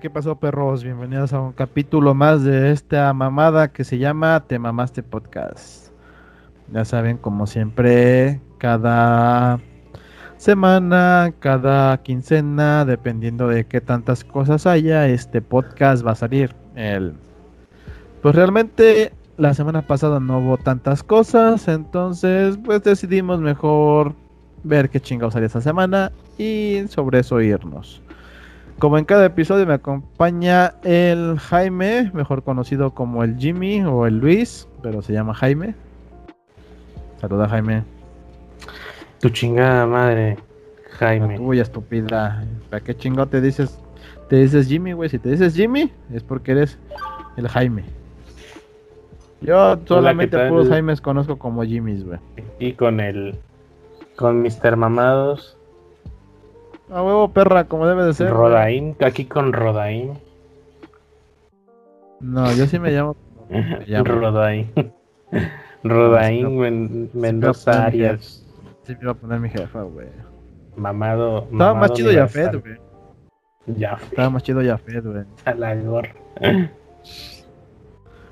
¿qué 0.00 0.08
pasó 0.08 0.36
perros? 0.36 0.82
Bienvenidos 0.82 1.34
a 1.34 1.40
un 1.42 1.52
capítulo 1.52 2.14
más 2.14 2.42
de 2.42 2.72
esta 2.72 3.12
mamada 3.12 3.70
que 3.70 3.84
se 3.84 3.98
llama 3.98 4.42
Te 4.46 4.58
Mamaste 4.58 5.02
Podcast. 5.02 5.92
Ya 6.72 6.86
saben, 6.86 7.18
como 7.18 7.46
siempre, 7.46 8.40
cada 8.56 9.60
semana, 10.38 11.34
cada 11.38 11.98
quincena, 11.98 12.86
dependiendo 12.86 13.46
de 13.48 13.66
qué 13.66 13.82
tantas 13.82 14.24
cosas 14.24 14.66
haya, 14.66 15.06
este 15.06 15.42
podcast 15.42 16.06
va 16.06 16.12
a 16.12 16.16
salir. 16.16 16.54
El... 16.76 17.12
Pues 18.22 18.34
realmente 18.34 19.12
la 19.36 19.52
semana 19.52 19.82
pasada 19.82 20.18
no 20.18 20.38
hubo 20.38 20.56
tantas 20.56 21.02
cosas, 21.02 21.68
entonces 21.68 22.58
pues 22.64 22.82
decidimos 22.82 23.40
mejor 23.40 24.14
ver 24.64 24.88
qué 24.88 24.98
chingados 24.98 25.34
salió 25.34 25.46
esta 25.46 25.60
semana 25.60 26.10
y 26.38 26.84
sobre 26.88 27.18
eso 27.18 27.38
irnos. 27.42 28.00
Como 28.80 28.96
en 28.96 29.04
cada 29.04 29.26
episodio 29.26 29.66
me 29.66 29.74
acompaña 29.74 30.72
el 30.84 31.38
Jaime, 31.38 32.10
mejor 32.14 32.42
conocido 32.42 32.94
como 32.94 33.22
el 33.22 33.36
Jimmy 33.36 33.84
o 33.84 34.06
el 34.06 34.16
Luis, 34.16 34.66
pero 34.82 35.02
se 35.02 35.12
llama 35.12 35.34
Jaime. 35.34 35.74
Saluda 37.20 37.46
Jaime. 37.46 37.84
Tu 39.20 39.28
chingada 39.28 39.86
madre, 39.86 40.38
Jaime. 40.92 41.38
Uy, 41.38 41.60
estúpida. 41.60 42.42
¿Para 42.70 42.82
qué 42.82 42.96
chingado 42.96 43.28
te 43.28 43.42
dices? 43.42 43.78
Te 44.30 44.36
dices 44.36 44.66
Jimmy, 44.66 44.94
güey. 44.94 45.10
Si 45.10 45.18
te 45.18 45.28
dices 45.28 45.54
Jimmy, 45.54 45.92
es 46.10 46.22
porque 46.22 46.52
eres 46.52 46.78
el 47.36 47.48
Jaime. 47.48 47.84
Yo 49.42 49.78
solamente 49.84 50.48
puros 50.48 50.70
Jaimes 50.70 51.02
conozco 51.02 51.36
como 51.36 51.64
Jimmys, 51.64 52.02
güey. 52.02 52.18
Y 52.58 52.72
con 52.72 53.00
el. 53.00 53.38
Con 54.16 54.40
Mr. 54.40 54.76
Mamados. 54.76 55.58
A 56.92 57.02
huevo, 57.02 57.32
perra, 57.32 57.64
como 57.64 57.86
debe 57.86 58.04
de 58.04 58.14
ser. 58.14 58.30
Rodaín, 58.30 58.96
aquí 59.00 59.24
con 59.24 59.52
Rodaín. 59.52 60.18
No, 62.20 62.52
yo 62.52 62.66
sí 62.66 62.78
me 62.78 62.90
llamo. 62.90 63.16
Rodaín. 64.04 64.72
Rodaín 65.84 67.10
Mendoza 67.14 67.86
Arias. 67.86 68.44
Sí, 68.82 68.94
me 68.94 69.02
iba 69.02 69.12
a 69.12 69.14
poner 69.14 69.40
mi 69.40 69.48
jefa, 69.48 69.82
güey. 69.82 70.08
Mamado. 70.76 71.46
Estaba 71.52 71.74
más 71.74 71.92
chido 71.92 72.10
Yafet, 72.12 72.60
güey. 72.60 72.76
Ya. 73.66 73.98
Estaba 74.02 74.30
más 74.30 74.42
chido 74.42 74.62
Yafet, 74.62 75.04
güey. 75.04 75.24
A 75.44 75.54
la 75.54 75.74
gorra. 75.76 76.14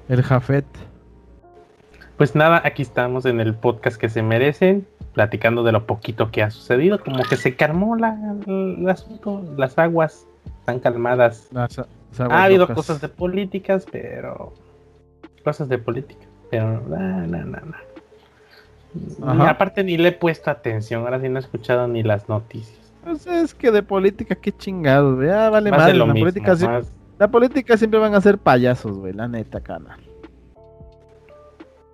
El 0.09 0.23
Jafet. 0.23 0.67
Pues 2.19 2.34
nada, 2.34 2.61
aquí 2.64 2.83
estamos 2.83 3.27
en 3.27 3.38
el 3.38 3.55
podcast 3.55 3.97
que 3.97 4.08
se 4.08 4.24
merecen 4.24 4.84
platicando 5.14 5.62
de 5.62 5.70
lo 5.70 5.86
poquito 5.86 6.33
que 6.33 6.42
ha 6.42 6.50
sucedido, 6.50 6.98
como 6.98 7.22
que 7.22 7.36
se 7.36 7.55
calmó 7.55 7.94
la, 7.94 8.19
el 8.44 8.88
asunto, 8.91 9.44
las 9.56 9.78
aguas 9.78 10.27
están 10.58 10.80
calmadas. 10.80 11.48
ha 11.55 12.42
habido 12.42 12.66
cosas 12.74 13.00
de 13.00 13.08
políticas, 13.08 13.86
pero 13.91 14.52
cosas 15.44 15.69
de 15.69 15.78
política, 15.78 16.27
pero 16.50 16.80
nada, 16.89 17.24
nada, 17.24 17.62
nada. 19.20 19.50
aparte 19.50 19.84
ni 19.84 19.96
le 19.96 20.08
he 20.08 20.12
puesto 20.12 20.50
atención, 20.50 21.05
ahora 21.05 21.20
sí 21.20 21.28
no 21.28 21.36
he 21.36 21.41
escuchado 21.41 21.86
ni 21.86 22.02
las 22.02 22.28
noticias. 22.28 22.78
Pues 23.05 23.28
es 23.28 23.55
que 23.55 23.70
de 23.70 23.84
política, 23.84 24.34
qué 24.34 24.50
chingado, 24.50 25.22
ya 25.22 25.50
vale 25.50 25.70
más. 25.70 25.94
La, 25.94 26.05
política 26.05 26.56
la 27.16 27.28
política 27.28 27.77
siempre 27.77 28.00
van 28.00 28.16
a 28.16 28.20
ser 28.20 28.39
payasos, 28.39 28.98
güey, 28.98 29.12
la 29.12 29.28
neta, 29.28 29.61
cana. 29.61 29.96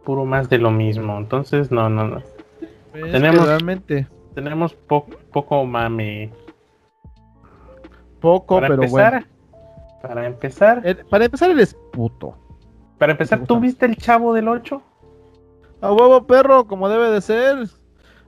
Puro 0.04 0.24
más 0.24 0.48
de 0.48 0.58
lo 0.58 0.70
mismo, 0.70 1.16
entonces 1.16 1.70
no, 1.70 1.88
no, 1.88 2.06
no. 2.06 2.22
Tenemos, 2.92 3.46
realmente. 3.46 4.06
Tenemos 4.34 4.74
poco 4.74 5.64
mame. 5.64 6.30
Poco, 8.20 8.60
pero 8.60 8.76
bueno. 8.88 9.24
Para 10.02 10.26
empezar. 10.26 10.82
para 11.08 11.24
empezar, 11.24 11.50
eres 11.50 11.74
puto. 11.92 12.36
Para 12.98 13.12
empezar, 13.12 13.46
¿tú 13.46 13.58
viste 13.58 13.86
el 13.86 13.96
chavo 13.96 14.34
del 14.34 14.48
8? 14.48 14.82
A 15.80 15.92
huevo, 15.92 16.26
perro, 16.26 16.66
como 16.66 16.88
debe 16.88 17.10
de 17.10 17.20
ser. 17.20 17.68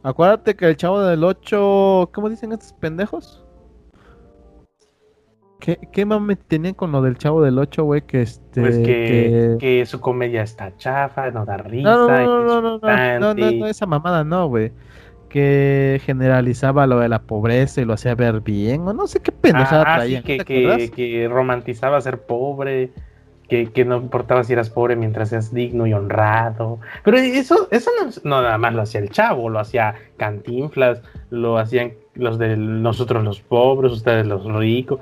Acuérdate 0.03 0.56
que 0.56 0.67
el 0.67 0.77
chavo 0.77 1.01
del 1.03 1.22
8. 1.22 2.11
¿Cómo 2.12 2.28
dicen 2.28 2.53
estos 2.53 2.72
pendejos? 2.75 3.46
¿Qué, 5.59 5.78
qué 5.93 6.06
tenían 6.49 6.75
con 6.75 6.93
lo 6.93 7.03
del 7.03 7.17
chavo 7.17 7.43
del 7.43 7.59
8, 7.59 7.84
güey? 7.84 8.03
Que 8.03 8.22
este. 8.22 8.61
Pues 8.61 8.78
que, 8.78 9.56
que... 9.59 9.87
su 9.87 10.00
comedia 10.00 10.43
está 10.43 10.77
chafa, 10.77 11.31
no 11.31 11.44
da 11.44 11.56
risa. 11.56 11.89
No, 11.89 12.09
no, 12.09 12.44
no, 12.44 12.44
no, 12.44 12.61
no, 12.61 13.19
no, 13.21 13.34
no, 13.34 13.50
no, 13.50 13.66
esa 13.66 13.87
mamada 13.87 14.22
no, 14.25 14.49
güey. 14.49 14.72
Que 15.28 16.00
generalizaba 16.05 16.87
lo 16.87 17.00
de 17.00 17.09
la 17.09 17.22
pobreza 17.22 17.81
y 17.81 17.84
lo 17.84 17.95
hacía 17.95 18.15
ver 18.15 18.41
bien, 18.41 18.87
o 18.87 18.93
no 18.93 19.06
sé 19.06 19.21
qué 19.21 19.33
pendejada 19.33 19.84
ah, 19.87 19.97
traía. 19.97 20.19
Sí, 20.19 20.25
que, 20.25 20.39
que, 20.45 20.91
que, 20.95 21.28
romantizaba 21.28 22.00
ser 22.00 22.21
pobre, 22.21 22.93
que, 23.49 23.84
no 23.84 23.97
importaba 23.97 24.45
si 24.45 24.53
eras 24.53 24.71
pobre 24.71 24.97
mientras 24.97 25.31
seas 25.31 25.53
digno 25.53 25.87
y 25.87 25.93
honrado. 25.93 26.79
Pero 27.05 27.19
eso, 27.19 27.69
eso 27.71 27.91
no, 28.25 28.43
nada 28.43 28.59
más 28.59 28.75
lo 28.75 28.83
hacía 28.83 29.01
el 29.01 29.11
chavo, 29.11 29.49
lo 29.49 29.61
hacía 29.61 29.95
Cantinflas, 30.17 31.03
lo 31.31 31.59
hacían 31.59 31.93
los 32.15 32.39
de 32.39 32.57
nosotros 32.57 33.23
los 33.23 33.41
pobres, 33.41 33.93
ustedes 33.93 34.27
los 34.27 34.45
ricos, 34.45 35.01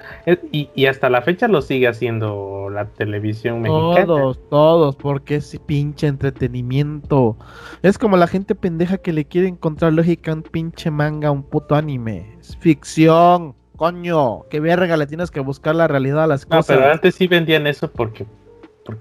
y, 0.50 0.68
y, 0.74 0.86
hasta 0.86 1.08
la 1.08 1.22
fecha 1.22 1.46
lo 1.46 1.62
sigue 1.62 1.86
haciendo 1.86 2.68
la 2.70 2.86
televisión 2.86 3.62
mexicana. 3.62 4.06
Todos, 4.06 4.40
todos, 4.50 4.96
porque 4.96 5.36
ese 5.36 5.60
pinche 5.60 6.08
entretenimiento. 6.08 7.36
Es 7.82 7.98
como 7.98 8.16
la 8.16 8.26
gente 8.26 8.54
pendeja 8.54 8.98
que 8.98 9.12
le 9.12 9.26
quiere 9.26 9.48
encontrar 9.48 9.92
lógica 9.92 10.32
a 10.32 10.34
un 10.34 10.42
pinche 10.42 10.90
manga, 10.90 11.30
un 11.30 11.44
puto 11.44 11.76
anime. 11.76 12.36
Es 12.40 12.56
ficción, 12.56 13.54
coño. 13.76 14.44
Qué 14.50 14.60
verga, 14.60 14.96
le 14.96 15.06
tienes 15.06 15.30
que 15.30 15.40
buscar 15.40 15.74
la 15.74 15.88
realidad 15.88 16.24
a 16.24 16.26
las 16.26 16.46
cosas. 16.46 16.76
No, 16.76 16.82
pero 16.82 16.92
antes 16.92 17.14
sí 17.14 17.26
vendían 17.26 17.66
eso 17.66 17.90
porque 17.90 18.26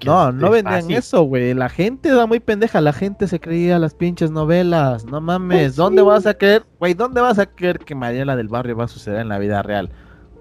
no, 0.06 0.32
no 0.32 0.50
vendían 0.50 0.90
eso, 0.92 1.24
güey. 1.24 1.54
La 1.54 1.70
gente 1.70 2.10
era 2.10 2.26
muy 2.26 2.40
pendeja. 2.40 2.80
La 2.82 2.94
gente 2.94 3.28
se 3.28 3.40
creía 3.40 3.80
las 3.80 3.94
pinches 3.94 4.32
novelas. 4.32 5.06
No 5.06 5.20
mames. 5.20 5.58
Pues 5.58 5.76
¿Dónde 5.76 6.02
vas 6.02 6.26
a 6.26 6.34
creer, 6.36 6.64
güey? 6.80 6.94
¿Dónde 6.94 7.22
vas 7.22 7.40
a 7.40 7.46
creer 7.46 7.80
que 7.80 7.96
Mariela 7.96 8.36
del 8.36 8.48
Barrio 8.48 8.78
va 8.78 8.86
a 8.86 8.88
suceder 8.88 9.22
en 9.22 9.30
la 9.30 9.40
vida 9.40 9.62
real? 9.62 9.90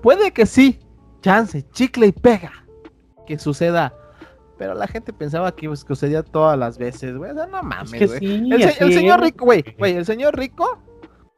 Puede 0.02 0.32
que 0.32 0.46
sí. 0.46 0.78
Chance, 1.22 1.64
chicle 1.72 2.06
y 2.06 2.12
pega. 2.12 2.52
Que 3.26 3.38
suceda. 3.38 3.94
Pero 4.58 4.74
la 4.74 4.86
gente 4.86 5.12
pensaba 5.12 5.54
que, 5.54 5.66
pues, 5.66 5.84
sucedía 5.86 6.22
todas 6.22 6.56
las 6.56 6.78
veces, 6.78 7.16
güey. 7.16 7.32
O 7.32 7.34
sea, 7.34 7.46
no 7.46 7.62
mames, 7.62 8.20
güey. 8.20 8.52
el, 8.52 8.92
señor 8.92 9.20
rico, 9.20 9.44
güey. 9.44 9.64
Güey, 9.76 9.96
el 9.96 10.06
señor 10.06 10.38
rico. 10.38 10.80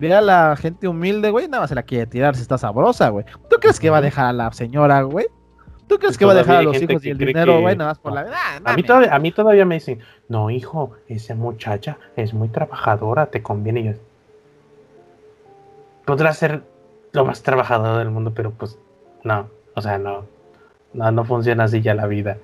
Ve 0.04 0.15
a 0.15 0.20
la 0.20 0.54
gente 0.56 0.87
humilde, 0.87 1.31
güey. 1.31 1.48
Nada 1.48 1.62
más 1.62 1.70
se 1.70 1.75
la 1.75 1.82
quiere 1.82 2.06
tirar 2.06 2.37
si 2.37 2.42
está 2.42 2.59
sabrosa, 2.59 3.09
güey. 3.09 3.25
¿Tú 3.48 3.56
crees 3.59 3.81
que 3.81 3.88
va 3.88 3.98
a 3.98 4.00
dejar 4.03 4.26
a 4.26 4.32
la 4.34 4.53
señora, 4.53 5.00
güey? 5.00 5.26
¿Tú 5.87 5.98
crees 5.98 6.19
que 6.19 6.26
va 6.26 6.32
a 6.32 6.34
dejar 6.34 6.56
a 6.56 6.62
los 6.62 6.81
hijos 6.81 7.04
y 7.06 7.10
el 7.10 7.16
dinero, 7.16 7.60
güey, 7.60 7.75
nada 7.75 7.92
más 7.92 7.98
por 7.98 8.12
la 8.12 8.25
vida? 8.25 8.37
a, 8.62 8.76
mí 8.76 8.82
todavía, 8.82 9.14
a 9.14 9.19
mí 9.19 9.32
todavía 9.32 9.64
me 9.64 9.76
dicen, 9.76 10.00
no, 10.28 10.50
hijo, 10.50 10.93
esa 11.09 11.34
muchacha 11.34 11.97
es 12.16 12.34
muy 12.34 12.48
trabajadora, 12.48 13.26
te 13.26 13.43
conviene. 13.43 13.81
Y 13.81 13.84
yo, 13.84 13.93
podrá 16.04 16.34
ser 16.34 16.62
lo 17.12 17.25
más 17.25 17.43
trabajador 17.43 17.98
del 17.98 18.10
mundo, 18.10 18.32
pero 18.34 18.50
pues 18.50 18.78
no, 19.22 19.48
o 19.75 19.81
sea, 19.81 19.97
no, 19.97 20.26
no, 20.93 21.10
no 21.12 21.25
funciona 21.25 21.64
así 21.64 21.81
ya 21.81 21.94
la 21.94 22.06
vida. 22.06 22.37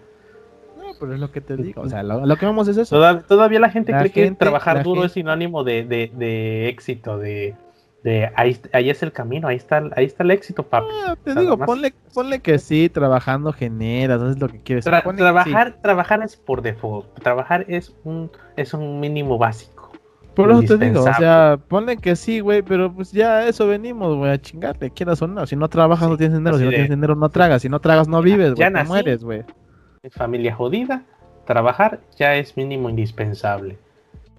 No, 1.01 1.07
pero 1.07 1.15
es 1.15 1.21
lo 1.21 1.33
que 1.33 1.41
te 1.41 1.57
digo, 1.57 1.83
o 1.83 1.89
sea, 1.89 2.03
lo, 2.03 2.37
que 2.37 2.47
vamos 2.47 2.69
es 2.69 2.77
eso. 2.77 3.01
todavía 3.23 3.61
la 3.61 3.71
gente 3.71 3.93
cree 3.93 4.11
que 4.11 4.31
trabajar 4.33 4.83
duro 4.83 5.05
es 5.05 5.13
sinónimo 5.13 5.65
de, 5.65 5.85
de, 5.85 6.13
de 6.15 6.69
éxito, 6.69 7.19
de 7.19 7.55
de 8.03 8.31
ahí, 8.35 8.59
ahí 8.73 8.89
es 8.89 9.03
el 9.03 9.13
camino, 9.13 9.49
ahí 9.49 9.57
está, 9.57 9.83
ahí 9.95 10.07
está 10.07 10.23
el 10.23 10.31
éxito, 10.31 10.63
papi. 10.63 10.87
Ah, 11.07 11.17
te 11.23 11.35
digo, 11.35 11.59
ponle, 11.59 11.93
ponle, 12.15 12.41
que 12.41 12.59
sí, 12.59 12.89
trabajando 12.89 13.53
generas, 13.53 14.23
eso 14.23 14.31
es 14.31 14.41
lo 14.41 14.49
que 14.49 14.61
quieres. 14.61 14.85
trabajar, 14.85 15.77
trabajar 15.83 16.23
es 16.23 16.37
por 16.37 16.63
default, 16.63 17.13
trabajar 17.21 17.67
es 17.69 17.95
un, 18.05 18.31
es 18.57 18.73
un 18.73 19.01
mínimo 19.01 19.37
básico. 19.37 19.93
Por 20.35 20.51
eso 20.51 20.79
te 20.79 20.87
digo, 20.87 21.03
o 21.03 21.15
sea, 21.15 21.59
ponle 21.69 21.99
que 21.99 22.17
sí, 22.17 22.41
güey, 22.41 22.63
pero 22.63 22.91
pues 22.93 23.13
ya 23.13 23.47
eso 23.47 23.67
venimos, 23.67 24.17
güey, 24.17 24.33
a 24.33 24.41
chingarte, 24.41 24.91
quieras 24.91 25.21
o 25.21 25.27
no. 25.27 25.47
Si 25.47 25.57
no 25.57 25.69
trabajas, 25.69 26.09
no 26.09 26.17
tienes 26.17 26.39
dinero, 26.39 26.57
si 26.57 26.65
no 26.65 26.71
tienes 26.71 26.89
dinero, 26.89 27.15
no 27.17 27.29
tragas, 27.29 27.61
si 27.63 27.69
no 27.69 27.81
tragas, 27.81 28.09
no 28.09 28.23
vives, 28.23 28.55
güey, 28.55 28.73
te 28.73 28.85
mueres, 28.85 29.23
güey. 29.23 29.45
Familia 30.09 30.55
jodida, 30.55 31.03
trabajar 31.45 32.01
ya 32.17 32.35
es 32.37 32.57
mínimo 32.57 32.89
indispensable. 32.89 33.79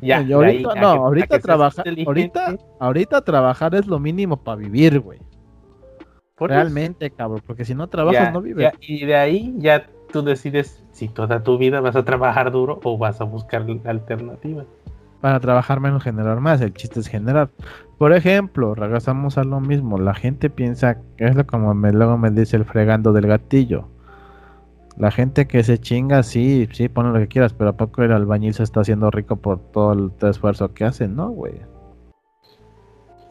Ya, 0.01 0.17
ahorita, 0.17 0.73
no, 0.73 0.87
ahorita 0.87 1.37
trabajar, 1.37 1.85
ahorita, 2.07 2.57
ahorita 2.79 3.21
trabajar 3.21 3.75
es 3.75 3.85
lo 3.85 3.99
mínimo 3.99 4.37
para 4.37 4.57
vivir, 4.57 4.99
güey. 4.99 5.19
Realmente, 6.39 7.11
cabrón, 7.11 7.43
porque 7.45 7.65
si 7.65 7.75
no 7.75 7.87
trabajas 7.87 8.33
no 8.33 8.41
vives. 8.41 8.73
y 8.79 9.05
de 9.05 9.15
ahí 9.15 9.53
ya 9.59 9.85
tú 10.11 10.23
decides 10.23 10.83
si 10.91 11.07
toda 11.07 11.43
tu 11.43 11.59
vida 11.59 11.79
vas 11.79 11.95
a 11.95 12.03
trabajar 12.03 12.51
duro 12.51 12.79
o 12.83 12.97
vas 12.97 13.21
a 13.21 13.25
buscar 13.25 13.63
alternativas. 13.85 14.65
Para 15.21 15.39
trabajar 15.39 15.79
menos, 15.79 16.01
generar 16.01 16.39
más. 16.39 16.59
El 16.61 16.73
chiste 16.73 16.99
es 16.99 17.07
generar. 17.07 17.51
Por 17.99 18.13
ejemplo, 18.13 18.73
regresamos 18.73 19.37
a 19.37 19.43
lo 19.43 19.59
mismo. 19.59 19.99
La 19.99 20.15
gente 20.15 20.49
piensa 20.49 20.97
que 21.15 21.25
es 21.25 21.35
lo 21.35 21.45
como 21.45 21.75
me, 21.75 21.93
luego 21.93 22.17
me 22.17 22.31
dice 22.31 22.57
el 22.57 22.65
fregando 22.65 23.13
del 23.13 23.27
gatillo 23.27 23.90
la 24.97 25.11
gente 25.11 25.47
que 25.47 25.63
se 25.63 25.77
chinga, 25.77 26.23
sí, 26.23 26.67
sí, 26.71 26.89
pone 26.89 27.11
lo 27.11 27.19
que 27.19 27.27
quieras, 27.27 27.53
pero 27.53 27.71
¿a 27.71 27.77
poco 27.77 28.03
el 28.03 28.11
albañil 28.11 28.53
se 28.53 28.63
está 28.63 28.81
haciendo 28.81 29.09
rico 29.09 29.37
por 29.37 29.59
todo 29.71 29.93
el 29.93 30.11
esfuerzo 30.29 30.73
que 30.73 30.85
hace? 30.85 31.07
No, 31.07 31.29
güey. 31.29 31.53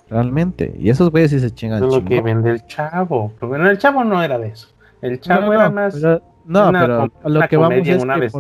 Realmente. 0.09 0.75
Y 0.79 0.91
esos 0.91 1.11
güeyes 1.11 1.31
sí 1.31 1.39
se 1.39 1.53
chingan. 1.53 1.85
Es 1.85 1.95
lo 1.95 2.05
que 2.05 2.21
vende 2.21 2.51
el 2.51 2.67
chavo. 2.67 3.33
Pero 3.37 3.49
bueno, 3.49 3.71
el 3.71 3.79
chavo 3.79 4.03
no 4.03 4.23
era 4.23 4.39
de 4.39 4.49
eso. 4.49 4.69
El 5.03 5.21
chavo 5.21 5.53
era 5.53 5.71
más. 5.71 5.95
no, 6.45 6.73
pero 6.73 7.09
lo 7.25 7.49
que 7.49 7.57
vamos 7.57 7.87
es 7.87 8.05
que 8.05 8.31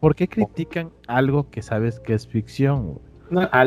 por, 0.00 0.14
qué 0.14 0.28
critican 0.28 0.90
algo 1.06 1.48
que 1.50 1.62
sabes 1.62 2.00
que 2.00 2.14
es 2.14 2.26
ficción? 2.26 2.98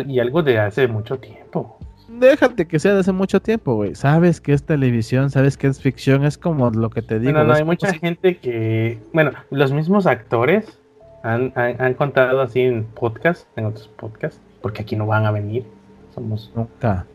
y 0.07 0.19
algo 0.19 0.44
de 0.44 0.60
hace 0.60 0.88
mucho 0.89 1.19
tiempo. 1.19 1.77
Déjate 2.19 2.68
que 2.68 2.80
sea 2.80 2.94
de 2.94 3.00
hace 3.00 3.12
mucho 3.12 3.42
tiempo, 3.42 3.75
güey. 3.75 3.95
Sabes 3.95 4.39
que 4.39 4.54
es 4.54 4.63
televisión, 4.63 5.30
sabes 5.30 5.57
que 5.57 5.68
es 5.68 5.80
ficción, 5.80 6.25
es 6.25 6.38
como 6.38 6.69
lo 6.69 6.89
que 6.89 7.01
te 7.01 7.19
digo. 7.19 7.44
no, 7.44 7.54
hay 7.54 7.63
mucha 7.63 7.94
gente 7.94 8.38
que, 8.38 9.00
bueno, 9.13 9.31
los 9.50 9.71
mismos 9.71 10.06
actores 10.06 10.80
han, 11.24 11.54
han, 11.56 11.94
contado 11.94 12.42
así 12.42 12.62
en 12.62 12.83
podcast, 12.83 13.48
en 13.57 13.65
otros 13.65 13.88
podcasts, 13.98 14.42
porque 14.62 14.81
aquí 14.81 14.95
no 14.95 15.07
van 15.07 15.25
a 15.25 15.31
venir. 15.31 15.65
Somos. 16.13 16.51
Nunca. 16.56 17.06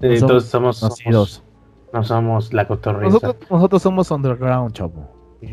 Eh, 0.00 0.16
entonces 0.18 0.50
somos, 0.50 0.78
somos, 0.78 1.42
No 1.92 2.04
somos 2.04 2.52
la 2.52 2.66
cotorriza. 2.66 3.34
Nosotros, 3.48 3.82
somos 3.82 4.10
underground, 4.10 4.72
chavo. 4.74 5.08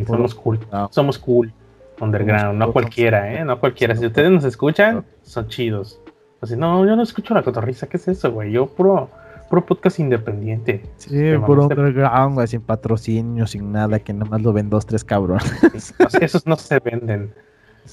somos 0.05 0.35
cool. 0.35 0.59
Somos 0.89 1.17
cool. 1.17 1.53
Underground, 2.01 2.57
no 2.57 2.73
cualquiera, 2.73 3.33
¿eh? 3.33 3.45
No 3.45 3.59
cualquiera. 3.59 3.95
Si 3.95 4.05
ustedes 4.05 4.31
nos 4.31 4.43
escuchan, 4.43 5.05
son 5.21 5.47
chidos. 5.47 6.01
Así, 6.43 6.57
no, 6.57 6.85
yo 6.85 6.97
no 6.97 7.03
escucho 7.03 7.33
la 7.33 7.41
cotorriza. 7.41 7.87
¿Qué 7.87 7.95
es 7.95 8.07
eso, 8.09 8.29
güey? 8.33 8.51
Yo 8.51 8.67
puro, 8.67 9.09
puro 9.49 9.65
podcast 9.65 9.99
independiente. 9.99 10.83
Sí, 10.97 11.31
puro 11.45 11.67
underground, 11.67 12.35
güey, 12.35 12.47
sin 12.47 12.61
patrocinio, 12.61 13.47
sin 13.47 13.71
nada, 13.71 13.99
que 13.99 14.11
nomás 14.11 14.41
lo 14.41 14.51
ven 14.51 14.69
dos, 14.69 14.85
tres 14.85 15.05
cabrones. 15.05 15.95
esos 16.21 16.45
no 16.45 16.57
se 16.57 16.79
venden. 16.79 17.33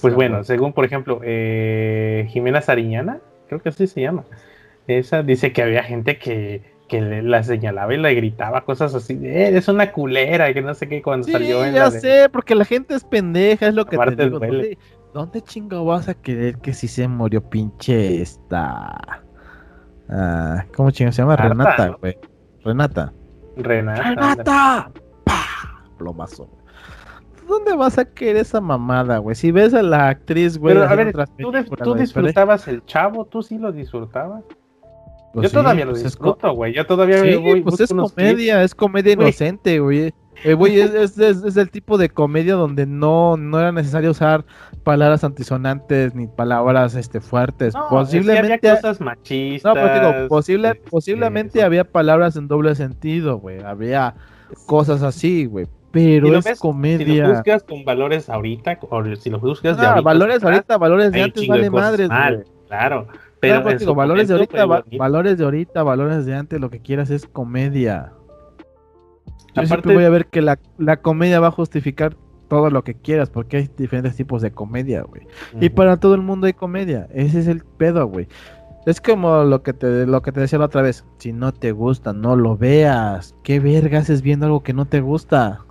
Pues 0.01 0.15
bueno, 0.15 0.43
según 0.43 0.73
por 0.73 0.85
ejemplo, 0.85 1.21
eh, 1.23 2.27
Jimena 2.31 2.61
Sariñana, 2.61 3.21
creo 3.49 3.61
que 3.61 3.69
así 3.69 3.87
se 3.87 4.01
llama. 4.01 4.25
Esa 4.89 5.23
dice 5.23 5.53
que 5.53 5.63
había 5.63 5.85
gente 5.85 6.19
que, 6.19 6.63
que 6.89 7.01
la 7.01 7.45
señalaba 7.45 7.95
y 7.95 7.99
le 7.99 8.15
gritaba 8.15 8.65
cosas 8.65 8.95
así, 8.97 9.19
eh, 9.23 9.57
es 9.57 9.69
una 9.69 9.93
culera, 9.93 10.53
que 10.53 10.61
no 10.61 10.75
sé 10.75 10.89
qué 10.89 11.03
cuando 11.03 11.29
salió 11.29 11.65
en 11.65 11.75
ya 11.75 11.91
sé, 11.93 12.29
porque 12.33 12.57
la 12.57 12.65
gente 12.65 12.95
es 12.95 13.05
pendeja, 13.05 13.69
es 13.69 13.75
lo 13.75 13.87
que 13.87 13.97
te 13.97 14.25
digo. 14.25 14.41
¿Dónde, 15.13 15.43
chingo 15.43 15.85
vas 15.85 16.09
a 16.09 16.15
querer 16.15 16.59
que 16.59 16.73
si 16.73 16.87
se 16.89 17.09
murió 17.09 17.43
pinche 17.43 18.23
esta... 18.23 19.23
Ah, 20.09 20.65
¿Cómo 20.77 20.91
chingo 20.91 21.13
se 21.13 21.23
llama? 21.23 21.37
Renata, 21.37 21.97
güey. 22.01 22.17
Renata. 22.65 23.13
Renata. 23.57 24.03
Renata. 24.03 24.91
¡Pah! 25.25 25.85
Plomazo. 25.99 26.49
¿Dónde 27.49 27.75
vas 27.75 27.99
a 27.99 28.05
querer 28.05 28.37
esa 28.37 28.61
mamada, 28.61 29.19
güey? 29.19 29.35
Si 29.35 29.51
ves 29.51 29.75
a 29.75 29.83
la 29.83 30.09
actriz, 30.09 30.57
güey. 30.57 30.75
Pero 30.75 30.89
a 30.89 30.95
ver, 30.95 31.13
¿tú, 31.83 31.95
disfrutabas 31.95 32.69
el 32.69 32.85
chavo? 32.85 33.25
¿Tú 33.25 33.43
sí 33.43 33.59
lo 33.59 33.73
disfrutabas? 33.73 34.45
Pues 35.35 35.51
yo 35.51 35.61
todavía 35.61 35.85
lo 35.85 35.93
pues 35.93 36.05
disfruto, 36.05 36.53
güey. 36.53 36.73
Yo 36.73 36.87
todavía 36.87 37.21
sí, 37.23 37.37
voy, 37.37 37.61
pues 37.63 37.81
es 37.81 37.93
comedia, 37.93 38.63
es 38.63 38.75
comedia 38.75 39.13
inocente, 39.15 39.81
güey. 39.81 40.15
Eh, 40.45 40.55
güey, 40.55 40.81
es, 40.81 40.95
es, 40.95 41.19
es, 41.19 41.57
el 41.57 41.71
tipo 41.71 41.99
de 41.99 42.09
comedia 42.09 42.55
donde 42.55 42.87
no, 42.87 43.37
no 43.37 43.59
era 43.59 43.73
necesario 43.73 44.11
usar 44.11 44.45
palabras 44.83 45.23
antisonantes 45.25 46.15
ni 46.15 46.27
palabras 46.27 46.95
este 46.95 47.21
fuertes. 47.21 47.75
posiblemente 47.91 48.69
había 48.69 48.81
cosas 48.81 49.01
machistas. 49.01 49.75
No, 49.75 49.81
pero 49.81 50.13
digo, 50.13 50.29
posible, 50.29 50.69
este, 50.69 50.91
posiblemente 50.91 51.63
había 51.63 51.85
palabras 51.85 52.37
en 52.37 52.49
doble 52.49 52.75
sentido, 52.75 53.39
güey. 53.39 53.63
Había 53.63 54.15
cosas 54.67 55.03
así, 55.03 55.47
güey. 55.47 55.67
Pero 55.91 56.39
es 56.39 56.61
comedia. 56.61 57.07
Si 57.07 57.21
lo 57.21 57.29
buscas 57.35 57.63
con 57.65 57.85
valores 57.85 58.31
ahorita, 58.31 58.79
o 58.89 59.17
si 59.17 59.29
lo 59.29 59.41
buscas 59.41 59.77
de 59.77 59.87
ah, 59.87 60.01
valores 60.01 60.43
ahorita, 60.43 60.79
valores 60.79 61.13
de 61.13 61.23
antes, 61.23 61.47
vale 61.49 61.69
madres, 61.69 62.09
güey. 62.09 62.45
Claro. 62.69 63.09
Pero 63.41 63.63
pues, 63.63 63.81
digo, 63.81 63.95
valores 63.95 64.29
de 64.29 64.35
ahorita, 64.35 64.67
valores 64.67 65.39
de 65.39 65.45
ahorita, 65.45 65.83
valores 65.83 66.27
de 66.27 66.35
antes, 66.35 66.61
lo 66.61 66.71
que 66.71 66.81
quieras 66.81 67.11
es 67.11 67.27
comedia. 67.27 68.13
Yo 69.55 69.67
siempre 69.67 69.95
voy 69.95 70.05
a 70.05 70.11
ver 70.11 70.27
que 70.27 70.43
la, 70.43 70.59
la, 70.79 70.99
comedia 70.99 71.41
va 71.41 71.49
a 71.49 71.53
justificar 71.53 72.17
todo 72.49 72.71
lo 72.71 72.83
que 72.85 72.95
quieras, 72.95 73.31
porque 73.31 73.57
hay 73.59 73.71
diferentes 73.77 74.17
tipos 74.17 74.43
de 74.43 74.51
comedia, 74.51 75.03
güey. 75.03 75.23
Y 75.61 75.71
para 75.71 75.99
todo 75.99 76.15
el 76.15 76.23
mundo 76.23 76.47
hay 76.47 76.53
comedia. 76.53 77.09
Ese 77.13 77.41
es 77.41 77.47
el 77.47 77.65
pedo, 77.65 78.07
güey. 78.07 78.27
Es 78.87 79.01
como 79.01 79.45
lo 79.45 79.63
que 79.63 79.73
te 79.73 80.07
lo 80.07 80.23
que 80.23 80.33
te 80.33 80.41
decía 80.41 80.59
la 80.59 80.65
otra 80.67 80.83
vez. 80.83 81.05
Si 81.19 81.33
no 81.33 81.53
te 81.53 81.73
gusta, 81.73 82.13
no 82.13 82.35
lo 82.35 82.57
veas. 82.57 83.35
¿Qué 83.43 83.61
verga 83.61 83.99
haces 83.99 84.23
viendo 84.23 84.47
algo 84.47 84.63
que 84.63 84.73
no 84.73 84.87
te 84.87 85.01
gusta? 85.01 85.65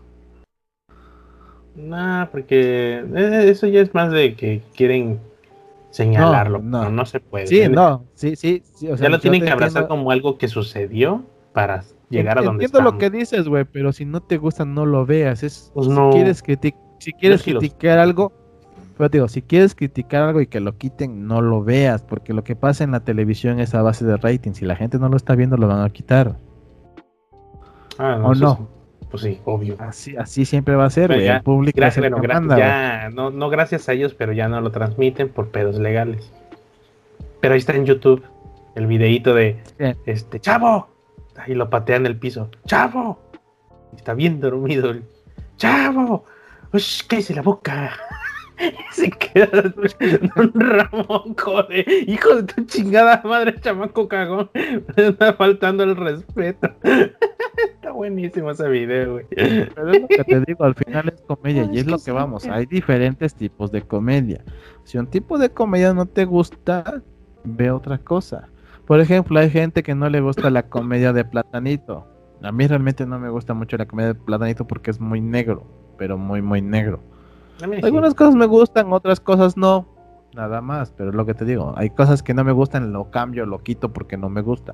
Nah, 1.76 2.26
porque 2.28 3.04
eh, 3.16 3.50
eso 3.50 3.68
ya 3.68 3.82
es 3.82 3.94
más 3.94 4.12
de 4.12 4.36
que 4.36 4.62
quieren 4.76 5.20
señalarlo. 5.90 6.60
No, 6.60 6.90
no, 6.90 7.06
se 7.06 7.20
puede. 7.20 7.48
Sí, 7.48 7.68
no, 7.68 8.06
sí, 8.14 8.36
sí. 8.36 8.64
ya 8.80 9.10
lo 9.10 9.20
tienen 9.20 9.44
que 9.44 9.50
abrazar 9.50 9.88
como 9.88 10.12
algo 10.12 10.38
que 10.38 10.48
sucedió 10.48 11.24
para 11.54 11.84
llegar 12.10 12.38
a 12.40 12.42
donde 12.42 12.66
Entiendo 12.66 12.92
lo 12.92 12.98
que 12.98 13.10
dices, 13.10 13.48
güey, 13.48 13.66
pero 13.66 13.92
si 13.94 14.06
no 14.06 14.22
te 14.22 14.38
gusta, 14.38 14.66
no 14.66 14.86
lo 14.86 15.06
veas. 15.06 15.44
Es, 15.44 15.72
pues 15.74 15.88
si 15.88 15.94
quieres, 16.12 16.44
si 17.00 17.14
quieres 17.14 17.44
criticar 17.44 18.00
algo, 18.00 18.34
pero 18.98 19.10
digo, 19.10 19.28
si 19.28 19.42
quieres 19.42 19.76
criticar 19.76 20.24
algo 20.24 20.42
y 20.42 20.48
que 20.48 20.60
lo 20.60 20.78
quiten, 20.78 21.26
no 21.26 21.42
lo 21.42 21.64
veas, 21.64 22.04
porque 22.04 22.34
lo 22.34 22.44
que 22.44 22.56
pasa 22.56 22.84
en 22.84 22.92
la 22.92 23.00
televisión 23.00 23.60
es 23.60 23.74
a 23.74 23.82
base 23.82 24.06
de 24.06 24.18
rating. 24.18 24.52
Si 24.52 24.66
la 24.66 24.76
gente 24.76 25.00
no 25.00 25.08
lo 25.08 25.16
está 25.16 25.36
viendo, 25.36 25.56
lo 25.56 25.68
van 25.68 25.82
a 25.82 25.90
quitar. 25.90 26.36
Ah, 27.98 28.18
no, 28.20 28.28
¿O 28.28 28.36
no? 28.36 28.68
Pues 29.10 29.24
sí, 29.24 29.40
obvio. 29.46 29.76
Así, 29.80 30.16
así 30.18 30.46
siempre 30.46 30.76
va 30.76 30.86
a 30.86 30.90
ser, 30.90 31.08
güey. 31.08 31.28
El 31.28 31.42
público 31.42 31.78
gracias, 31.78 32.06
ya, 32.58 33.10
no, 33.12 33.32
no 33.32 33.50
gracias 33.50 33.90
a 33.90 33.94
ellos, 33.94 34.14
pero 34.14 34.34
ya 34.34 34.48
no 34.48 34.62
lo 34.62 34.72
transmiten 34.72 35.30
por 35.30 35.50
pedos 35.50 35.80
legales. 35.80 36.32
Pero 37.42 37.54
ahí 37.54 37.60
está 37.60 37.74
en 37.74 37.86
YouTube 37.86 38.24
el 38.76 38.86
videíto 38.86 39.34
de 39.34 39.62
este 40.06 40.40
chavo. 40.40 40.90
Ahí 41.40 41.56
lo 41.56 41.70
patean 41.70 42.02
en 42.02 42.08
el 42.08 42.20
piso. 42.20 42.50
¡Chavo! 42.66 43.20
Está 43.96 44.14
bien 44.14 44.40
dormido. 44.40 44.94
¡Chavo! 45.58 46.26
¡Ush! 46.74 47.04
hice 47.12 47.34
la 47.34 47.42
boca! 47.42 47.92
se 48.92 49.10
queda 49.10 49.74
un 50.36 50.52
Ramón, 50.54 51.36
joder. 51.38 51.86
Hijo 52.08 52.36
de 52.36 52.44
tu 52.44 52.66
chingada 52.66 53.22
madre, 53.24 53.56
chamaco 53.60 54.08
cagón. 54.08 54.50
Me 54.54 55.08
está 55.08 55.34
faltando 55.34 55.84
el 55.84 55.96
respeto. 55.96 56.70
Está 56.84 57.92
buenísimo 57.92 58.52
ese 58.52 58.70
video, 58.70 59.14
güey. 59.14 59.26
Pero 59.30 59.92
es 59.92 60.02
lo 60.02 60.08
que 60.08 60.24
te 60.24 60.40
digo, 60.42 60.64
al 60.64 60.76
final 60.76 61.10
es 61.10 61.22
comedia 61.22 61.68
y 61.72 61.80
es 61.80 61.88
lo 61.88 62.00
que 62.00 62.12
vamos. 62.12 62.46
Hay 62.46 62.66
diferentes 62.66 63.36
tipos 63.36 63.72
de 63.72 63.82
comedia. 63.82 64.44
Si 64.84 64.98
un 64.98 65.08
tipo 65.08 65.38
de 65.38 65.50
comedia 65.50 65.94
no 65.94 66.06
te 66.06 66.26
gusta, 66.26 67.02
ve 67.44 67.72
otra 67.72 67.98
cosa. 67.98 68.50
Por 68.90 69.00
ejemplo, 69.02 69.40
hay 69.40 69.52
gente 69.52 69.84
que 69.84 69.94
no 69.94 70.10
le 70.10 70.20
gusta 70.20 70.50
la 70.50 70.64
comedia 70.64 71.14
de 71.14 71.24
Platanito. 71.24 72.08
A 72.42 72.52
mí 72.52 72.66
realmente 72.66 73.06
no 73.06 73.20
me 73.20 73.30
gusta 73.30 73.54
mucho 73.54 73.78
la 73.78 73.86
comedia 73.86 74.14
de 74.14 74.16
Platanito 74.16 74.66
porque 74.66 74.90
es 74.90 75.00
muy 75.00 75.22
negro, 75.22 75.68
pero 76.00 76.18
muy, 76.18 76.42
muy 76.42 76.64
negro. 76.64 77.00
Algunas 77.84 78.16
cosas 78.16 78.34
me 78.34 78.48
gustan, 78.48 78.92
otras 78.92 79.20
cosas 79.20 79.56
no. 79.56 79.88
Nada 80.34 80.62
más, 80.62 80.92
pero 80.92 81.12
es 81.12 81.16
lo 81.16 81.24
que 81.28 81.36
te 81.36 81.46
digo. 81.46 81.72
Hay 81.78 81.92
cosas 81.92 82.24
que 82.24 82.34
no 82.34 82.44
me 82.44 82.52
gustan, 82.52 82.92
lo 82.92 83.12
cambio, 83.12 83.46
lo 83.46 83.60
quito 83.60 83.94
porque 83.94 84.18
no 84.18 84.28
me 84.28 84.42
gusta. 84.42 84.74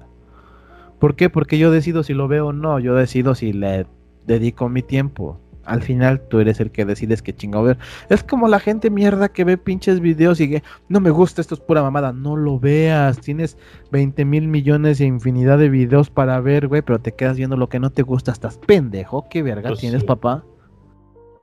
¿Por 0.98 1.18
qué? 1.18 1.30
Porque 1.30 1.58
yo 1.58 1.70
decido 1.70 2.02
si 2.02 2.14
lo 2.14 2.30
veo 2.30 2.48
o 2.48 2.54
no. 2.54 2.80
Yo 2.80 2.96
decido 2.96 3.36
si 3.36 3.52
le 3.52 3.86
dedico 4.26 4.70
mi 4.70 4.82
tiempo. 4.82 5.42
Al 5.66 5.82
final 5.82 6.22
tú 6.22 6.40
eres 6.40 6.60
el 6.60 6.72
que 6.72 6.86
decides 6.86 7.22
qué 7.22 7.36
chingo 7.36 7.64
ver. 7.64 7.78
Es 8.10 8.24
como 8.24 8.48
la 8.48 8.60
gente 8.60 8.90
mierda 8.90 9.30
que 9.30 9.44
ve 9.44 9.58
pinches 9.58 10.00
videos 10.00 10.40
y 10.40 10.50
que 10.50 10.64
no 10.90 11.00
me 11.00 11.10
gusta, 11.10 11.42
esto 11.42 11.56
es 11.56 11.62
pura 11.62 11.82
mamada. 11.82 12.14
No 12.14 12.36
lo 12.36 12.60
veas. 12.60 13.20
Tienes 13.20 13.58
20 13.92 14.26
mil 14.26 14.48
millones 14.48 15.02
e 15.02 15.06
infinidad 15.06 15.58
de 15.58 15.70
videos 15.70 16.10
para 16.10 16.40
ver, 16.40 16.68
güey, 16.68 16.82
pero 16.82 17.00
te 17.00 17.14
quedas 17.14 17.38
viendo 17.38 17.58
lo 17.58 17.70
que 17.70 17.80
no 17.80 17.90
te 17.90 18.04
gusta. 18.04 18.32
Estás 18.32 18.58
pendejo. 18.58 19.28
¿Qué 19.30 19.44
verga 19.44 19.70
pues 19.70 19.80
tienes, 19.80 20.04
papá? 20.04 20.44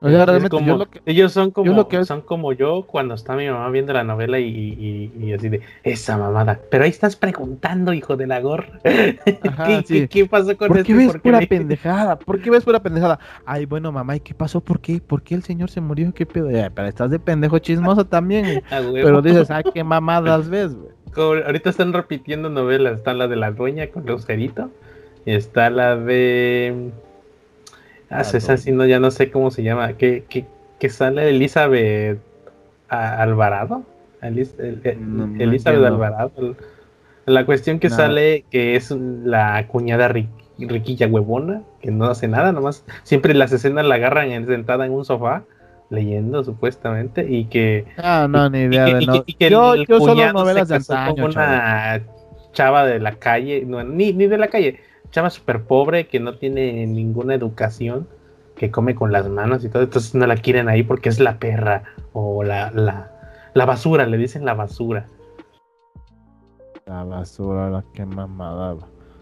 Ellos 0.03 1.31
son 1.31 1.51
como, 1.51 1.87
son 2.03 2.21
como 2.21 2.51
yo 2.51 2.83
cuando 2.85 3.13
está 3.13 3.35
mi 3.35 3.47
mamá 3.49 3.69
viendo 3.69 3.93
la 3.93 4.03
novela 4.03 4.37
y, 4.37 5.33
así 5.33 5.47
de 5.47 5.61
esa 5.83 6.17
mamada. 6.17 6.59
Pero 6.69 6.83
ahí 6.83 6.89
estás 6.89 7.15
preguntando, 7.15 7.93
hijo 7.93 8.17
de 8.17 8.27
la 8.27 8.41
gorra. 8.41 8.79
¿Qué, 8.83 10.27
pasó 10.29 10.57
con 10.57 10.67
¿Por 10.67 10.83
qué 10.83 10.93
ves 10.93 11.17
pura 11.17 11.39
pendejada? 11.49 12.19
¿Por 12.19 12.41
qué 12.41 12.51
ves 12.51 12.65
pura 12.65 12.81
pendejada? 12.81 13.17
Ay, 13.45 13.65
bueno, 13.65 13.91
mamá, 13.93 14.17
¿y 14.17 14.19
qué 14.19 14.33
pasó? 14.33 14.59
¿Por 14.59 14.81
qué? 14.81 14.99
¿Por 14.99 15.21
qué 15.21 15.35
el 15.35 15.43
señor 15.43 15.69
se 15.69 15.79
murió? 15.79 16.13
¿Qué 16.13 16.25
pedo? 16.25 16.49
pero 16.75 16.87
estás 16.87 17.09
de 17.09 17.19
pendejo 17.19 17.59
chismoso 17.59 18.05
también. 18.05 18.61
pero 18.69 19.21
dices, 19.21 19.49
ay, 19.51 19.63
qué 19.73 19.85
mamadas 19.85 20.49
ves, 20.49 20.75
güey. 20.75 21.43
ahorita 21.43 21.69
están 21.69 21.93
repitiendo 21.93 22.49
novelas. 22.49 22.97
Está 22.97 23.13
la 23.13 23.29
de 23.29 23.37
la 23.37 23.51
dueña 23.51 23.87
con 23.87 24.05
Lucerito. 24.05 24.69
Y 25.25 25.31
está 25.31 25.69
la 25.69 25.95
de 25.95 26.91
Ah, 28.13 28.21
esa 28.21 28.57
sí, 28.57 28.71
no, 28.71 28.85
ya 28.85 28.99
no 28.99 29.09
sé 29.11 29.31
cómo 29.31 29.49
se 29.49 29.63
llama. 29.63 29.93
Que, 29.93 30.23
que, 30.79 30.89
sale 30.89 31.29
Elizabeth 31.29 32.19
Alvarado. 32.87 33.83
Elizabeth 34.21 35.85
Alvarado. 35.85 36.55
La 37.25 37.45
cuestión 37.45 37.79
que 37.79 37.89
sale 37.89 38.45
que 38.51 38.75
es 38.75 38.91
la 38.91 39.65
cuñada 39.67 40.09
riquilla 40.09 41.07
huevona, 41.07 41.63
que 41.81 41.89
no 41.89 42.05
hace 42.05 42.27
nada, 42.27 42.51
nomás 42.51 42.85
siempre 43.03 43.33
las 43.33 43.51
escenas 43.51 43.85
la 43.85 43.95
agarran 43.95 44.45
sentada 44.45 44.85
en 44.85 44.91
un 44.91 45.05
sofá 45.05 45.43
leyendo 45.89 46.43
supuestamente 46.43 47.25
y 47.29 47.45
que 47.45 47.85
ah 47.97 48.27
no 48.27 48.49
ni 48.49 48.61
idea 48.61 48.85
de 48.85 49.05
no. 49.05 49.23
yo, 49.25 49.75
yo 49.75 49.99
solo 49.99 50.33
novelas 50.33 50.67
de 50.69 50.75
antaño, 50.75 51.25
una 51.25 52.01
chava 52.51 52.85
de 52.85 52.99
la 52.99 53.15
calle 53.15 53.63
no, 53.65 53.83
ni, 53.83 54.11
ni 54.11 54.25
de 54.25 54.37
la 54.37 54.47
calle 54.47 54.79
chava 55.13 55.29
súper 55.29 55.63
pobre 55.63 56.07
que 56.07 56.19
no 56.19 56.37
tiene 56.39 56.87
ninguna 56.87 57.35
educación 57.35 58.07
que 58.55 58.71
come 58.71 58.95
con 58.95 59.11
las 59.11 59.29
manos 59.29 59.63
y 59.63 59.69
todo, 59.69 59.83
entonces 59.83 60.15
no 60.15 60.25
la 60.25 60.35
quieren 60.37 60.67
ahí 60.67 60.83
porque 60.83 61.09
es 61.09 61.19
la 61.19 61.37
perra 61.37 61.83
o 62.13 62.43
la, 62.43 62.71
la, 62.71 63.11
la 63.53 63.65
basura, 63.65 64.07
le 64.07 64.17
dicen 64.17 64.43
la 64.43 64.55
basura. 64.55 65.05
La 66.87 67.03
basura, 67.03 67.69
la 67.69 67.83
que 67.93 68.05
mamada. 68.05 68.75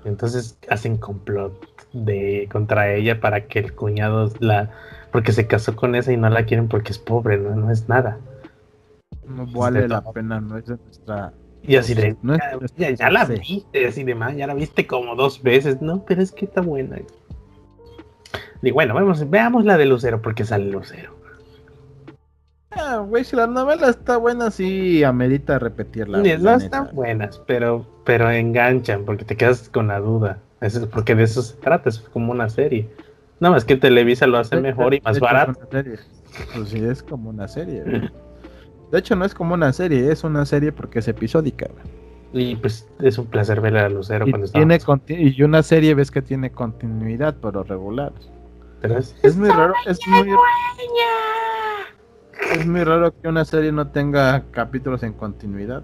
Entonces 0.06 0.58
hacen 0.70 0.98
complot 0.98 1.54
de 1.94 2.48
contra 2.52 2.94
ella 2.94 3.20
para 3.20 3.48
que 3.48 3.60
el 3.60 3.76
cuñado 3.76 4.32
la 4.40 4.72
porque 5.12 5.34
se 5.34 5.46
casó 5.46 5.76
con 5.76 5.96
esa 5.96 6.14
y 6.14 6.18
no 6.18 6.30
la 6.30 6.46
quieren 6.46 6.70
porque 6.70 6.94
es 6.94 7.00
pobre, 7.00 7.38
no, 7.38 7.54
no 7.56 7.70
es 7.70 7.90
nada. 7.90 8.18
No 9.28 9.46
vale 9.46 9.88
la 9.90 10.02
pena, 10.02 10.40
no 10.40 10.58
es 10.58 10.66
de 10.66 10.78
nuestra. 10.78 11.34
Y 11.64 11.76
así 11.76 11.94
de, 11.94 12.16
ya, 12.98 13.10
la 13.10 13.26
viste, 13.26 13.88
así 13.88 14.04
de 14.04 14.16
más, 14.16 14.36
ya 14.36 14.48
la 14.48 14.54
viste 14.54 14.88
como 14.88 15.16
dos 15.16 15.44
veces, 15.44 15.82
no, 15.82 16.04
pero 16.06 16.22
es 16.22 16.32
que 16.32 16.46
está 16.46 16.62
buena. 16.62 16.98
Y 18.62 18.72
bueno, 18.72 18.94
vamos, 18.94 19.30
veamos 19.30 19.66
la 19.66 19.78
de 19.78 19.86
Lucero 19.86 20.22
porque 20.22 20.44
sale 20.44 20.66
Lucero. 20.72 21.16
Ah, 22.72 23.04
güey, 23.08 23.24
si 23.24 23.36
la 23.36 23.48
novela 23.48 23.90
está 23.90 24.18
buena, 24.18 24.50
sí 24.50 25.04
amerita 25.04 25.60
repetirla. 25.60 26.20
No 26.20 26.56
están 26.56 26.90
buenas, 26.94 27.40
pero, 27.46 27.86
pero 28.06 28.32
enganchan 28.32 29.04
porque 29.04 29.26
te 29.26 29.36
quedas 29.36 29.70
con 29.70 29.88
la 29.88 30.00
duda. 30.00 30.40
Eso, 30.62 30.90
porque 30.90 31.16
de 31.16 31.24
eso 31.24 31.42
se 31.42 31.58
trata, 31.58 31.90
es 31.90 32.00
como 32.00 32.32
una 32.32 32.50
serie. 32.50 32.88
Nada 33.40 33.56
más 33.56 33.66
que 33.66 33.76
Televisa 33.76 34.26
lo 34.28 34.38
hace 34.38 34.62
mejor 34.62 34.94
y 34.94 35.02
más 35.02 35.20
barato. 35.20 35.60
Pues 35.70 36.70
sí, 36.70 36.84
es 36.84 37.04
como 37.04 37.30
una 37.30 37.48
serie. 37.48 37.84
De 38.92 39.00
hecho, 39.00 39.16
no 39.16 39.26
es 39.26 39.34
como 39.34 39.54
una 39.54 39.72
serie, 39.72 40.12
es 40.12 40.24
una 40.24 40.46
serie 40.46 40.72
porque 40.72 41.00
es 41.00 41.08
episódica. 41.08 41.68
Y 42.34 42.56
pues 42.58 42.88
es 43.00 43.18
un 43.18 43.26
placer 43.26 43.62
ver 43.62 43.78
a 43.78 43.90
Lucero 43.90 44.26
cuando 44.30 44.46
está. 44.46 44.60
Y 45.08 45.44
una 45.44 45.64
serie 45.64 45.94
ves 45.96 46.12
que 46.12 46.22
tiene 46.22 46.52
continuidad, 46.52 47.36
pero 47.42 47.64
regular. 47.64 48.14
Pero 48.82 48.98
es, 48.98 49.16
es 49.24 49.36
muy 49.38 49.50
raro. 49.50 49.74
Es 49.86 50.00
muy, 50.08 50.30
es 52.54 52.66
muy 52.66 52.84
raro 52.84 53.14
que 53.22 53.28
una 53.28 53.46
serie 53.46 53.72
no 53.72 53.88
tenga 53.88 54.44
capítulos 54.52 55.04
en 55.04 55.14
continuidad. 55.14 55.84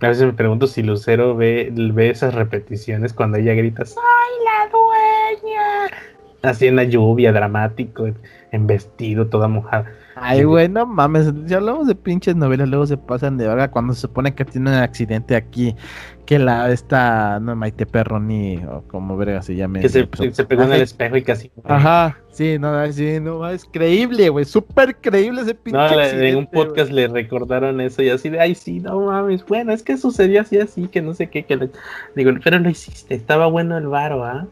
A 0.00 0.08
veces 0.08 0.26
me 0.26 0.32
pregunto 0.32 0.66
si 0.66 0.82
Lucero 0.82 1.36
ve, 1.36 1.70
ve 1.72 2.10
esas 2.10 2.34
repeticiones 2.34 3.12
cuando 3.14 3.38
ella 3.38 3.54
grita 3.54 3.84
¡Soy 3.84 4.02
la 4.44 4.70
dueña! 4.70 5.96
Así 6.42 6.66
en 6.66 6.76
la 6.76 6.84
lluvia, 6.84 7.32
dramático, 7.32 8.06
en 8.52 8.66
vestido, 8.66 9.28
toda 9.28 9.48
mojada. 9.48 9.90
Ay, 10.18 10.44
güey, 10.44 10.66
no 10.66 10.86
mames. 10.86 11.30
Si 11.46 11.52
hablamos 11.52 11.86
de 11.86 11.94
pinches 11.94 12.34
novelas, 12.34 12.70
luego 12.70 12.86
se 12.86 12.96
pasan 12.96 13.36
de 13.36 13.46
verga 13.46 13.70
cuando 13.70 13.92
se 13.92 14.00
supone 14.00 14.34
que 14.34 14.46
tiene 14.46 14.70
un 14.70 14.76
accidente 14.76 15.36
aquí. 15.36 15.76
Que 16.24 16.38
la, 16.38 16.72
esta, 16.72 17.38
no, 17.38 17.54
Maite 17.54 17.84
Perroni, 17.84 18.64
o 18.64 18.82
como 18.88 19.18
verga 19.18 19.42
se 19.42 19.54
llame. 19.54 19.80
Que 19.80 19.90
se, 19.90 20.08
se 20.32 20.44
pegó 20.44 20.62
en 20.62 20.72
el 20.72 20.80
espejo 20.80 21.18
y 21.18 21.22
casi. 21.22 21.52
Ajá, 21.64 22.18
sí, 22.30 22.58
no, 22.58 22.90
sí, 22.92 23.20
no, 23.20 23.46
es 23.46 23.66
creíble, 23.66 24.30
güey. 24.30 24.46
Súper 24.46 24.96
creíble 24.96 25.42
ese 25.42 25.54
pinche. 25.54 25.78
No, 25.78 26.02
en 26.02 26.36
un 26.36 26.46
podcast 26.46 26.90
le 26.90 27.08
recordaron 27.08 27.82
eso 27.82 28.02
y 28.02 28.08
así 28.08 28.30
de, 28.30 28.40
ay, 28.40 28.54
sí, 28.54 28.80
no 28.80 28.98
mames. 29.02 29.44
Bueno, 29.44 29.72
es 29.72 29.82
que 29.82 29.98
sucedió 29.98 30.40
así, 30.40 30.58
así, 30.58 30.88
que 30.88 31.02
no 31.02 31.12
sé 31.12 31.28
qué. 31.28 31.44
Que 31.44 31.68
Digo, 32.14 32.32
pero 32.42 32.58
lo 32.58 32.70
hiciste, 32.70 33.14
estaba 33.14 33.48
bueno 33.48 33.76
el 33.76 33.86
varo, 33.86 34.24
¿ah? 34.24 34.46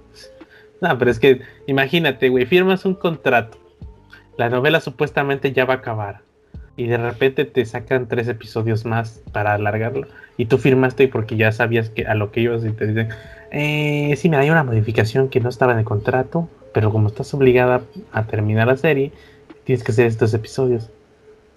No, 0.83 0.99
pero 0.99 1.11
es 1.11 1.19
que, 1.19 1.41
imagínate, 1.67 2.29
güey, 2.29 2.45
firmas 2.45 2.85
un 2.85 2.95
contrato 2.95 3.64
la 4.37 4.49
novela 4.49 4.81
supuestamente 4.81 5.53
ya 5.53 5.65
va 5.65 5.75
a 5.75 5.77
acabar. 5.79 6.21
Y 6.77 6.87
de 6.87 6.97
repente 6.97 7.45
te 7.45 7.65
sacan 7.65 8.09
tres 8.09 8.27
episodios 8.29 8.85
más 8.85 9.23
para 9.33 9.55
alargarlo. 9.55 10.09
Y 10.37 10.47
tú 10.47 10.59
firmaste 10.59 11.07
porque 11.09 11.37
ya 11.37 11.53
sabías 11.53 11.89
que 11.89 12.07
a 12.07 12.15
lo 12.15 12.33
que 12.33 12.41
ibas 12.41 12.65
y 12.65 12.73
te 12.73 12.87
dicen, 12.89 13.09
eh, 13.53 14.15
sí, 14.17 14.29
me 14.29 14.37
hay 14.37 14.51
una 14.51 14.65
modificación 14.65 15.29
que 15.29 15.41
no 15.41 15.49
estaba 15.49 15.73
en 15.73 15.79
el 15.79 15.85
contrato, 15.85 16.49
pero 16.73 16.91
como 16.91 17.09
estás 17.09 17.33
obligada 17.35 17.83
a 18.13 18.27
terminar 18.27 18.67
la 18.67 18.77
serie, 18.77 19.13
tienes 19.63 19.85
que 19.85 19.93
hacer 19.93 20.07
estos 20.07 20.35
episodios. 20.35 20.91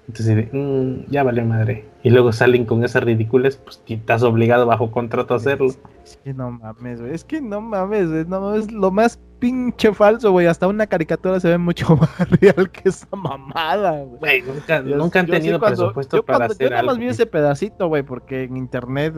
Entonces, 0.08 0.48
mm, 0.52 1.10
ya 1.10 1.24
vale 1.24 1.44
madre. 1.44 1.86
Y 2.04 2.12
luego 2.12 2.32
salen 2.32 2.66
con 2.66 2.84
esas 2.84 3.04
ridículas, 3.04 3.58
pues 3.58 3.82
estás 3.88 4.24
obligado 4.24 4.66
bajo 4.68 4.92
contrato 4.92 5.34
a 5.34 5.38
hacerlo. 5.38 5.74
Es 6.08 6.18
que 6.24 6.34
no 6.34 6.52
mames, 6.52 7.02
güey. 7.02 7.14
Es 7.14 7.26
que 7.26 7.42
no 7.42 7.60
mames, 7.60 8.10
güey. 8.10 8.26
No 8.26 8.56
es 8.56 8.72
lo 8.72 8.92
más 8.92 9.20
pinche 9.40 9.94
falso, 9.94 10.32
güey. 10.32 10.48
Hasta 10.48 10.66
una 10.66 10.88
caricatura 10.88 11.38
se 11.42 11.50
ve 11.50 11.58
mucho 11.58 11.86
más 11.98 12.30
real 12.40 12.72
que 12.72 12.88
esa 12.88 13.14
mamada, 13.14 14.04
güey. 14.04 14.42
nunca, 14.42 14.82
nunca 14.82 15.20
han 15.20 15.28
tenido 15.28 15.60
presupuesto 15.60 16.24
para 16.24 16.46
hacer 16.46 16.68
yo 16.68 16.70
nada 16.70 16.84
más 16.84 16.98
vi 16.98 17.08
ese 17.08 17.26
pedacito, 17.26 17.90
güey, 17.90 18.04
porque 18.04 18.44
en 18.44 18.56
internet, 18.56 19.16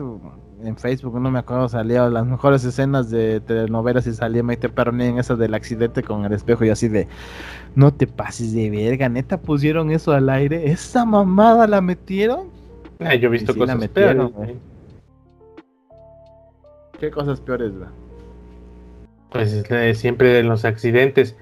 en 0.64 0.76
Facebook, 0.76 1.20
no 1.20 1.30
me 1.30 1.38
acuerdo, 1.38 1.68
salía 1.68 2.08
las 2.08 2.26
mejores 2.26 2.64
escenas 2.64 3.08
de 3.08 3.40
telenovelas 3.40 4.08
y 4.08 4.12
salía 4.12 4.42
Maite 4.42 4.68
Perroni 4.68 5.04
en 5.04 5.18
esa 5.18 5.36
del 5.36 5.54
accidente 5.54 6.02
con 6.02 6.24
el 6.24 6.32
espejo 6.32 6.64
y 6.64 6.70
así 6.70 6.88
de, 6.88 7.06
no 7.76 7.94
te 7.94 8.08
pases 8.08 8.52
de 8.52 8.68
verga, 8.68 9.08
neta 9.08 9.40
pusieron 9.40 9.92
eso 9.92 10.10
al 10.10 10.28
aire. 10.28 10.72
¿Esa 10.72 11.04
mamada 11.04 11.68
la 11.68 11.80
metieron? 11.80 12.48
Ah, 12.98 13.14
yo 13.14 13.28
he 13.28 13.30
visto 13.30 13.56
cosas 13.56 13.78
metieron, 13.78 14.32
peores, 14.32 14.56
¿Qué 17.00 17.10
cosas 17.10 17.40
peores, 17.40 17.72
güey? 17.76 17.88
Pues 19.32 19.64
siempre 19.98 20.38
en 20.38 20.48
los 20.48 20.66
accidentes 20.66 21.34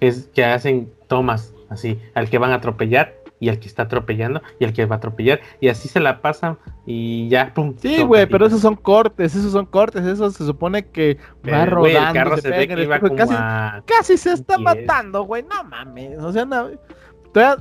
es 0.00 0.28
que 0.34 0.44
hacen 0.44 0.92
tomas 1.06 1.54
así, 1.68 2.00
al 2.14 2.28
que 2.28 2.38
van 2.38 2.50
a 2.50 2.56
atropellar 2.56 3.14
y 3.38 3.48
al 3.48 3.60
que 3.60 3.68
está 3.68 3.84
atropellando 3.84 4.42
y 4.58 4.64
al 4.64 4.72
que 4.72 4.86
va 4.86 4.96
a 4.96 4.98
atropellar 4.98 5.40
y 5.60 5.68
así 5.68 5.88
se 5.88 6.00
la 6.00 6.20
pasan 6.20 6.58
y 6.84 7.28
ya 7.28 7.52
pum. 7.54 7.74
Sí, 7.76 8.02
güey, 8.02 8.26
pero 8.26 8.46
esos 8.46 8.60
son 8.60 8.74
cortes, 8.74 9.36
esos 9.36 9.52
son 9.52 9.66
cortes, 9.66 10.04
eso 10.04 10.30
se 10.30 10.44
supone 10.44 10.88
que 10.88 11.18
va 11.46 11.66
rodando, 11.66 12.36
se, 12.38 12.50
casi, 13.16 13.34
casi, 13.86 14.16
se 14.16 14.32
está 14.32 14.58
matando, 14.58 15.22
güey, 15.24 15.44
no 15.44 15.62
mames, 15.64 16.18
o 16.18 16.32
sea, 16.32 16.44
no, 16.44 16.70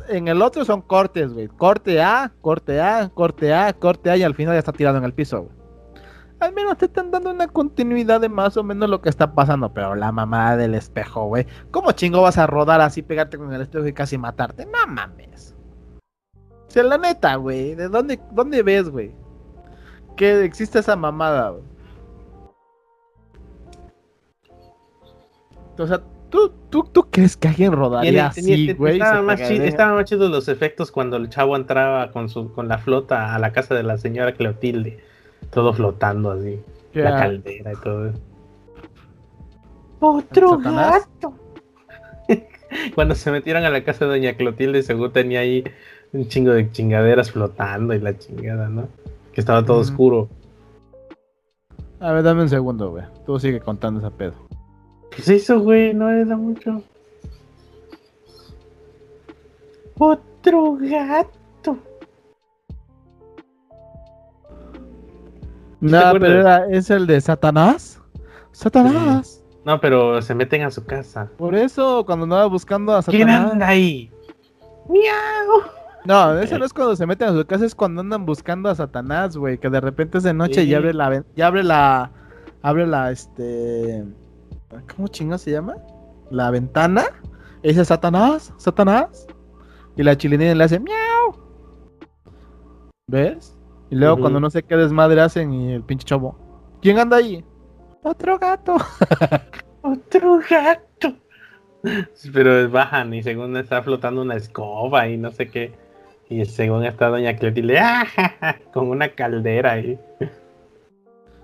en 0.09 0.27
el 0.27 0.41
otro 0.41 0.65
son 0.65 0.81
cortes, 0.81 1.33
güey, 1.33 1.49
corte 1.49 2.01
A, 2.01 2.31
corte 2.41 2.81
A, 2.81 3.09
corte 3.13 3.53
A, 3.53 3.73
corte 3.73 4.09
A 4.09 4.17
y 4.17 4.23
al 4.23 4.33
final 4.33 4.55
ya 4.55 4.59
está 4.59 4.71
tirado 4.71 4.97
en 4.97 5.03
el 5.03 5.13
piso, 5.13 5.43
güey 5.43 5.62
al 6.43 6.53
menos 6.53 6.77
te 6.77 6.85
están 6.85 7.11
dando 7.11 7.31
una 7.31 7.47
continuidad 7.47 8.21
de 8.21 8.29
más 8.29 8.57
o 8.57 8.63
menos 8.63 8.89
lo 8.89 9.01
que 9.01 9.09
está 9.09 9.33
pasando. 9.33 9.73
Pero 9.73 9.95
la 9.95 10.11
mamá 10.11 10.55
del 10.57 10.75
espejo, 10.75 11.25
güey. 11.25 11.47
¿Cómo 11.71 11.91
chingo 11.93 12.21
vas 12.21 12.37
a 12.37 12.47
rodar 12.47 12.81
así, 12.81 13.01
pegarte 13.01 13.37
con 13.37 13.53
el 13.53 13.61
espejo 13.61 13.87
y 13.87 13.93
casi 13.93 14.17
matarte? 14.17 14.65
No 14.65 14.87
mames. 14.87 15.55
O 16.67 16.71
sea, 16.71 16.83
la 16.83 16.97
neta, 16.97 17.35
güey. 17.35 17.75
¿De 17.75 17.87
dónde, 17.87 18.19
dónde 18.31 18.61
ves, 18.63 18.89
güey? 18.89 19.11
Que 20.15 20.43
existe 20.43 20.79
esa 20.79 20.95
mamada, 20.95 21.49
güey. 21.51 21.63
O 25.79 25.87
sea, 25.87 26.01
¿tú, 26.29 26.51
tú, 26.69 26.83
tú 26.83 27.09
crees 27.09 27.35
que 27.35 27.47
alguien 27.47 27.71
rodaría 27.71 28.27
así, 28.27 28.73
güey? 28.73 28.93
Estaban 28.93 29.25
más, 29.25 29.39
más 29.39 30.05
chidos 30.05 30.29
los 30.29 30.47
efectos 30.47 30.91
cuando 30.91 31.17
el 31.17 31.29
chavo 31.29 31.55
entraba 31.55 32.11
con, 32.11 32.29
su, 32.29 32.53
con 32.53 32.67
la 32.67 32.77
flota 32.77 33.33
a 33.33 33.39
la 33.39 33.51
casa 33.51 33.73
de 33.73 33.81
la 33.81 33.97
señora 33.97 34.33
Cleotilde 34.33 35.12
todo 35.51 35.73
flotando 35.73 36.31
así. 36.31 36.59
La 36.93 37.17
caldera 37.17 37.73
y 37.73 37.75
todo. 37.77 38.13
Otro 39.99 40.57
gato. 40.57 41.33
Cuando 42.95 43.15
se 43.15 43.31
metieron 43.31 43.63
a 43.63 43.69
la 43.69 43.83
casa 43.83 44.05
de 44.05 44.11
Doña 44.11 44.33
Clotilde, 44.35 44.83
seguro 44.83 45.11
tenía 45.11 45.39
ahí 45.39 45.63
un 46.11 46.27
chingo 46.27 46.51
de 46.51 46.69
chingaderas 46.71 47.31
flotando 47.31 47.93
y 47.93 47.99
la 47.99 48.17
chingada, 48.17 48.69
¿no? 48.69 48.87
Que 49.31 49.41
estaba 49.41 49.65
todo 49.65 49.79
oscuro. 49.79 50.29
A 51.99 52.11
ver, 52.11 52.23
dame 52.23 52.43
un 52.43 52.49
segundo, 52.49 52.91
güey. 52.91 53.05
Tú 53.25 53.39
sigue 53.39 53.59
contando 53.59 53.99
ese 53.99 54.11
pedo. 54.11 54.33
¿Qué 55.09 55.21
es 55.21 55.29
eso, 55.29 55.59
güey? 55.59 55.93
No 55.93 56.09
era 56.09 56.35
mucho. 56.35 56.83
Otro 59.97 60.77
gato. 60.79 61.42
No, 65.83 65.99
pero 66.19 66.65
es 66.67 66.89
el 66.89 67.05
de 67.05 67.19
Satanás. 67.19 68.01
Satanás. 68.51 69.43
No, 69.65 69.79
pero 69.81 70.21
se 70.21 70.33
meten 70.33 70.63
a 70.63 70.71
su 70.71 70.85
casa. 70.85 71.29
Por 71.37 71.55
eso, 71.55 72.05
cuando 72.05 72.23
andaba 72.23 72.45
buscando 72.45 72.93
a 72.93 73.01
Satanás. 73.01 73.25
¿Quién 73.25 73.51
anda 73.51 73.67
ahí? 73.67 74.11
¡Miau! 74.87 75.63
No, 76.05 76.37
eso 76.39 76.57
no 76.57 76.65
es 76.65 76.73
cuando 76.73 76.95
se 76.95 77.05
meten 77.05 77.29
a 77.29 77.33
su 77.33 77.45
casa, 77.45 77.65
es 77.65 77.75
cuando 77.75 78.01
andan 78.01 78.25
buscando 78.25 78.69
a 78.69 78.75
Satanás, 78.75 79.35
güey. 79.35 79.57
Que 79.57 79.69
de 79.69 79.81
repente 79.81 80.17
es 80.17 80.23
de 80.23 80.33
noche 80.33 80.63
y 80.63 80.73
abre 80.73 80.93
la. 80.93 81.23
Y 81.35 81.41
abre 81.41 81.63
la. 81.63 82.11
Abre 82.61 82.87
la. 82.87 83.11
Este. 83.11 84.05
¿Cómo 84.95 85.07
chingo 85.09 85.37
se 85.37 85.51
llama? 85.51 85.75
La 86.29 86.49
ventana. 86.49 87.03
Y 87.61 87.69
dice 87.69 87.83
Satanás, 87.83 88.53
Satanás. 88.57 89.27
Y 89.95 90.03
la 90.03 90.17
chilenina 90.17 90.55
le 90.55 90.63
hace 90.63 90.79
miau. 90.79 91.37
¿Ves? 93.07 93.57
Y 93.93 93.95
luego 93.95 94.17
cuando 94.17 94.39
no 94.39 94.49
sé 94.49 94.63
qué 94.63 94.75
desmadre 94.75 95.21
hacen 95.21 95.53
y 95.53 95.73
el 95.73 95.83
pinche 95.83 96.03
chavo. 96.03 96.35
¿Quién 96.81 96.97
anda 96.97 97.17
ahí? 97.17 97.45
Otro 98.01 98.39
gato. 98.39 98.75
Otro 99.83 100.39
gato. 100.49 101.13
Pero 102.33 102.69
bajan 102.71 103.13
y 103.13 103.21
según 103.21 103.55
está 103.55 103.83
flotando 103.83 104.23
una 104.23 104.35
escoba 104.35 105.07
y 105.07 105.17
no 105.17 105.29
sé 105.29 105.47
qué. 105.47 105.75
Y 106.27 106.43
según 106.45 106.85
está 106.85 107.09
Doña 107.09 107.35
Cletilde, 107.35 107.77
¡ah! 107.77 108.07
con 108.73 108.89
una 108.89 109.09
caldera 109.09 109.73
ahí. 109.73 109.99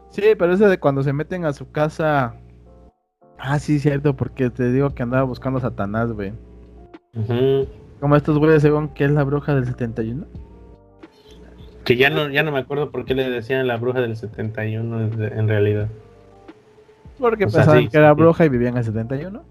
Sí, 0.10 0.24
pero 0.36 0.54
ese 0.54 0.66
de 0.66 0.80
cuando 0.80 1.04
se 1.04 1.14
meten 1.14 1.46
a 1.46 1.54
su 1.54 1.72
casa 1.72 2.34
Ah, 3.38 3.60
sí, 3.60 3.78
cierto, 3.78 4.16
porque 4.16 4.50
te 4.50 4.72
digo 4.72 4.90
que 4.90 5.04
andaba 5.04 5.24
buscando 5.24 5.60
a 5.60 5.62
Satanás, 5.62 6.12
güey. 6.12 6.34
Como 8.00 8.16
estos 8.16 8.40
güeyes 8.40 8.64
según 8.64 8.90
que 8.90 9.06
es 9.06 9.12
la 9.12 9.24
bruja 9.24 9.54
del 9.54 9.68
71. 9.68 10.26
Que 11.84 11.96
ya 11.96 12.10
no, 12.10 12.30
ya 12.30 12.44
no 12.44 12.52
me 12.52 12.60
acuerdo 12.60 12.92
por 12.92 13.06
qué 13.06 13.16
le 13.16 13.30
decían 13.30 13.68
la 13.68 13.78
bruja 13.78 14.02
del 14.02 14.16
71 14.16 15.02
en 15.02 15.24
en 15.24 15.48
realidad. 15.48 15.88
Porque 17.18 17.46
O 17.46 17.50
sea, 17.50 17.60
pensaban 17.62 17.84
sí, 17.84 17.90
que 17.90 17.98
era 17.98 18.14
sí. 18.14 18.22
bruja 18.22 18.46
y 18.46 18.50
vivían 18.50 18.74
en 18.74 18.78
el 18.80 18.84
71. 18.86 19.44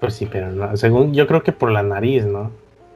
Pues 0.00 0.14
sí, 0.14 0.28
pero 0.30 0.50
no. 0.52 0.76
Según 0.76 1.14
yo 1.14 1.26
creo 1.26 1.42
que 1.42 1.52
por 1.52 1.70
la 1.70 1.82
nariz, 1.82 2.26
¿no? 2.26 2.50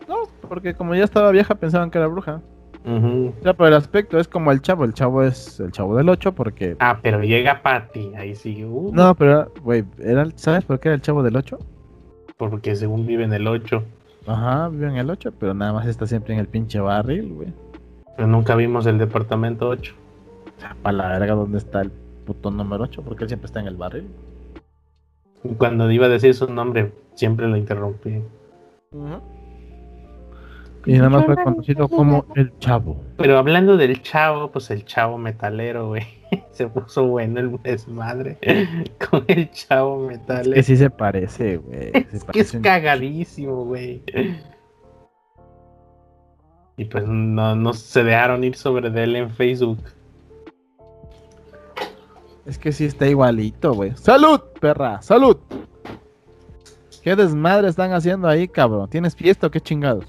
No, 0.09 0.17
porque 0.49 0.75
como 0.75 0.95
ya 0.95 1.05
estaba 1.05 1.31
vieja 1.31 1.55
pensaban 1.55 1.91
que 1.91 1.99
era 1.99 2.07
bruja. 2.07 2.41
Ujú. 2.85 3.33
Ya, 3.45 3.53
pero 3.55 3.69
el 3.69 3.75
aspecto 3.75 4.19
es 4.19 4.27
como 4.29 4.53
el 4.53 4.61
chavo. 4.63 4.85
El 4.85 4.95
chavo 4.95 5.23
es 5.23 5.61
el 5.61 5.71
chavo 5.73 5.97
del 5.97 6.09
8 6.09 6.35
porque... 6.35 6.77
Ah, 6.81 6.99
pero 7.03 7.23
llega 7.23 7.63
Patty, 7.63 8.13
ahí 8.17 8.35
sí. 8.35 8.65
uh, 8.65 8.91
No, 8.93 9.15
pero, 9.15 9.53
güey, 9.63 9.85
¿sabes 10.37 10.65
por 10.65 10.81
qué 10.81 10.89
era 10.89 10.95
el 10.97 11.03
chavo 11.03 11.23
del 11.23 11.37
8? 11.37 11.59
Porque 12.37 12.75
según 12.75 13.07
vive 13.07 13.25
en 13.25 13.33
el 13.35 13.47
8. 13.47 13.83
Ajá, 14.27 14.69
vive 14.69 14.89
en 14.89 14.97
el 14.97 15.11
8, 15.11 15.33
pero 15.39 15.53
nada 15.53 15.73
más 15.75 15.87
está 15.87 16.07
siempre 16.07 16.33
en 16.35 16.41
el 16.41 16.47
pinche 16.47 16.81
barril, 16.81 17.33
güey. 17.35 17.49
Pero 18.21 18.29
nunca 18.31 18.55
vimos 18.55 18.85
el 18.85 18.99
departamento 18.99 19.67
8. 19.71 19.95
O 20.59 20.61
sea, 20.61 20.77
para 20.83 20.93
la 20.95 21.09
verga, 21.19 21.35
¿dónde 21.35 21.57
está 21.57 21.81
el 21.81 21.91
puto 21.91 22.51
número 22.51 22.85
8? 22.85 23.01
Porque 23.03 23.25
él 23.25 23.29
siempre 23.31 23.47
está 23.47 23.61
en 23.61 23.67
el 23.67 23.77
barril. 23.77 24.09
Y 25.43 25.55
Cuando 25.55 25.91
iba 25.91 26.05
a 26.05 26.11
decir 26.11 26.35
su 26.35 26.47
nombre, 26.53 26.93
siempre 27.15 27.49
lo 27.49 27.57
interrumpí. 27.57 28.21
Y 30.85 30.93
nada 30.99 31.09
más 31.09 31.25
fue 31.25 31.43
conocido 31.43 31.89
como 31.89 32.27
el 32.35 32.53
chavo. 32.59 33.01
Pero 33.17 33.39
hablando 33.39 33.79
del 33.79 34.03
chavo, 34.03 34.51
pues 34.51 34.71
el 34.71 34.85
chavo 34.85 35.17
metalero, 35.17 35.89
güey. 35.89 36.03
Se 36.53 36.67
puso 36.67 37.07
bueno 37.07 37.41
el 37.41 37.57
desmadre 37.63 38.37
con 39.11 39.25
el 39.29 39.51
chavo 39.51 40.07
metalero. 40.07 40.53
Que 40.57 40.63
sí 40.63 40.77
se 40.77 40.91
parece, 40.91 41.57
güey. 41.57 41.91
Es 42.13 42.23
que 42.25 42.41
es 42.41 42.53
un- 42.53 42.61
cagadísimo, 42.61 43.65
güey. 43.65 44.03
Y 46.81 46.87
pues 46.87 47.07
no, 47.07 47.55
no 47.55 47.75
se 47.75 48.03
dejaron 48.03 48.43
ir 48.43 48.57
sobre 48.57 48.89
de 48.89 49.05
él 49.05 49.15
en 49.15 49.29
Facebook. 49.29 49.81
Es 52.47 52.57
que 52.57 52.73
sí 52.73 52.87
está 52.87 53.07
igualito, 53.07 53.75
güey. 53.75 53.95
¡Salud, 53.97 54.41
perra! 54.59 55.03
¡Salud! 55.03 55.37
¿Qué 57.03 57.15
desmadre 57.15 57.69
están 57.69 57.93
haciendo 57.93 58.27
ahí, 58.29 58.49
cabrón? 58.49 58.89
¿Tienes 58.89 59.15
fiesta 59.15 59.49
o 59.49 59.51
qué 59.51 59.61
chingados? 59.61 60.07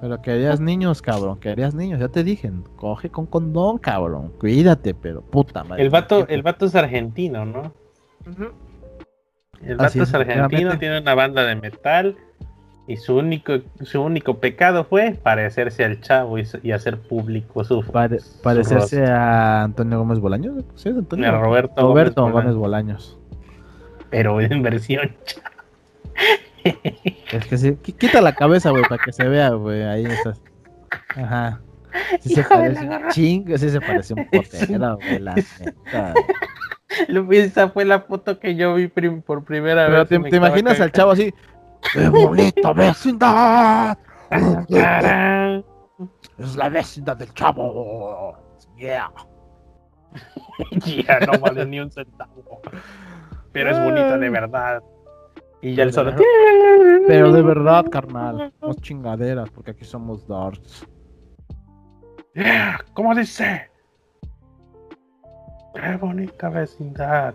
Pero 0.00 0.22
querías 0.22 0.58
niños, 0.58 1.02
cabrón. 1.02 1.38
Querías 1.38 1.74
niños. 1.74 2.00
Ya 2.00 2.08
te 2.08 2.24
dije. 2.24 2.50
Coge 2.76 3.10
con 3.10 3.26
condón, 3.26 3.76
cabrón. 3.76 4.32
Cuídate, 4.40 4.94
pero 4.94 5.20
puta 5.20 5.64
madre. 5.64 5.82
El 5.82 5.90
vato, 5.90 6.26
el 6.28 6.42
vato 6.42 6.64
es 6.64 6.74
argentino, 6.74 7.44
¿no? 7.44 7.74
El 9.60 9.76
vato 9.76 9.84
Así 9.84 10.00
es 10.00 10.08
es, 10.08 10.14
argentino, 10.14 10.78
tiene 10.78 10.98
una 10.98 11.14
banda 11.14 11.44
de 11.44 11.56
metal. 11.56 12.16
Y 12.88 12.96
su 12.96 13.16
único, 13.16 13.52
su 13.82 14.02
único 14.02 14.38
pecado 14.38 14.82
fue 14.84 15.12
parecerse 15.22 15.84
al 15.84 16.00
chavo 16.00 16.38
y, 16.38 16.48
y 16.62 16.72
hacer 16.72 16.98
público 16.98 17.62
su, 17.62 17.82
Pare- 17.84 18.18
parecerse 18.42 19.04
a 19.04 19.62
Antonio 19.64 19.98
Gómez 19.98 20.18
Bolaños. 20.20 20.64
¿Sí 20.74 20.88
es 20.88 20.96
Antonio? 20.96 21.28
A 21.28 21.32
Roberto 21.38 21.82
Roberto 21.82 22.22
Gómez 22.22 22.34
Gómez 22.44 22.56
Bolaños. 22.56 23.18
Pero 24.10 24.40
en 24.40 24.62
versión 24.62 25.14
Es 26.64 27.46
que 27.46 27.58
sí. 27.58 27.70
Qu- 27.72 27.94
Quita 27.96 28.20
la 28.22 28.34
cabeza, 28.34 28.70
güey, 28.70 28.82
para 28.88 29.02
que 29.02 29.12
se 29.12 29.28
vea, 29.28 29.50
güey. 29.50 29.82
Ahí 29.82 30.04
estás. 30.06 30.40
Ajá. 31.16 31.60
Sí 32.20 32.34
se 32.34 32.40
Hijo 32.40 32.48
parece 32.50 32.88
chingo, 33.10 33.58
sí 33.58 33.70
se 33.70 33.80
parece 33.80 34.14
un 34.14 34.26
potero, 34.30 34.96
güey, 34.96 35.18
la 35.18 35.34
neta. 35.34 36.14
Esa 37.32 37.68
fue 37.68 37.84
la 37.84 38.00
foto 38.00 38.38
que 38.40 38.56
yo 38.56 38.74
vi 38.74 38.88
por 38.88 39.44
primera 39.44 39.86
Pero 39.86 39.98
vez. 39.98 40.08
te, 40.08 40.18
te 40.30 40.36
imaginas 40.36 40.80
al 40.80 40.90
chavo 40.92 41.10
así. 41.12 41.32
¡Qué 41.92 42.08
bonita 42.08 42.72
vecindad! 42.72 43.98
Es 46.38 46.54
la 46.54 46.68
vecindad 46.68 47.16
del 47.16 47.32
chavo. 47.34 48.36
Yeah. 48.76 49.10
Ya 50.84 51.20
no 51.20 51.38
vale 51.38 51.66
ni 51.66 51.80
un 51.80 51.90
centavo. 51.90 52.60
Pero 53.52 53.70
es 53.70 53.82
bonita 53.82 54.18
de 54.18 54.30
verdad. 54.30 54.82
Y 55.60 55.74
ya 55.74 55.84
el 55.84 55.92
solo. 55.92 56.14
Pero 57.06 57.32
de 57.32 57.42
verdad, 57.42 57.86
carnal. 57.90 58.52
No 58.60 58.74
chingaderas, 58.74 59.50
porque 59.50 59.72
aquí 59.72 59.84
somos 59.84 60.26
darts. 60.26 60.86
Yeah, 62.34 62.84
¿Cómo 62.94 63.14
dice? 63.14 63.70
Qué 65.74 65.96
bonita 65.96 66.48
vecindad. 66.48 67.34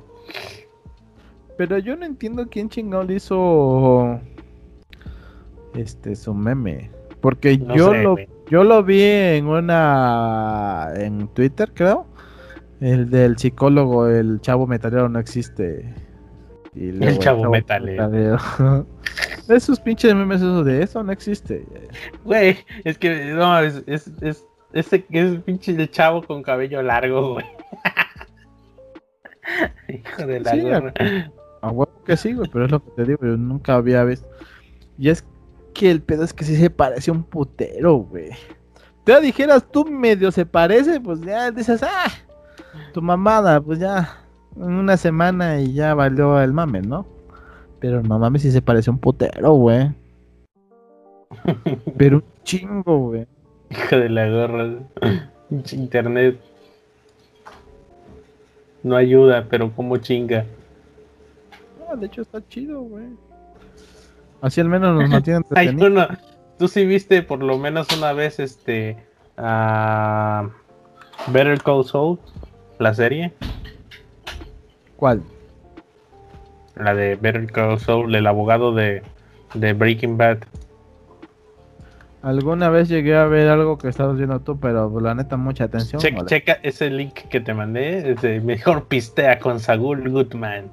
Pero 1.58 1.78
yo 1.78 1.96
no 1.96 2.06
entiendo 2.06 2.48
quién 2.50 2.70
chingado 2.70 3.04
le 3.04 3.16
hizo 3.16 4.20
este 5.76 6.16
su 6.16 6.34
meme. 6.34 6.90
Porque 7.22 7.58
No 7.58 7.76
yo 7.76 7.92
sé, 7.92 8.04
lo 8.04 8.16
yo 8.50 8.64
lo 8.64 8.84
vi 8.84 9.02
en 9.02 9.48
una 9.48 10.90
en 10.96 11.28
Twitter, 11.30 11.72
creo. 11.74 12.06
El 12.82 13.10
del 13.10 13.38
psicólogo, 13.38 14.08
el 14.08 14.42
chavo 14.42 14.68
metalero 14.68 15.08
no 15.08 15.20
existe. 15.20 15.94
Y 16.76 16.92
luego 16.92 17.20
chavo 17.20 17.50
metalero. 17.50 18.10
metalero. 18.10 18.88
Esos 19.48 19.80
pinches 19.80 20.14
memes 20.16 20.42
eso 20.42 20.64
de 20.64 20.84
eso 20.84 21.04
no 21.04 21.12
existe. 21.12 21.66
Güey, 22.24 22.58
es 22.84 22.98
que 22.98 23.34
no, 23.34 23.60
es, 23.60 23.84
es, 23.88 24.12
es, 24.22 24.46
ese 24.74 25.04
que 25.04 25.22
es 25.22 25.40
pinche 25.42 25.74
de 25.74 25.90
chavo 25.90 26.24
con 26.24 26.42
cabello 26.42 26.82
largo, 26.82 27.34
güey. 27.34 27.46
Hijo 29.90 30.26
de 30.26 30.40
la 30.40 30.52
Sí, 30.52 30.62
gorra. 30.62 30.94
A 31.62 31.70
huevo 31.70 32.04
que 32.06 32.18
sí, 32.18 32.34
güey, 32.34 32.50
pero 32.52 32.66
es 32.66 32.72
lo 32.72 32.84
que 32.84 32.92
te 32.92 33.06
digo, 33.06 33.20
yo 33.22 33.38
nunca 33.38 33.76
había 33.76 34.04
visto. 34.04 34.28
Y 34.98 35.10
es 35.10 35.24
que 35.74 35.92
el 35.92 36.02
pedo 36.02 36.24
es 36.24 36.34
que 36.34 36.46
sí 36.46 36.56
se 36.56 36.70
parece 36.70 37.12
un 37.12 37.24
putero, 37.24 37.96
güey. 37.98 38.30
Te 39.04 39.20
dijeras 39.20 39.70
tú 39.70 39.86
medio 39.86 40.32
se 40.32 40.46
parece, 40.46 41.02
pues 41.02 41.20
ya 41.22 41.52
dices, 41.52 41.84
ah, 41.84 42.12
tu 42.94 43.02
mamada, 43.02 43.60
pues 43.60 43.80
ya, 43.80 44.24
en 44.56 44.74
una 44.74 44.96
semana 44.98 45.60
y 45.60 45.74
ya 45.74 45.94
valió 45.94 46.40
el 46.42 46.54
mame, 46.54 46.82
¿no? 46.82 47.06
Pero 47.80 48.02
no 48.02 48.18
mames 48.18 48.44
si 48.44 48.52
se 48.52 48.62
parece 48.62 48.90
un 48.90 49.00
putero, 49.00 49.54
güey. 49.54 49.92
Pero 51.98 52.18
un 52.18 52.24
chingo, 52.44 52.98
güey. 53.10 53.28
Hijo 53.70 53.96
de 53.98 54.10
la 54.10 54.30
gorra. 54.30 54.70
Internet. 55.72 56.40
No 58.84 58.96
ayuda, 58.96 59.48
pero 59.50 59.74
como 59.74 59.98
chinga. 59.98 60.46
No, 61.80 61.96
de 61.96 62.06
hecho 62.06 62.22
está 62.22 62.46
chido, 62.50 62.82
güey. 62.82 63.06
Así 64.44 64.62
al 64.62 64.68
menos 64.70 64.94
nos 65.00 65.10
mantienen 65.10 65.42
entretenidos. 65.50 65.90
uno. 65.90 66.08
Tú 66.60 66.68
sí 66.68 66.86
viste 66.86 67.24
por 67.24 67.42
lo 67.42 67.58
menos 67.58 67.88
una 67.98 68.14
vez 68.14 68.40
este. 68.40 68.98
ah, 69.38 70.50
Better 71.28 71.60
Call 71.62 71.86
Saul, 71.86 72.20
la 72.78 72.94
serie. 72.94 73.32
¿Cuál? 74.98 75.24
La 76.76 76.94
de 76.94 77.16
Better 77.16 77.52
Call 77.52 77.80
Saul, 77.80 78.14
el 78.14 78.28
abogado 78.28 78.74
de, 78.74 79.02
de 79.54 79.74
Breaking 79.74 80.18
Bad. 80.18 80.40
Alguna 82.22 82.70
vez 82.70 82.88
llegué 82.88 83.18
a 83.18 83.26
ver 83.26 83.50
algo 83.50 83.78
que 83.78 83.90
estabas 83.90 84.16
viendo 84.18 84.40
tú, 84.40 84.58
pero 84.58 84.98
la 85.02 85.14
neta 85.14 85.36
mucha 85.36 85.66
atención. 85.66 86.02
Che- 86.02 86.12
¿vale? 86.12 86.26
checa 86.28 86.54
ese 86.64 86.90
link 86.90 87.14
que 87.30 87.42
te 87.42 87.54
mandé. 87.54 88.12
Es 88.12 88.22
de 88.22 88.40
mejor 88.40 88.86
pistea 88.88 89.40
con 89.40 89.60
Saúl 89.60 90.10
Goodman. 90.10 90.70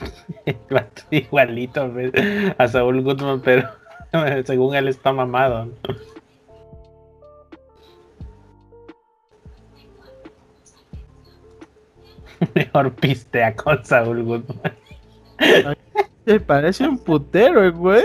Igualito 1.10 1.92
¿ves? 1.92 2.12
a 2.58 2.68
Saúl 2.68 3.02
Goodman, 3.02 3.40
pero 3.40 3.68
según 4.44 4.74
él 4.74 4.88
está 4.88 5.12
mamado. 5.12 5.66
¿no? 5.66 5.72
Mejor 12.54 12.94
pistea 12.94 13.54
con 13.54 13.84
Saúl 13.84 14.22
Goodman. 14.22 14.76
Se 16.26 16.40
parece 16.40 16.86
un 16.86 16.98
putero, 16.98 17.64
eh, 17.64 17.70
güey. 17.70 18.04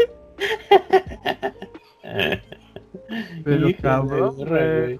Pero 3.43 3.67
cabrón, 3.81 4.35
güey. 4.35 4.97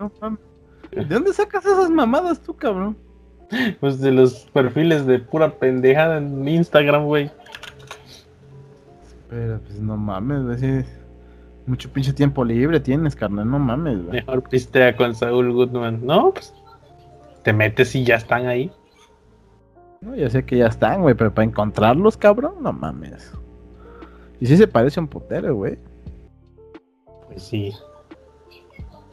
¿De 0.92 1.06
dónde 1.06 1.34
sacas 1.34 1.66
esas 1.66 1.90
mamadas 1.90 2.42
tú, 2.42 2.56
cabrón? 2.56 2.98
Pues 3.80 4.00
de 4.00 4.12
los 4.12 4.48
perfiles 4.54 5.06
de 5.06 5.20
pura 5.20 5.52
pendejada 5.52 6.18
en 6.18 6.48
Instagram, 6.48 7.06
güey. 7.06 7.32
Pero 9.30 9.60
pues 9.60 9.80
no 9.80 9.98
mames, 9.98 10.44
güey. 10.44 10.86
Mucho 11.66 11.90
pinche 11.92 12.14
tiempo 12.14 12.46
libre 12.46 12.80
tienes, 12.80 13.16
carnal. 13.16 13.50
No 13.50 13.60
mames, 13.60 14.04
güey. 14.04 14.22
Mejor 14.22 14.44
pistea 14.50 14.96
con 14.96 15.16
Saúl 15.16 15.52
Goodman. 15.52 16.06
No, 16.06 16.32
pues 16.32 16.54
te 17.44 17.54
metes 17.54 17.96
y 17.96 18.04
ya 18.04 18.16
están 18.16 18.48
ahí. 18.48 18.72
No, 20.02 20.16
ya 20.16 20.30
sé 20.30 20.46
que 20.46 20.58
ya 20.58 20.68
están, 20.68 21.02
güey, 21.02 21.16
pero 21.16 21.34
para 21.34 21.46
encontrarlos, 21.46 22.18
cabrón, 22.18 22.56
no 22.62 22.72
mames. 22.74 23.34
Y 24.40 24.46
sí 24.46 24.58
se 24.58 24.68
parece 24.68 25.00
un 25.00 25.08
putero, 25.08 25.56
güey. 25.56 25.80
Pues 27.28 27.44
sí. 27.44 27.74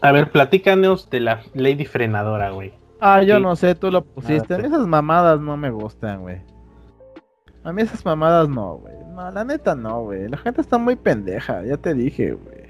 A 0.02 0.12
ver, 0.12 0.30
platícanos 0.30 1.08
de 1.08 1.20
la 1.20 1.42
Lady 1.54 1.84
Frenadora, 1.86 2.50
güey. 2.50 2.74
Ah, 3.04 3.20
yo 3.20 3.36
Sí. 3.38 3.42
no 3.42 3.56
sé, 3.56 3.74
tú 3.74 3.90
lo 3.90 4.04
pusiste. 4.04 4.54
Ah, 4.54 4.58
sí. 4.60 4.66
Esas 4.66 4.86
mamadas 4.86 5.40
no 5.40 5.56
me 5.56 5.70
gustan, 5.70 6.20
güey. 6.22 6.40
A 7.64 7.72
mí 7.72 7.82
esas 7.82 8.04
mamadas 8.04 8.48
no, 8.48 8.76
güey. 8.76 8.94
No, 9.12 9.28
la 9.30 9.44
neta 9.44 9.74
no, 9.74 10.02
güey. 10.02 10.28
La 10.28 10.36
gente 10.36 10.60
está 10.60 10.78
muy 10.78 10.94
pendeja, 10.94 11.64
ya 11.64 11.76
te 11.76 11.94
dije, 11.94 12.32
güey. 12.32 12.62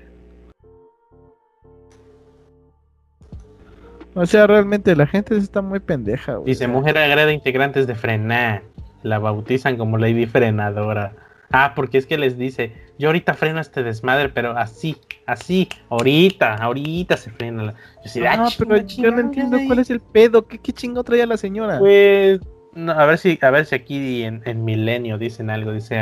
O 4.15 4.27
sea, 4.27 4.47
realmente 4.47 4.95
la 4.97 5.07
gente 5.07 5.37
está 5.37 5.63
muy 5.63 5.81
pendeja, 5.81 6.35
güey. 6.37 6.47
Dice, 6.47 6.67
mujer 6.67 6.97
agrede 6.99 7.33
integrantes 7.33 7.87
de 7.87 7.95
frenar. 7.95 8.63
La 9.03 9.19
bautizan 9.19 9.77
como 9.77 9.99
Lady 9.99 10.27
Frenadora. 10.27 11.13
Ah, 11.53 11.75
porque 11.77 11.99
es 11.99 12.07
que 12.07 12.17
les 12.17 12.39
dice, 12.39 12.73
yo 12.99 13.09
ahorita 13.09 13.35
freno 13.35 13.61
este 13.61 13.83
desmadre, 13.83 14.31
pero 14.31 14.57
así, 14.57 14.97
así, 15.27 15.69
ahorita, 15.91 16.57
ahorita 16.57 17.17
se 17.17 17.31
frena. 17.31 17.75
Yo 18.05 18.25
ah, 18.27 18.49
pero 18.59 18.79
yo 18.79 19.11
no 19.11 19.21
entiendo 19.21 19.59
cuál 19.67 19.81
es 19.81 19.91
el 19.91 20.01
pedo, 20.01 20.47
¿qué, 20.47 20.59
qué 20.59 20.73
chingo 20.73 21.05
traía 21.05 21.27
la 21.27 21.37
señora? 21.37 21.79
Pues, 21.79 22.41
a 22.75 23.05
ver 23.05 23.19
si, 23.19 23.39
a 23.43 23.51
ver 23.51 23.67
si 23.67 23.75
aquí 23.75 24.23
en, 24.23 24.65
Milenio 24.65 25.19
dicen 25.19 25.51
algo, 25.51 25.73
dice, 25.73 25.99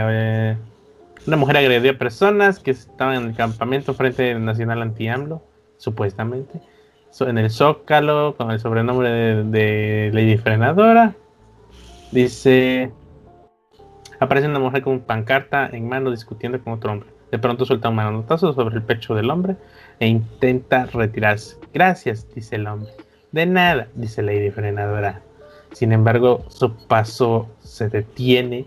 una 1.27 1.37
mujer 1.37 1.57
agredió 1.57 1.91
a 1.91 1.99
personas 1.99 2.61
que 2.61 2.71
estaban 2.71 3.17
en 3.17 3.29
el 3.31 3.35
campamento 3.35 3.93
frente 3.95 4.33
al 4.33 4.45
Nacional 4.45 4.83
Anti-AMLO, 4.83 5.43
supuestamente, 5.79 6.61
en 7.19 7.39
el 7.39 7.51
Zócalo, 7.51 8.37
con 8.37 8.53
el 8.53 8.61
sobrenombre 8.61 9.11
de 9.45 10.11
Lady 10.13 10.37
Frenadora. 10.37 11.17
Dice, 12.13 12.93
Aparece 14.20 14.48
una 14.48 14.59
mujer 14.59 14.83
con 14.83 15.00
pancarta 15.00 15.68
en 15.72 15.88
mano 15.88 16.11
discutiendo 16.11 16.62
con 16.62 16.74
otro 16.74 16.92
hombre. 16.92 17.09
De 17.33 17.38
pronto 17.38 17.64
suelta 17.64 17.88
un 17.88 17.94
manotazo 17.94 18.52
sobre 18.52 18.76
el 18.76 18.83
pecho 18.83 19.14
del 19.14 19.30
hombre 19.30 19.56
e 19.98 20.06
intenta 20.06 20.87
retirarse. 20.87 21.56
Gracias, 21.72 22.26
dice 22.35 22.56
el 22.56 22.66
hombre. 22.66 22.90
De 23.33 23.46
nada, 23.46 23.88
dice 23.94 24.22
Lady 24.22 24.50
Frenadora. 24.50 25.22
Sin 25.72 25.92
embargo, 25.92 26.44
su 26.48 26.74
paso 26.87 27.48
se 27.61 27.88
detiene 27.88 28.66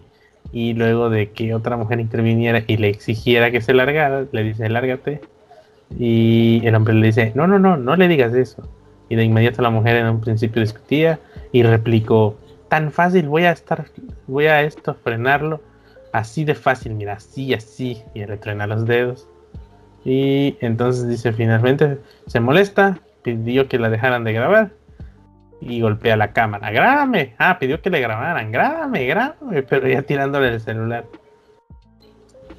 y 0.51 0.73
luego 0.73 1.09
de 1.09 1.31
que 1.31 1.53
otra 1.53 1.77
mujer 1.77 1.99
interviniera 1.99 2.63
y 2.65 2.77
le 2.77 2.89
exigiera 2.89 3.51
que 3.51 3.61
se 3.61 3.73
largara, 3.73 4.25
le 4.31 4.43
dice, 4.43 4.69
lárgate. 4.69 5.21
Y 5.99 6.65
el 6.65 6.73
hombre 6.73 6.95
le 6.95 7.07
dice, 7.07 7.31
no, 7.35 7.45
no, 7.45 7.59
no, 7.59 7.77
no 7.77 7.95
le 7.95 8.07
digas 8.07 8.33
eso. 8.33 8.67
Y 9.09 9.15
de 9.15 9.23
inmediato 9.23 9.61
la 9.61 9.69
mujer 9.69 9.97
en 9.97 10.07
un 10.07 10.21
principio 10.21 10.61
discutía 10.61 11.19
y 11.51 11.61
replicó, 11.61 12.37
tan 12.73 12.91
fácil, 12.91 13.27
voy 13.29 13.43
a 13.43 13.51
estar, 13.51 13.85
voy 14.25 14.47
a 14.47 14.63
esto, 14.63 14.95
frenarlo. 14.95 15.61
Así 16.11 16.43
de 16.43 16.55
fácil, 16.55 16.95
mira, 16.95 17.13
así, 17.13 17.53
así. 17.53 18.01
Y 18.15 18.25
retrena 18.25 18.65
los 18.65 18.87
dedos. 18.87 19.29
Y 20.03 20.57
entonces 20.59 21.07
dice, 21.07 21.33
finalmente 21.33 21.99
se 22.25 22.39
molesta, 22.39 22.97
pidió 23.21 23.67
que 23.67 23.77
la 23.77 23.91
dejaran 23.91 24.23
de 24.23 24.33
grabar. 24.33 24.71
Y 25.61 25.81
golpea 25.81 26.17
la 26.17 26.33
cámara. 26.33 26.71
Grábame. 26.71 27.35
Ah, 27.37 27.59
pidió 27.59 27.79
que 27.79 27.91
le 27.91 28.01
grabaran. 28.01 28.51
Grábame, 28.51 29.05
grábame. 29.05 29.61
Pero 29.61 29.87
ya 29.87 30.01
tirándole 30.01 30.47
el 30.47 30.59
celular. 30.59 31.05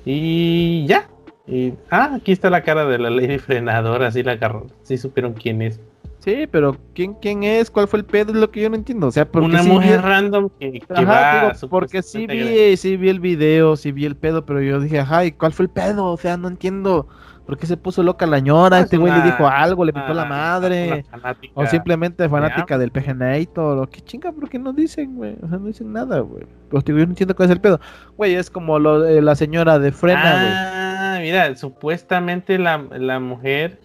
Y 0.05 0.87
ya. 0.87 1.09
Y, 1.49 1.75
ah, 1.91 2.13
aquí 2.15 2.31
está 2.31 2.51
la 2.51 2.63
cara 2.63 2.85
de 2.85 2.99
la 2.99 3.11
lady 3.11 3.39
frenadora. 3.41 4.13
Sí 4.13 4.23
la 4.23 4.33
agarró. 4.33 4.69
Sí 4.85 4.97
supieron 4.97 5.33
quién 5.33 5.61
es. 5.61 5.81
Sí, 6.25 6.49
pero 6.51 6.75
¿quién, 6.95 7.13
quién 7.21 7.45
es? 7.45 7.71
¿Cuál 7.71 7.87
fue 7.87 7.99
el 7.99 8.07
pedo? 8.07 8.33
Es 8.33 8.39
lo 8.39 8.51
que 8.51 8.63
yo 8.63 8.71
no 8.71 8.77
entiendo. 8.77 9.09
O 9.09 9.11
sea, 9.11 9.31
porque 9.31 9.47
una 9.47 9.63
mujer 9.63 10.01
random 10.01 10.49
que, 10.59 10.83
ajá, 10.89 11.53
porque 11.69 12.03
sí 12.03 12.27
vi, 12.27 12.79
sí 12.79 12.97
vi 12.97 13.11
el 13.11 13.21
video, 13.21 13.77
sí 13.77 13.93
vi 13.93 14.07
el 14.07 14.17
pedo, 14.17 14.47
pero 14.47 14.63
yo 14.63 14.81
dije, 14.81 15.01
ajá, 15.01 15.27
¿y 15.27 15.33
cuál 15.33 15.53
fue 15.53 15.67
el 15.67 15.71
pedo? 15.71 16.07
O 16.07 16.17
sea, 16.17 16.39
no 16.39 16.49
entiendo. 16.49 17.09
¿Por 17.45 17.59
qué 17.59 17.67
se 17.67 17.77
puso 17.77 18.03
loca 18.03 18.25
la 18.25 18.39
ñora? 18.39 18.81
este 18.81 18.97
güey 18.97 19.13
le 19.13 19.21
dijo 19.21 19.47
algo, 19.47 19.85
le 19.85 19.93
pintó 19.93 20.15
la 20.15 20.25
madre. 20.25 21.05
O 21.53 21.67
simplemente 21.67 22.27
fanática 22.27 22.79
del 22.79 22.91
PGNator. 22.91 23.87
¿Qué 23.91 24.01
chinga? 24.01 24.33
¿Por 24.33 24.49
qué 24.49 24.59
no 24.59 24.73
dicen, 24.73 25.17
güey? 25.17 25.37
O 25.43 25.49
sea, 25.51 25.59
no 25.59 25.67
dicen 25.67 25.93
nada, 25.93 26.21
güey. 26.21 26.47
Pues 26.71 26.85
yo 26.85 26.95
no 26.95 27.03
entiendo 27.03 27.37
cuál 27.37 27.51
es 27.51 27.53
el 27.53 27.61
pedo. 27.61 27.79
Güey, 28.17 28.35
es 28.35 28.49
como 28.49 28.79
lo 28.79 28.99
la 29.21 29.35
señora 29.35 29.79
de 29.79 29.93
frena, 29.93 30.33
güey. 30.41 30.53
Ah, 30.55 31.19
mira, 31.21 31.55
supuestamente 31.55 32.59
la, 32.59 32.83
la 32.93 33.21
mujer. 33.21 33.79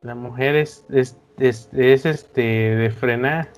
La 0.00 0.14
mujer 0.14 0.56
es, 0.56 0.86
es 0.88 1.18
es, 1.40 1.68
este 1.72 2.42
de 2.42 2.90
frenar. 2.90 3.48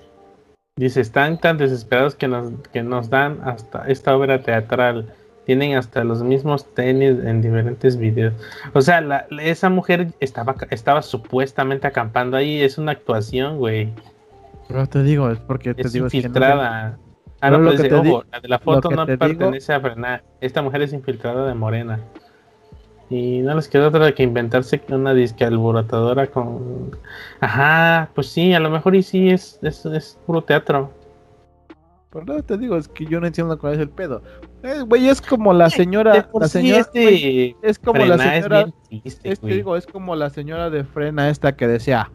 Dice, 0.75 1.01
están 1.01 1.39
tan 1.39 1.57
desesperados 1.57 2.15
que 2.15 2.27
nos, 2.27 2.51
que 2.71 2.81
nos 2.81 3.09
dan 3.09 3.39
hasta 3.43 3.87
esta 3.87 4.15
obra 4.15 4.41
teatral. 4.41 5.13
Tienen 5.45 5.75
hasta 5.75 6.03
los 6.03 6.23
mismos 6.23 6.73
tenis 6.73 7.17
en 7.23 7.41
diferentes 7.41 7.97
videos. 7.97 8.33
O 8.73 8.81
sea, 8.81 9.27
esa 9.41 9.69
mujer 9.69 10.07
estaba, 10.19 10.55
estaba 10.69 11.01
supuestamente 11.01 11.85
acampando 11.85 12.37
ahí. 12.37 12.61
Es 12.61 12.77
una 12.77 12.93
actuación, 12.93 13.57
güey. 13.57 13.93
Pero 14.67 14.87
te 14.87 15.03
digo, 15.03 15.29
es 15.29 15.39
porque 15.39 15.73
te 15.73 15.89
digo. 15.89 16.05
Infiltrada. 16.05 16.97
ah, 17.41 17.51
no, 17.51 17.61
pues, 17.61 17.79
la 18.31 18.39
de 18.39 18.47
la 18.47 18.59
foto 18.59 18.89
no 18.89 19.05
pertenece 19.05 19.73
a 19.73 19.81
frenar. 19.81 20.23
Esta 20.39 20.61
mujer 20.61 20.81
es 20.81 20.93
infiltrada 20.93 21.45
de 21.45 21.53
Morena. 21.53 21.99
Y 23.13 23.43
no 23.43 23.53
les 23.53 23.67
queda 23.67 23.89
otra 23.89 24.11
que 24.15 24.23
inventarse 24.23 24.81
una 24.89 25.13
disque 25.13 25.45
alborotadora 25.45 26.25
con. 26.25 26.97
Ajá, 27.41 28.09
pues 28.15 28.25
sí, 28.25 28.55
a 28.55 28.59
lo 28.59 28.71
mejor 28.71 28.95
y 28.95 29.03
sí 29.03 29.29
es, 29.29 29.59
es, 29.61 29.85
es 29.85 30.17
puro 30.25 30.41
teatro. 30.41 30.91
Por 32.09 32.27
nada 32.27 32.41
te 32.41 32.57
digo, 32.57 32.75
es 32.75 32.87
que 32.87 33.05
yo 33.05 33.19
no 33.19 33.27
entiendo 33.27 33.59
cuál 33.59 33.73
es 33.73 33.79
el 33.79 33.89
pedo. 33.89 34.23
Eh, 34.63 34.81
güey, 34.87 35.09
es 35.09 35.21
como 35.21 35.53
la 35.53 35.69
señora. 35.69 36.27
La 36.33 36.47
señora 36.47 36.79
este 36.79 37.55
es 37.61 37.77
como 37.77 38.03
la 38.03 38.17
señora. 38.17 38.65
Es, 39.03 39.41
digo, 39.43 39.77
es 39.77 39.85
como 39.85 40.15
la 40.15 40.31
señora 40.31 40.71
de 40.71 40.83
frena 40.83 41.29
esta 41.29 41.55
que 41.55 41.67
decía. 41.67 42.09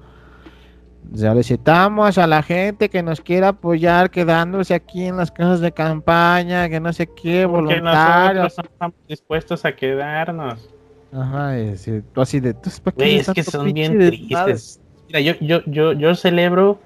Solicitamos 1.15 2.19
a 2.19 2.27
la 2.27 2.43
gente 2.43 2.89
que 2.91 3.05
nos 3.05 3.21
quiera 3.21 3.49
apoyar 3.51 4.11
quedándose 4.11 4.75
aquí 4.75 5.05
en 5.05 5.17
las 5.17 5.31
casas 5.31 5.61
de 5.61 5.71
campaña, 5.71 6.69
que 6.69 6.81
no 6.81 6.93
sé 6.93 7.07
qué, 7.07 7.47
voluntarios. 7.47 8.59
estamos 8.59 8.97
dispuestos 9.07 9.65
a 9.65 9.77
quedarnos. 9.77 10.75
Ajá, 11.13 11.59
es, 11.59 11.89
así 12.17 12.41
de. 12.41 12.55
es 12.97 13.31
que 13.31 13.43
son 13.43 13.73
bien 13.73 13.99
tristes. 13.99 14.81
Mira, 15.07 15.21
yo, 15.21 15.35
yo, 15.41 15.63
yo, 15.67 15.93
yo 15.93 16.15
celebro 16.15 16.79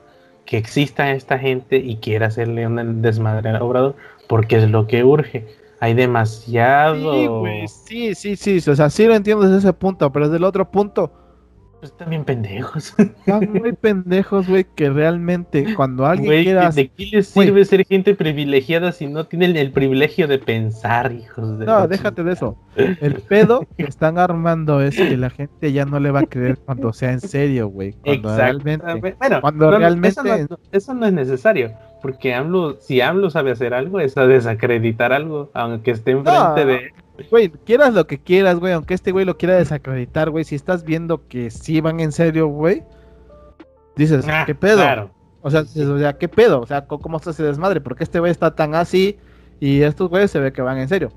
que 0.45 0.57
exista 0.57 1.11
esta 1.11 1.39
gente 1.39 1.77
y 1.77 1.97
quiera 1.97 2.27
hacerle 2.27 2.67
un 2.67 3.03
desmadre 3.03 3.51
al 3.51 3.63
obrador, 3.63 3.97
porque 4.29 4.57
es 4.57 4.71
lo 4.71 4.87
que 4.87 5.05
urge. 5.05 5.47
Hay 5.81 5.95
demasiado. 5.95 7.45
Sí, 7.67 8.15
sí, 8.15 8.37
sí, 8.37 8.61
sí, 8.61 8.71
o 8.71 8.77
sea, 8.77 8.89
sí 8.89 9.05
lo 9.07 9.15
entiendo 9.15 9.45
desde 9.45 9.59
ese 9.59 9.73
punto, 9.73 10.13
pero 10.13 10.27
desde 10.27 10.39
el 10.39 10.45
otro 10.45 10.71
punto, 10.71 11.13
pues 11.83 11.91
están 11.91 12.11
bien 12.11 12.25
pendejos. 12.25 12.95
Están 12.97 13.53
muy 13.53 13.73
pendejos, 13.81 14.49
güey, 14.49 14.65
que 14.77 14.89
realmente 14.89 15.75
cuando 15.75 16.07
alguien 16.07 16.45
quiera... 16.45 16.71
¿De 16.71 16.89
qué 16.89 17.07
les 17.07 17.27
sirve 17.27 17.65
ser 17.65 17.85
gente 17.85 18.15
privilegiada 18.15 18.93
si 18.93 19.09
no 19.09 19.27
tienen 19.27 19.57
el 19.57 19.73
privilegio 19.73 20.29
de 20.29 20.39
pensar, 20.39 21.11
hijos 21.11 21.59
de... 21.59 21.67
No, 21.67 21.89
déjate 21.89 22.23
de 22.23 22.35
eso. 22.35 22.57
El 22.77 23.15
pedo 23.15 23.67
que 23.77 23.83
están 23.83 24.17
armando 24.17 24.81
es 24.81 24.97
que 24.97 25.17
la 25.17 25.31
gente 25.31 25.73
ya 25.73 25.85
no 25.85 25.99
le 25.99 26.13
va 26.13 26.21
a 26.21 26.27
creer 26.27 26.57
cuando 26.57 26.93
sea 26.93 27.11
en 27.11 27.21
serio, 27.21 27.67
güey. 27.67 27.95
Cuando 27.95 28.37
realmente... 28.37 29.15
Bueno, 29.19 29.41
cuando 29.41 29.71
realmente... 29.73 30.21
Eso 30.71 30.95
no, 30.95 31.05
es 31.05 31.13
necesario, 31.13 31.73
porque 32.01 32.33
AMLO, 32.33 32.81
si 32.81 33.01
AMLO 33.01 33.29
sabe 33.29 33.51
hacer 33.51 33.75
algo, 33.75 33.99
es 33.99 34.17
a 34.17 34.29
desacreditar 34.29 35.13
algo, 35.13 35.51
aunque 35.53 35.91
esté 35.91 36.13
enfrente 36.13 36.65
de 36.65 36.93
Güey, 37.31 37.51
quieras 37.51 37.95
lo 37.95 38.07
que 38.07 38.19
quieras, 38.19 38.59
güey, 38.59 38.73
aunque 38.73 38.95
este 38.95 39.13
güey 39.13 39.25
lo 39.25 39.37
quiera 39.37 39.57
desacreditar, 39.57 40.31
güey, 40.31 40.45
si 40.45 40.55
estás 40.55 40.85
viendo 40.85 41.27
que 41.29 41.51
sí 41.51 41.81
van 41.81 42.01
en 42.01 42.13
serio, 42.13 42.49
güey, 42.49 42.83
dices, 43.97 44.27
ah, 44.29 44.45
¿qué 44.47 44.55
pedo? 44.55 45.11
O 45.43 45.51
sea, 45.51 45.63
o 45.63 45.99
sea, 45.99 46.13
¿qué 46.19 46.29
pedo? 46.29 46.61
O 46.61 46.67
sea, 46.67 46.87
¿cómo 46.87 47.17
está 47.17 47.31
ese 47.31 47.43
desmadre? 47.43 47.81
Porque 47.81 48.05
este 48.05 48.21
güey 48.21 48.31
está 48.31 48.55
tan 48.55 48.75
así 48.75 49.19
y 49.59 49.83
estos 49.83 50.09
güeyes 50.09 50.31
se 50.31 50.39
ve 50.39 50.53
que 50.53 50.63
van 50.63 50.79
en 50.79 50.89
serio. 50.89 51.11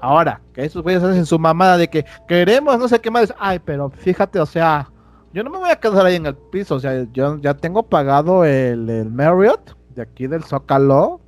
Ahora, 0.00 0.42
que 0.52 0.64
estos 0.64 0.82
güeyes 0.82 1.02
hacen 1.02 1.24
su 1.24 1.38
mamada 1.38 1.76
de 1.78 1.88
que 1.88 2.04
queremos 2.26 2.78
no 2.78 2.88
sé 2.88 3.00
qué 3.00 3.10
más. 3.10 3.32
Ay, 3.38 3.60
pero 3.64 3.88
fíjate, 3.88 4.40
o 4.40 4.46
sea, 4.46 4.90
yo 5.32 5.42
no 5.42 5.50
me 5.50 5.58
voy 5.58 5.70
a 5.70 5.76
quedar 5.76 6.04
ahí 6.04 6.16
en 6.16 6.26
el 6.26 6.34
piso. 6.34 6.74
O 6.74 6.80
sea, 6.80 7.06
yo 7.12 7.38
ya 7.38 7.54
tengo 7.54 7.84
pagado 7.84 8.44
el, 8.44 8.90
el 8.90 9.10
Marriott 9.10 9.76
de 9.94 10.02
aquí 10.02 10.26
del 10.26 10.42
Zócalo 10.42 11.21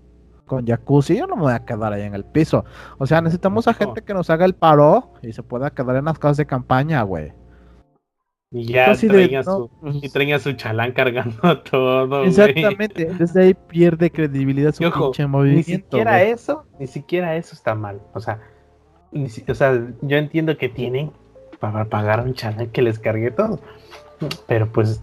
con 0.47 0.67
jacuzzi, 0.67 1.17
yo 1.17 1.27
no 1.27 1.37
me 1.37 1.43
voy 1.43 1.53
a 1.53 1.65
quedar 1.65 1.93
ahí 1.93 2.03
en 2.03 2.15
el 2.15 2.25
piso. 2.25 2.65
O 2.99 3.07
sea, 3.07 3.21
necesitamos 3.21 3.67
a 3.69 3.75
gente 3.75 4.03
que 4.03 4.15
nos 4.15 4.31
haga 4.31 4.45
el 4.45 4.55
paro 4.55 5.13
y 5.23 5.33
se 5.33 5.43
pueda 5.43 5.71
quedar 5.71 5.97
en 5.97 6.05
las 6.05 6.19
casas 6.19 6.37
de 6.39 6.47
campaña, 6.47 7.03
güey. 7.03 7.33
Y 8.51 8.67
ya 8.67 8.95
traía, 8.95 9.43
su, 9.43 9.69
y 10.01 10.09
traía 10.11 10.39
su 10.39 10.53
chalán 10.53 10.93
cargando 10.93 11.61
todo. 11.63 12.23
Exactamente, 12.23 13.07
desde 13.07 13.43
ahí 13.43 13.55
pierde 13.55 14.13
credibilidad 14.13 14.73
su 14.73 14.89
pinche 14.91 15.27
movimiento. 15.27 15.71
Ni 15.71 15.77
siquiera 15.77 16.23
eso, 16.23 16.65
ni 16.79 16.87
siquiera 16.87 17.35
eso 17.35 17.55
está 17.55 17.75
mal. 17.75 18.01
O 18.13 18.21
sea, 18.21 18.41
o 19.49 19.55
sea, 19.55 19.83
yo 20.03 20.17
entiendo 20.17 20.57
que 20.57 20.69
tienen 20.69 21.11
para 21.59 21.87
pagar 21.87 22.21
un 22.21 22.35
chalán 22.35 22.69
que 22.69 22.83
les 22.83 23.01
cargue 23.01 23.33
todo. 23.33 23.59
Pero 24.47 24.71
pues, 24.71 25.03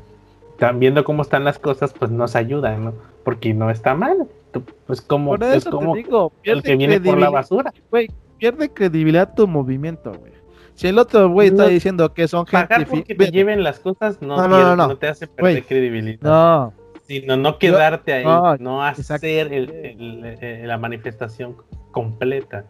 viendo 0.75 1.04
cómo 1.04 1.21
están 1.21 1.43
las 1.43 1.60
cosas, 1.60 1.93
pues 1.93 2.10
nos 2.10 2.38
ayuda, 2.38 2.77
¿no? 2.77 2.93
Porque 3.25 3.54
no 3.54 3.69
está 3.69 3.95
mal 3.95 4.30
pues 4.60 5.02
como, 5.02 5.36
es 5.36 5.66
como 5.66 5.96
el 6.44 6.64
que 6.64 6.76
viene 6.76 7.00
por 7.00 7.18
la 7.18 7.30
basura. 7.30 7.74
Güey, 7.90 8.10
pierde 8.38 8.70
credibilidad 8.72 9.34
tu 9.34 9.48
movimiento, 9.48 10.12
güey. 10.14 10.34
Si 10.74 10.88
el 10.88 10.98
otro 10.98 11.30
güey 11.30 11.50
está 11.50 11.68
diciendo 11.68 12.14
que 12.14 12.28
son 12.28 12.46
gente 12.48 13.04
que 13.04 13.16
te 13.16 13.32
lleven 13.32 13.64
las 13.64 13.80
cosas 13.80 14.22
no, 14.22 14.48
no, 14.48 14.76
no, 14.76 14.98
te 14.98 15.08
hace 15.08 15.28
perder 15.28 15.64
credibilidad. 15.66 16.22
No. 16.22 16.74
Sino 17.04 17.36
no 17.36 17.60
quedarte 17.60 18.14
ahí, 18.14 18.26
no, 18.60 18.84
hacer 18.84 19.54
el, 19.54 20.68
la 20.68 20.78
manifestación 20.78 21.58
completa. 21.92 22.66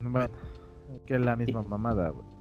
Bueno, 0.00 0.34
que 1.06 1.14
es 1.14 1.20
la 1.20 1.36
misma 1.36 1.62
mamada, 1.62 2.08
güey. 2.10 2.33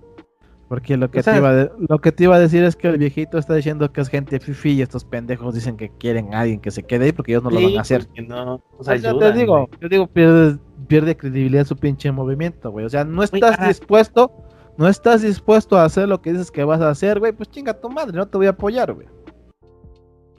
Porque 0.73 0.97
lo 0.97 1.11
que, 1.11 1.21
te 1.21 1.37
iba 1.37 1.51
a 1.51 1.69
lo 1.77 1.99
que 1.99 2.11
te 2.11 2.23
iba 2.23 2.35
a 2.35 2.39
decir 2.39 2.63
es 2.63 2.75
que 2.75 2.87
el 2.87 2.97
viejito 2.97 3.37
está 3.37 3.53
diciendo 3.53 3.93
que 3.93 4.01
es 4.01 4.09
gente 4.09 4.39
fifi 4.39 4.71
y 4.71 4.81
estos 4.81 5.05
pendejos 5.05 5.53
dicen 5.53 5.77
que 5.77 5.91
quieren 5.99 6.33
a 6.33 6.39
alguien 6.39 6.59
que 6.59 6.71
se 6.71 6.81
quede 6.81 7.05
ahí 7.05 7.11
porque 7.11 7.33
ellos 7.33 7.43
no 7.43 7.51
lo 7.51 7.61
van 7.61 7.77
a 7.77 7.81
hacer. 7.81 8.07
No, 8.27 8.59
o 8.79 8.83
sea, 8.83 8.95
yo 8.95 9.15
te 9.19 9.33
digo, 9.33 9.69
yo 9.79 9.87
digo, 9.87 10.07
pierde, 10.07 10.57
pierde 10.87 11.15
credibilidad 11.15 11.65
su 11.65 11.75
pinche 11.75 12.11
movimiento, 12.11 12.71
güey. 12.71 12.87
O 12.87 12.89
sea, 12.89 13.03
no 13.03 13.21
estás 13.21 13.67
dispuesto, 13.67 14.31
no 14.75 14.87
estás 14.87 15.21
dispuesto 15.21 15.77
a 15.77 15.85
hacer 15.85 16.09
lo 16.09 16.23
que 16.23 16.31
dices 16.31 16.49
que 16.49 16.63
vas 16.63 16.81
a 16.81 16.89
hacer, 16.89 17.19
güey. 17.19 17.33
Pues 17.33 17.51
chinga 17.51 17.79
tu 17.79 17.91
madre, 17.91 18.17
no 18.17 18.27
te 18.27 18.35
voy 18.39 18.47
a 18.47 18.49
apoyar, 18.49 18.93
güey. 18.93 19.05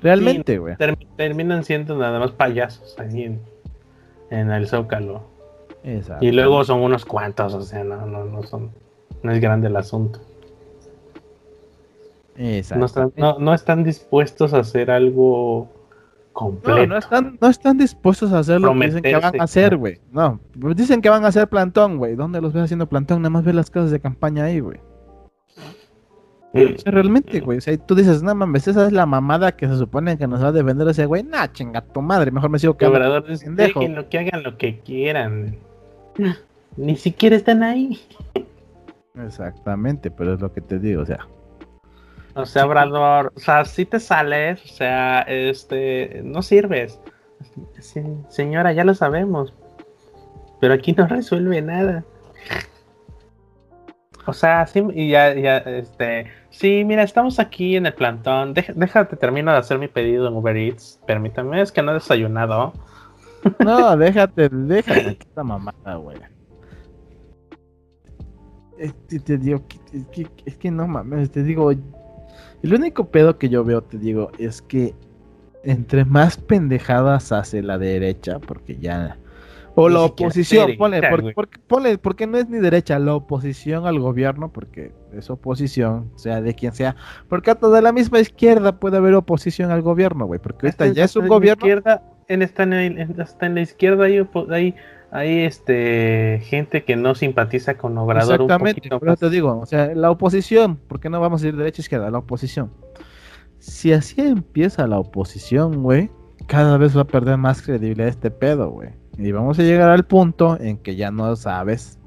Realmente, 0.00 0.58
güey. 0.58 0.74
terminan 1.16 1.62
siendo 1.62 1.96
nada 1.96 2.18
más 2.18 2.32
payasos 2.32 2.98
ahí 2.98 3.22
en, 3.22 3.40
en 4.30 4.50
el 4.50 4.66
Zócalo. 4.66 5.22
Exacto. 5.84 6.24
Y 6.24 6.32
luego 6.32 6.64
son 6.64 6.80
unos 6.80 7.04
cuantos, 7.04 7.54
o 7.54 7.62
sea, 7.62 7.84
no, 7.84 8.04
no, 8.04 8.24
no 8.24 8.42
son 8.42 8.72
no 9.24 9.32
es 9.32 9.40
grande 9.40 9.68
el 9.68 9.76
asunto. 9.76 10.20
No 12.36 12.86
están, 12.86 13.12
no, 13.16 13.54
están, 13.54 13.84
dispuestos 13.84 14.52
a 14.54 14.58
hacer 14.58 14.90
algo 14.90 15.68
completo. 16.32 16.80
No, 16.80 16.86
no 16.86 16.98
están, 16.98 17.38
no 17.40 17.48
están 17.48 17.78
dispuestos 17.78 18.32
a 18.32 18.40
hacer 18.40 18.60
lo 18.60 18.74
que 18.74 18.86
dicen 18.86 19.02
que 19.02 19.16
van 19.16 19.40
a 19.40 19.44
hacer, 19.44 19.76
güey. 19.76 20.00
No, 20.12 20.40
dicen 20.74 21.00
que 21.00 21.08
van 21.08 21.24
a 21.24 21.28
hacer 21.28 21.48
plantón, 21.48 21.96
güey. 21.96 22.16
¿Dónde 22.16 22.40
los 22.40 22.52
ves 22.52 22.64
haciendo 22.64 22.88
plantón? 22.88 23.22
Nada 23.22 23.30
más 23.30 23.44
ves 23.44 23.54
las 23.54 23.70
casas 23.70 23.92
de 23.92 24.00
campaña 24.00 24.44
ahí, 24.44 24.60
güey. 24.60 24.78
realmente, 26.84 27.40
güey, 27.40 27.58
o 27.58 27.60
sea, 27.60 27.76
tú 27.78 27.94
dices, 27.94 28.22
no 28.22 28.34
mames, 28.34 28.68
esa 28.68 28.86
es 28.86 28.92
la 28.92 29.06
mamada 29.06 29.56
que 29.56 29.66
se 29.66 29.76
supone 29.76 30.18
que 30.18 30.26
nos 30.26 30.42
va 30.42 30.48
a 30.48 30.52
defender 30.52 30.86
ese 30.88 31.06
güey. 31.06 31.22
Nah, 31.22 31.46
chinga 31.46 31.80
tu 31.80 32.02
madre, 32.02 32.30
mejor 32.30 32.50
me 32.50 32.58
sigo 32.58 32.76
quedando. 32.76 33.22
Dejen 33.22 33.94
lo 33.94 34.08
que 34.08 34.18
hagan 34.18 34.42
lo 34.42 34.58
que 34.58 34.80
quieran. 34.80 35.56
Ni 36.76 36.96
siquiera 36.96 37.36
están 37.36 37.62
ahí. 37.62 38.00
Exactamente, 39.14 40.10
pero 40.10 40.34
es 40.34 40.40
lo 40.40 40.52
que 40.52 40.60
te 40.60 40.78
digo, 40.78 41.02
o 41.02 41.06
sea. 41.06 41.26
O 42.34 42.46
sea, 42.46 42.66
Obrador, 42.66 43.32
o 43.36 43.40
sea, 43.40 43.64
si 43.64 43.86
te 43.86 44.00
sales, 44.00 44.62
o 44.64 44.68
sea, 44.68 45.20
este, 45.22 46.20
no 46.24 46.42
sirves. 46.42 47.00
señora, 48.28 48.72
ya 48.72 48.84
lo 48.84 48.94
sabemos. 48.94 49.54
Pero 50.60 50.74
aquí 50.74 50.92
no 50.92 51.06
resuelve 51.08 51.62
nada. 51.62 52.04
O 54.26 54.32
sea, 54.32 54.66
sí, 54.66 54.82
y 54.94 55.10
ya, 55.10 55.34
ya, 55.34 55.58
este, 55.58 56.26
sí, 56.50 56.82
mira, 56.84 57.02
estamos 57.02 57.38
aquí 57.38 57.76
en 57.76 57.86
el 57.86 57.94
plantón. 57.94 58.54
déjate, 58.54 59.16
termino 59.16 59.52
de 59.52 59.58
hacer 59.58 59.78
mi 59.78 59.86
pedido 59.86 60.26
en 60.26 60.34
Uber 60.34 60.56
Eats. 60.56 60.98
Permítame, 61.06 61.60
es 61.60 61.70
que 61.70 61.82
no 61.82 61.90
he 61.92 61.94
desayunado. 61.94 62.72
No, 63.62 63.96
déjate, 63.96 64.48
déjate, 64.48 65.18
esta 65.20 65.44
mamada, 65.44 65.96
güey. 65.96 66.16
Este, 68.78 69.20
te 69.20 69.38
digo, 69.38 69.62
es 70.44 70.56
que, 70.56 70.70
no 70.70 70.86
mames, 70.88 71.30
te 71.30 71.42
digo, 71.42 71.70
el 71.70 72.74
único 72.74 73.08
pedo 73.10 73.38
que 73.38 73.48
yo 73.48 73.64
veo, 73.64 73.82
te 73.82 73.98
digo, 73.98 74.30
es 74.38 74.62
que 74.62 74.94
entre 75.62 76.04
más 76.04 76.36
pendejadas 76.36 77.32
hace 77.32 77.62
la 77.62 77.78
derecha, 77.78 78.38
porque 78.38 78.76
ya... 78.76 79.18
O 79.76 79.88
la 79.88 80.02
oposición, 80.02 80.76
ponle, 80.78 81.02
porque, 81.34 81.98
porque 81.98 82.26
no 82.28 82.38
es 82.38 82.48
ni 82.48 82.58
derecha, 82.58 82.96
la 83.00 83.16
oposición 83.16 83.88
al 83.88 83.98
gobierno, 83.98 84.52
porque 84.52 84.92
es 85.12 85.28
oposición, 85.30 86.12
sea 86.14 86.40
de 86.40 86.54
quien 86.54 86.72
sea, 86.72 86.94
porque 87.28 87.50
hasta 87.50 87.68
de 87.68 87.82
la 87.82 87.90
misma 87.90 88.20
izquierda 88.20 88.78
puede 88.78 88.98
haber 88.98 89.14
oposición 89.14 89.72
al 89.72 89.82
gobierno, 89.82 90.26
güey, 90.26 90.38
porque 90.38 90.68
esta 90.68 90.86
ya 90.86 91.04
es 91.04 91.16
un 91.16 91.26
gobierno... 91.26 91.66
Izquierda, 91.66 92.04
en, 92.28 92.42
esta, 92.42 92.62
en, 92.62 93.20
hasta 93.20 93.46
en 93.46 93.56
la 93.56 93.62
izquierda 93.62 94.04
hay, 94.04 94.24
hay 94.50 94.74
hay 95.14 95.44
este 95.44 96.40
gente 96.42 96.82
que 96.82 96.96
no 96.96 97.14
simpatiza 97.14 97.78
con 97.78 97.96
Obrador. 97.96 98.34
Exactamente, 98.34 98.90
pero 98.98 99.16
te 99.16 99.30
digo, 99.30 99.60
o 99.60 99.64
sea, 99.64 99.94
la 99.94 100.10
oposición, 100.10 100.76
¿por 100.76 100.98
qué 100.98 101.08
no 101.08 101.20
vamos 101.20 101.44
a 101.44 101.46
ir 101.46 101.56
derecha 101.56 101.82
izquierda? 101.82 102.10
La 102.10 102.18
oposición. 102.18 102.72
Si 103.60 103.92
así 103.92 104.20
empieza 104.20 104.88
la 104.88 104.98
oposición, 104.98 105.84
güey, 105.84 106.10
cada 106.48 106.78
vez 106.78 106.96
va 106.96 107.02
a 107.02 107.06
perder 107.06 107.36
más 107.36 107.62
credibilidad 107.62 108.08
este 108.08 108.32
pedo, 108.32 108.70
güey. 108.70 108.88
Y 109.16 109.30
vamos 109.30 109.56
a 109.60 109.62
llegar 109.62 109.88
al 109.88 110.04
punto 110.04 110.58
en 110.60 110.78
que 110.78 110.96
ya 110.96 111.12
no 111.12 111.36
sabes 111.36 112.00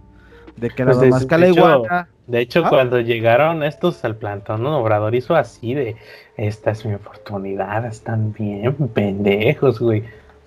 de 0.57 0.69
qué 0.69 0.83
pues 0.83 0.97
lado 0.97 1.09
más 1.09 1.25
de, 1.25 1.49
hecho, 1.49 1.83
de 2.27 2.41
hecho 2.41 2.65
ah. 2.65 2.69
cuando 2.69 2.99
llegaron 2.99 3.63
estos 3.63 4.03
al 4.03 4.17
plantón, 4.17 4.63
¿no? 4.63 4.77
Obrador 4.79 5.15
hizo 5.15 5.33
así 5.33 5.73
de, 5.73 5.95
esta 6.35 6.71
es 6.71 6.85
mi 6.85 6.95
oportunidad, 6.95 7.85
están 7.85 8.33
bien 8.33 8.73
pendejos, 8.93 9.79
güey 9.79 10.03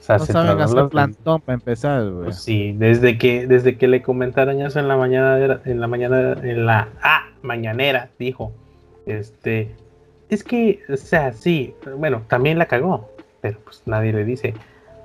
no 0.08 0.18
saben 0.18 0.60
hacer 0.60 0.88
plantón 0.88 1.40
para 1.40 1.54
empezar, 1.54 2.10
güey. 2.10 2.24
Pues 2.24 2.42
sí, 2.42 2.74
desde 2.76 3.18
que, 3.18 3.46
desde 3.46 3.76
que 3.76 3.88
le 3.88 4.02
comentaron 4.02 4.60
eso 4.60 4.78
en 4.78 4.88
la 4.88 4.96
mañana, 4.96 5.60
en 5.64 5.80
la 5.80 5.86
mañana, 5.86 6.32
en 6.42 6.66
la 6.66 6.88
ah, 7.02 7.28
mañanera, 7.42 8.10
dijo, 8.18 8.52
este, 9.06 9.74
es 10.28 10.44
que, 10.44 10.80
o 10.88 10.96
sea, 10.96 11.32
sí, 11.32 11.74
bueno, 11.98 12.22
también 12.28 12.58
la 12.58 12.66
cagó, 12.66 13.10
pero 13.40 13.58
pues 13.60 13.82
nadie 13.86 14.12
le 14.12 14.24
dice, 14.24 14.54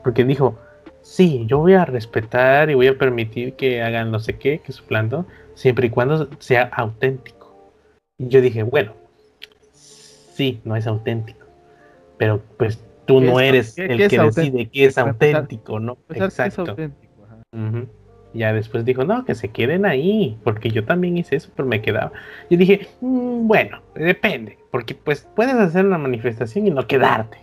porque 0.04 0.24
dijo, 0.24 0.58
sí, 1.02 1.46
yo 1.48 1.60
voy 1.60 1.74
a 1.74 1.86
respetar 1.86 2.70
y 2.70 2.74
voy 2.74 2.88
a 2.88 2.98
permitir 2.98 3.54
que 3.54 3.82
hagan 3.82 4.12
no 4.12 4.20
sé 4.20 4.38
qué, 4.38 4.60
que 4.60 4.72
su 4.72 4.84
plantón, 4.86 5.28
siempre 5.54 5.88
y 5.88 5.90
cuando 5.90 6.30
sea 6.40 6.64
auténtico. 6.74 7.72
Y 8.18 8.30
yo 8.30 8.42
dije, 8.42 8.64
bueno, 8.64 8.94
sí, 9.72 10.62
no 10.64 10.76
es 10.76 10.88
auténtico, 10.88 11.46
pero 12.18 12.42
pues 12.58 12.80
tú 13.06 13.22
no 13.22 13.40
eres 13.40 13.78
el 13.78 13.98
que 14.10 14.20
decide 14.20 14.70
que 14.70 14.86
es 14.86 14.98
auténtico, 14.98 15.80
¿no? 15.80 15.98
Exacto. 16.10 16.76
Ya 18.34 18.52
después 18.52 18.84
dijo, 18.84 19.06
no, 19.06 19.24
que 19.24 19.34
se 19.34 19.48
queden 19.48 19.86
ahí, 19.86 20.38
porque 20.44 20.70
yo 20.70 20.84
también 20.84 21.18
hice 21.18 21.38
eso, 21.38 21.50
pero 21.56 21.70
me 21.70 21.82
quedaba. 21.82 22.12
Yo 22.50 22.58
dije, 22.58 22.90
mm, 23.00 23.48
bueno, 23.48 23.82
depende, 23.96 24.58
porque 24.72 24.94
pues 24.94 25.26
puedes 25.36 25.56
hacer 25.56 25.86
una 25.86 25.98
manifestación 25.98 26.68
y 26.68 26.72
no 26.72 26.86
quedarte. 26.86 27.38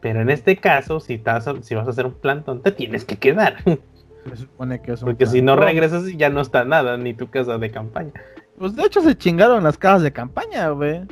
Pero 0.00 0.22
en 0.22 0.30
este 0.30 0.56
caso, 0.56 0.98
si, 0.98 1.18
vas 1.18 1.46
a, 1.46 1.60
si 1.60 1.74
vas 1.74 1.86
a 1.86 1.90
hacer 1.90 2.06
un 2.06 2.14
plantón, 2.14 2.62
te 2.62 2.72
tienes 2.72 3.04
que 3.04 3.18
quedar. 3.18 3.56
Se 4.30 4.36
supone 4.36 4.80
que 4.80 4.92
es 4.92 5.00
Porque 5.00 5.26
si 5.26 5.42
no 5.42 5.56
regresas 5.56 6.06
ya 6.16 6.30
no 6.30 6.40
está 6.40 6.64
nada, 6.64 6.96
ni 6.96 7.14
tu 7.14 7.28
casa 7.30 7.58
de 7.58 7.70
campaña. 7.70 8.12
Pues 8.58 8.76
de 8.76 8.82
hecho 8.84 9.00
se 9.00 9.16
chingaron 9.16 9.64
las 9.64 9.78
casas 9.78 10.02
de 10.02 10.12
campaña, 10.12 10.68
güey. 10.70 11.02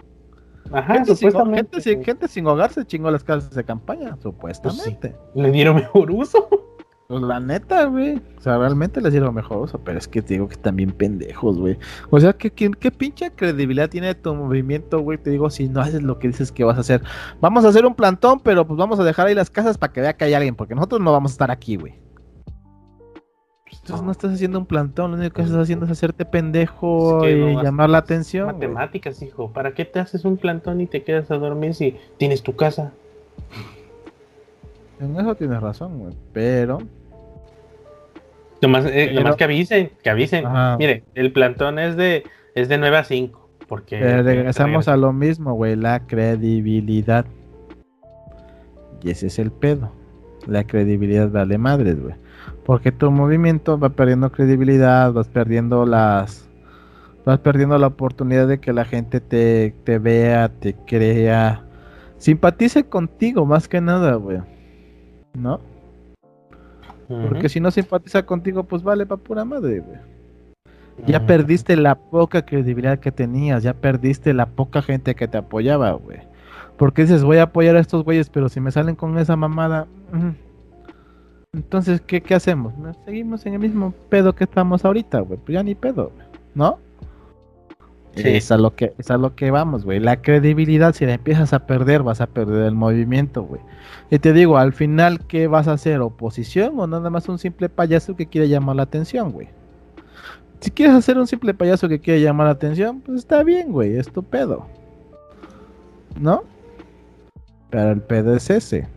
Ajá, 0.73 0.95
gente 0.95 1.15
supuestamente. 1.15 1.81
Sin, 1.81 2.05
gente, 2.05 2.29
sin, 2.29 2.47
hogar 2.47 2.73
se 2.73 2.85
chingó 2.85 3.11
las 3.11 3.25
casas 3.25 3.51
de 3.51 3.65
campaña, 3.65 4.17
supuestamente. 4.23 5.15
Pues 5.33 5.47
Le 5.47 5.51
dieron 5.51 5.77
mejor 5.77 6.11
uso. 6.11 6.49
Pues 7.09 7.23
la 7.23 7.41
neta, 7.41 7.87
güey. 7.87 8.21
O 8.37 8.41
sea, 8.43 8.59
realmente 8.59 9.01
les 9.01 9.13
dieron 9.13 9.35
mejor 9.35 9.63
uso, 9.63 9.81
pero 9.83 9.99
es 9.99 10.07
que 10.07 10.21
te 10.21 10.35
digo 10.35 10.47
que 10.47 10.71
bien 10.73 10.91
pendejos, 10.91 11.59
güey. 11.59 11.79
O 12.11 12.21
sea, 12.21 12.35
¿qué, 12.35 12.51
qué, 12.51 12.91
pinche 12.91 13.31
credibilidad 13.31 13.89
tiene 13.89 14.15
tu 14.15 14.35
movimiento, 14.35 15.01
güey? 15.01 15.17
Te 15.17 15.31
digo, 15.31 15.49
si 15.49 15.71
no 15.71 15.81
haces 15.81 16.03
lo 16.03 16.19
que 16.19 16.29
dices 16.29 16.53
que 16.53 16.65
vas 16.65 16.77
a 16.77 16.81
hacer. 16.81 17.03
Vamos 17.41 17.65
a 17.65 17.69
hacer 17.69 17.87
un 17.87 17.95
plantón, 17.95 18.41
pero 18.41 18.67
pues 18.67 18.77
vamos 18.77 19.01
a 19.01 19.05
dejar 19.05 19.27
ahí 19.27 19.35
las 19.35 19.49
casas 19.49 19.79
para 19.79 19.91
que 19.91 20.03
vea 20.03 20.17
que 20.19 20.27
hay 20.27 20.35
alguien, 20.35 20.55
porque 20.55 20.75
nosotros 20.75 21.01
no 21.01 21.11
vamos 21.11 21.31
a 21.31 21.35
estar 21.35 21.51
aquí, 21.51 21.77
güey. 21.77 21.95
Entonces 23.89 24.05
no 24.05 24.13
estás 24.13 24.35
haciendo 24.35 24.59
un 24.59 24.67
plantón, 24.67 25.13
lo 25.13 25.17
único 25.17 25.37
que 25.37 25.41
estás 25.41 25.57
haciendo 25.57 25.87
es 25.87 25.93
hacerte 25.93 26.27
pendejo 26.27 27.27
y 27.27 27.55
llamar 27.55 27.89
la 27.89 27.97
atención. 27.97 28.49
Matemáticas, 28.49 29.23
hijo. 29.23 29.51
¿Para 29.51 29.73
qué 29.73 29.87
te 29.87 29.99
haces 29.99 30.27
un 30.27 30.37
plantón 30.37 30.83
y 30.83 30.87
te 30.87 31.03
quedas 31.05 31.31
a 31.31 31.39
dormir 31.39 31.73
si 31.73 31.97
tienes 32.19 32.43
tu 32.43 32.55
casa? 32.55 32.93
En 35.01 35.19
eso 35.19 35.35
tienes 35.37 35.63
razón, 35.63 36.01
güey. 36.01 36.15
Pero. 36.35 36.83
Nomás, 38.61 38.85
eh, 38.89 39.25
que 39.39 39.45
avisen, 39.45 39.91
que 40.03 40.11
avisen. 40.11 40.45
Mire, 40.79 41.05
el 41.15 41.33
plantón 41.33 41.79
es 41.79 41.97
de, 41.97 42.25
es 42.55 42.69
de 42.69 42.77
9 42.77 42.95
a 42.95 43.05
5. 43.05 43.49
Porque. 43.69 44.01
regresamos 44.23 44.87
a 44.89 44.99
lo 44.99 45.15
mismo, 45.15 45.55
güey. 45.55 45.77
La 45.77 46.07
credibilidad. 46.07 47.25
Y 49.03 49.13
ese 49.13 49.29
es 49.29 49.39
el 49.39 49.51
pedo. 49.51 49.91
La 50.47 50.65
credibilidad 50.65 51.31
vale 51.31 51.57
madres, 51.57 51.99
güey. 51.99 52.15
Porque 52.69 52.93
tu 52.93 53.11
movimiento 53.11 53.79
va 53.79 53.89
perdiendo 53.89 54.31
credibilidad, 54.31 55.11
vas 55.11 55.27
perdiendo 55.27 55.87
las. 55.87 56.47
Vas 57.25 57.39
perdiendo 57.39 57.79
la 57.79 57.87
oportunidad 57.87 58.47
de 58.47 58.61
que 58.61 58.75
la 58.75 58.85
gente 58.85 59.23
te, 59.23 59.99
vea, 59.99 60.51
te 60.51 60.75
crea. 60.75 61.65
Simpatice 62.19 62.85
contigo, 62.85 63.47
más 63.47 63.69
que 63.69 63.81
nada, 63.81 64.17
güey. 64.17 64.41
¿No? 65.33 65.61
Porque 67.09 67.49
si 67.49 67.59
no 67.59 67.71
simpatiza 67.71 68.27
contigo, 68.27 68.65
pues 68.65 68.83
vale 68.83 69.07
pa' 69.07 69.17
pura 69.17 69.47
madre, 69.47 69.81
güey. 69.81 69.99
Ya 71.07 71.25
perdiste 71.25 71.75
la 71.75 71.95
poca 71.95 72.45
credibilidad 72.45 72.99
que 72.99 73.11
tenías, 73.11 73.63
ya 73.63 73.73
perdiste 73.73 74.35
la 74.35 74.45
poca 74.45 74.83
gente 74.83 75.15
que 75.15 75.27
te 75.27 75.39
apoyaba, 75.39 75.93
güey. 75.93 76.19
Porque 76.77 77.01
dices, 77.01 77.25
voy 77.25 77.39
a 77.39 77.45
apoyar 77.45 77.77
a 77.77 77.81
estos 77.81 78.05
güeyes, 78.05 78.29
pero 78.29 78.51
si 78.51 78.61
me 78.61 78.73
salen 78.73 78.95
con 78.95 79.17
esa 79.17 79.37
mamada, 79.37 79.87
entonces, 81.55 82.03
¿qué, 82.03 82.21
¿qué, 82.21 82.35
hacemos? 82.35 82.75
Seguimos 83.07 83.47
en 83.47 83.55
el 83.55 83.61
mismo 83.61 83.95
pedo 84.11 84.35
que 84.35 84.45
estamos 84.45 84.85
ahorita, 84.85 85.21
güey. 85.21 85.39
Pues 85.39 85.55
ya 85.55 85.63
ni 85.63 85.75
pedo, 85.75 86.13
¿no? 86.55 86.79
Es, 88.15 88.51
a 88.51 88.59
lo 88.59 88.75
que, 88.75 88.93
es 88.99 89.11
a 89.11 89.17
lo 89.17 89.35
que 89.35 89.51
vamos, 89.51 89.85
güey. 89.85 90.01
La 90.01 90.21
credibilidad, 90.21 90.95
si 90.95 91.07
la 91.07 91.15
empiezas 91.15 91.53
a 91.53 91.67
perder, 91.67 92.03
vas 92.03 92.21
a 92.21 92.27
perder 92.27 92.67
el 92.67 92.75
movimiento, 92.75 93.45
güey. 93.45 93.63
Y 94.11 94.19
te 94.19 94.33
digo, 94.33 94.59
al 94.59 94.73
final, 94.73 95.25
¿qué 95.27 95.47
vas 95.47 95.69
a 95.69 95.73
hacer? 95.73 96.01
¿Oposición 96.01 96.79
o 96.79 96.87
nada 96.87 97.09
más 97.11 97.29
un 97.29 97.39
simple 97.39 97.69
payaso 97.69 98.17
que 98.17 98.27
quiere 98.27 98.49
llamar 98.49 98.77
la 98.77 98.83
atención, 98.83 99.33
güey? 99.33 99.49
Si 100.61 100.71
quieres 100.71 100.97
hacer 100.97 101.17
un 101.17 101.29
simple 101.29 101.55
payaso 101.55 101.89
que 101.89 102.01
quiere 102.01 102.21
llamar 102.21 102.49
la 102.49 102.53
atención, 102.53 103.01
pues 103.01 103.19
está 103.19 103.43
bien, 103.43 103.73
güey, 103.73 103.97
es 103.97 104.11
tu 104.11 104.23
pedo. 104.23 104.67
¿No? 106.21 106.43
Pero 107.71 107.93
el 107.93 108.01
pedo 108.01 108.35
es 108.35 108.51
ese. 108.51 108.89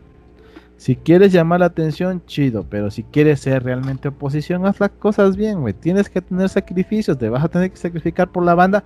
Si 0.82 0.96
quieres 0.96 1.32
llamar 1.32 1.60
la 1.60 1.66
atención, 1.66 2.26
chido, 2.26 2.66
pero 2.68 2.90
si 2.90 3.04
quieres 3.04 3.38
ser 3.38 3.62
realmente 3.62 4.08
oposición, 4.08 4.66
haz 4.66 4.80
las 4.80 4.90
cosas 4.90 5.36
bien, 5.36 5.60
güey. 5.60 5.74
Tienes 5.74 6.10
que 6.10 6.20
tener 6.20 6.48
sacrificios, 6.48 7.16
te 7.16 7.28
vas 7.28 7.44
a 7.44 7.48
tener 7.48 7.70
que 7.70 7.76
sacrificar 7.76 8.32
por 8.32 8.44
la 8.44 8.56
banda. 8.56 8.82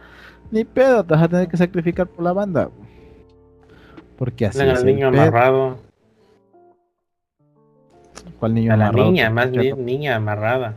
Ni 0.51 0.67
pedo, 0.67 1.03
te 1.03 1.15
vas 1.15 1.23
a 1.23 1.29
tener 1.29 1.49
que 1.49 1.57
sacrificar 1.57 2.07
por 2.07 2.23
la 2.23 2.35
banda. 2.35 2.69
Porque 4.19 4.45
así 4.45 4.61
es. 4.61 4.81
El 4.81 4.85
niño 4.85 5.09
amarrado. 5.09 5.79
¿Cuál 8.39 8.53
niño 8.53 8.75
a 8.75 8.77
la 8.77 8.93
niña, 8.93 9.31
más 9.31 9.51
bien 9.51 9.83
niña 9.83 10.17
amarrada. 10.17 10.75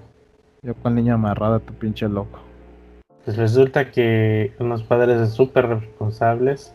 Yo 0.61 0.73
cuál 0.75 0.95
niña 0.95 1.15
amarrada, 1.15 1.59
tu 1.59 1.73
pinche 1.73 2.07
loco. 2.07 2.39
Pues 3.25 3.35
resulta 3.35 3.91
que 3.91 4.53
unos 4.57 4.83
padres 4.83 5.31
súper 5.31 5.67
responsables 5.67 6.73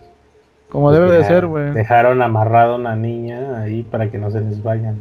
como 0.74 0.90
debe 0.90 1.08
de 1.08 1.22
ser, 1.22 1.46
güey. 1.46 1.70
Dejaron 1.70 2.20
amarrado 2.20 2.72
a 2.72 2.76
una 2.78 2.96
niña 2.96 3.60
ahí 3.60 3.84
para 3.84 4.10
que 4.10 4.18
no 4.18 4.28
se 4.32 4.40
les 4.40 4.60
vayan. 4.60 4.96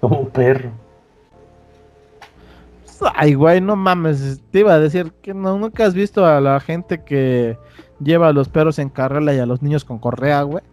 Como 0.00 0.20
un 0.20 0.30
perro. 0.30 0.70
Ay, 3.14 3.34
güey, 3.34 3.60
no 3.60 3.76
mames. 3.76 4.40
Te 4.50 4.60
iba 4.60 4.72
a 4.72 4.78
decir 4.78 5.12
que 5.20 5.34
no, 5.34 5.58
nunca 5.58 5.84
has 5.84 5.92
visto 5.92 6.24
a 6.24 6.40
la 6.40 6.58
gente 6.60 7.02
que 7.04 7.58
lleva 8.02 8.28
a 8.28 8.32
los 8.32 8.48
perros 8.48 8.78
en 8.78 8.88
carrera 8.88 9.34
y 9.34 9.38
a 9.38 9.44
los 9.44 9.60
niños 9.60 9.84
con 9.84 9.98
correa, 9.98 10.40
güey. 10.44 10.64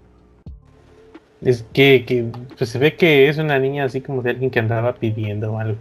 Es 1.41 1.65
que, 1.74 2.06
que 2.08 2.32
pues 2.58 2.70
se 2.70 2.80
ve 2.80 2.96
que 2.96 3.28
es 3.28 3.38
una 3.38 3.60
niña 3.60 3.84
así 3.84 4.00
como 4.00 4.22
de 4.22 4.30
alguien 4.30 4.52
que 4.52 4.60
andaba 4.60 4.93
pidiendo 4.93 5.60
algo. 5.60 5.80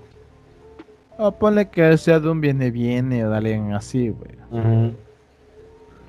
O 1.16 1.30
ponle 1.30 1.68
que 1.68 1.96
sea 1.96 2.18
de 2.18 2.28
un 2.28 2.40
viene 2.40 2.72
viene 2.72 3.24
o 3.24 3.30
de 3.30 3.36
alguien 3.36 3.72
así, 3.72 4.08
güey. 4.08 4.96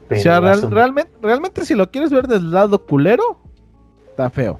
O 0.09 0.15
sea, 0.15 0.39
realmente, 0.39 1.11
realmente 1.21 1.65
si 1.65 1.75
lo 1.75 1.91
quieres 1.91 2.11
ver 2.11 2.27
del 2.27 2.51
lado 2.51 2.85
culero, 2.85 3.39
está 4.09 4.29
feo. 4.29 4.59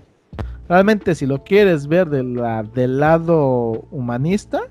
Realmente 0.67 1.15
si 1.15 1.25
lo 1.25 1.43
quieres 1.43 1.88
ver 1.88 2.10
del 2.10 2.99
lado 2.99 3.86
humanista, 3.91 4.63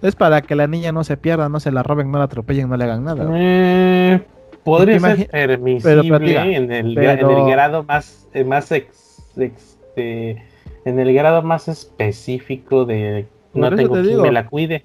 es 0.00 0.16
para 0.16 0.42
que 0.42 0.54
la 0.54 0.66
niña 0.66 0.92
no 0.92 1.04
se 1.04 1.16
pierda, 1.16 1.48
no 1.48 1.60
se 1.60 1.70
la 1.70 1.82
roben, 1.82 2.10
no 2.10 2.18
la 2.18 2.24
atropellen, 2.24 2.68
no 2.68 2.76
le 2.76 2.84
hagan 2.84 3.04
nada. 3.04 3.26
Eh, 3.34 4.22
podría 4.62 5.00
ser 5.00 5.28
permisible 5.30 6.56
en, 6.56 6.72
el, 6.72 6.94
grado 6.94 7.84
más, 7.84 8.28
eh, 8.32 8.44
más 8.44 8.72
este, 8.72 10.42
en 10.84 10.98
el 10.98 11.14
grado 11.14 11.42
más 11.42 11.68
específico 11.68 12.84
de 12.84 13.26
no 13.52 13.74
tengo 13.74 13.94
quien 13.94 14.20
me 14.20 14.32
la 14.32 14.46
cuide 14.46 14.84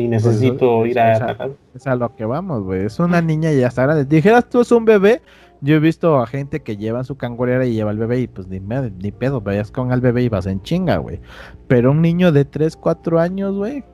y 0.00 0.08
pues, 0.08 0.24
necesito 0.24 0.86
ir 0.86 0.98
a... 0.98 1.50
Es 1.74 1.86
a, 1.86 1.94
lo 1.94 2.14
que 2.14 2.24
vamos, 2.24 2.62
güey. 2.62 2.86
Es 2.86 2.98
una 2.98 3.20
niña 3.20 3.52
y 3.52 3.60
ya 3.60 3.68
está 3.68 3.82
grande. 3.82 4.04
Dijeras 4.04 4.48
tú 4.48 4.60
es 4.60 4.72
un 4.72 4.84
bebé. 4.84 5.20
Yo 5.60 5.76
he 5.76 5.78
visto 5.78 6.18
a 6.18 6.26
gente 6.26 6.60
que 6.60 6.76
lleva 6.76 7.04
su 7.04 7.16
cangurera 7.16 7.66
y 7.66 7.74
lleva 7.74 7.90
al 7.90 7.98
bebé 7.98 8.20
y 8.20 8.26
pues 8.26 8.48
ni, 8.48 8.60
ni 8.60 9.12
pedo, 9.12 9.42
vayas 9.42 9.70
con 9.70 9.92
el 9.92 10.00
bebé 10.00 10.22
y 10.22 10.28
vas 10.30 10.46
en 10.46 10.62
chinga, 10.62 10.96
güey. 10.96 11.20
Pero 11.68 11.90
un 11.90 12.00
niño 12.00 12.32
de 12.32 12.46
3, 12.46 12.76
4 12.76 13.20
años, 13.20 13.54
güey, 13.56 13.84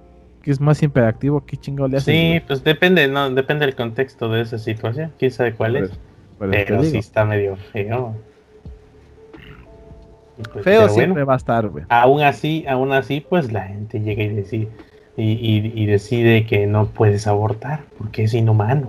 que 0.42 0.52
es 0.52 0.60
más 0.60 0.80
imperactivo, 0.84 1.44
¿qué 1.44 1.56
chingo 1.56 1.88
le 1.88 1.96
hace? 1.96 2.12
Sí, 2.12 2.40
pues 2.46 2.62
depende, 2.62 3.08
no, 3.08 3.28
depende 3.30 3.66
del 3.66 3.74
contexto 3.74 4.28
de 4.28 4.42
esa 4.42 4.58
situación. 4.58 5.12
Quién 5.18 5.32
sabe 5.32 5.54
cuál 5.54 5.76
es. 5.76 5.90
pero 6.38 6.84
sí 6.84 6.98
está 6.98 7.24
medio 7.24 7.56
feo. 7.72 8.14
Pues, 10.52 10.64
feo 10.64 10.88
siempre 10.88 11.24
va 11.24 11.34
a 11.34 11.38
estar, 11.38 11.68
güey. 11.68 11.84
Aún 11.88 12.22
así, 12.22 12.64
aún 12.68 12.92
así, 12.92 13.24
pues 13.28 13.50
la 13.50 13.62
gente 13.62 14.00
llega 14.00 14.22
y 14.22 14.28
decide 14.28 14.68
y, 15.16 15.86
decide 15.86 16.46
que 16.46 16.66
no 16.66 16.86
puedes 16.86 17.26
abortar 17.26 17.84
porque 17.98 18.24
es 18.24 18.34
inhumano. 18.34 18.88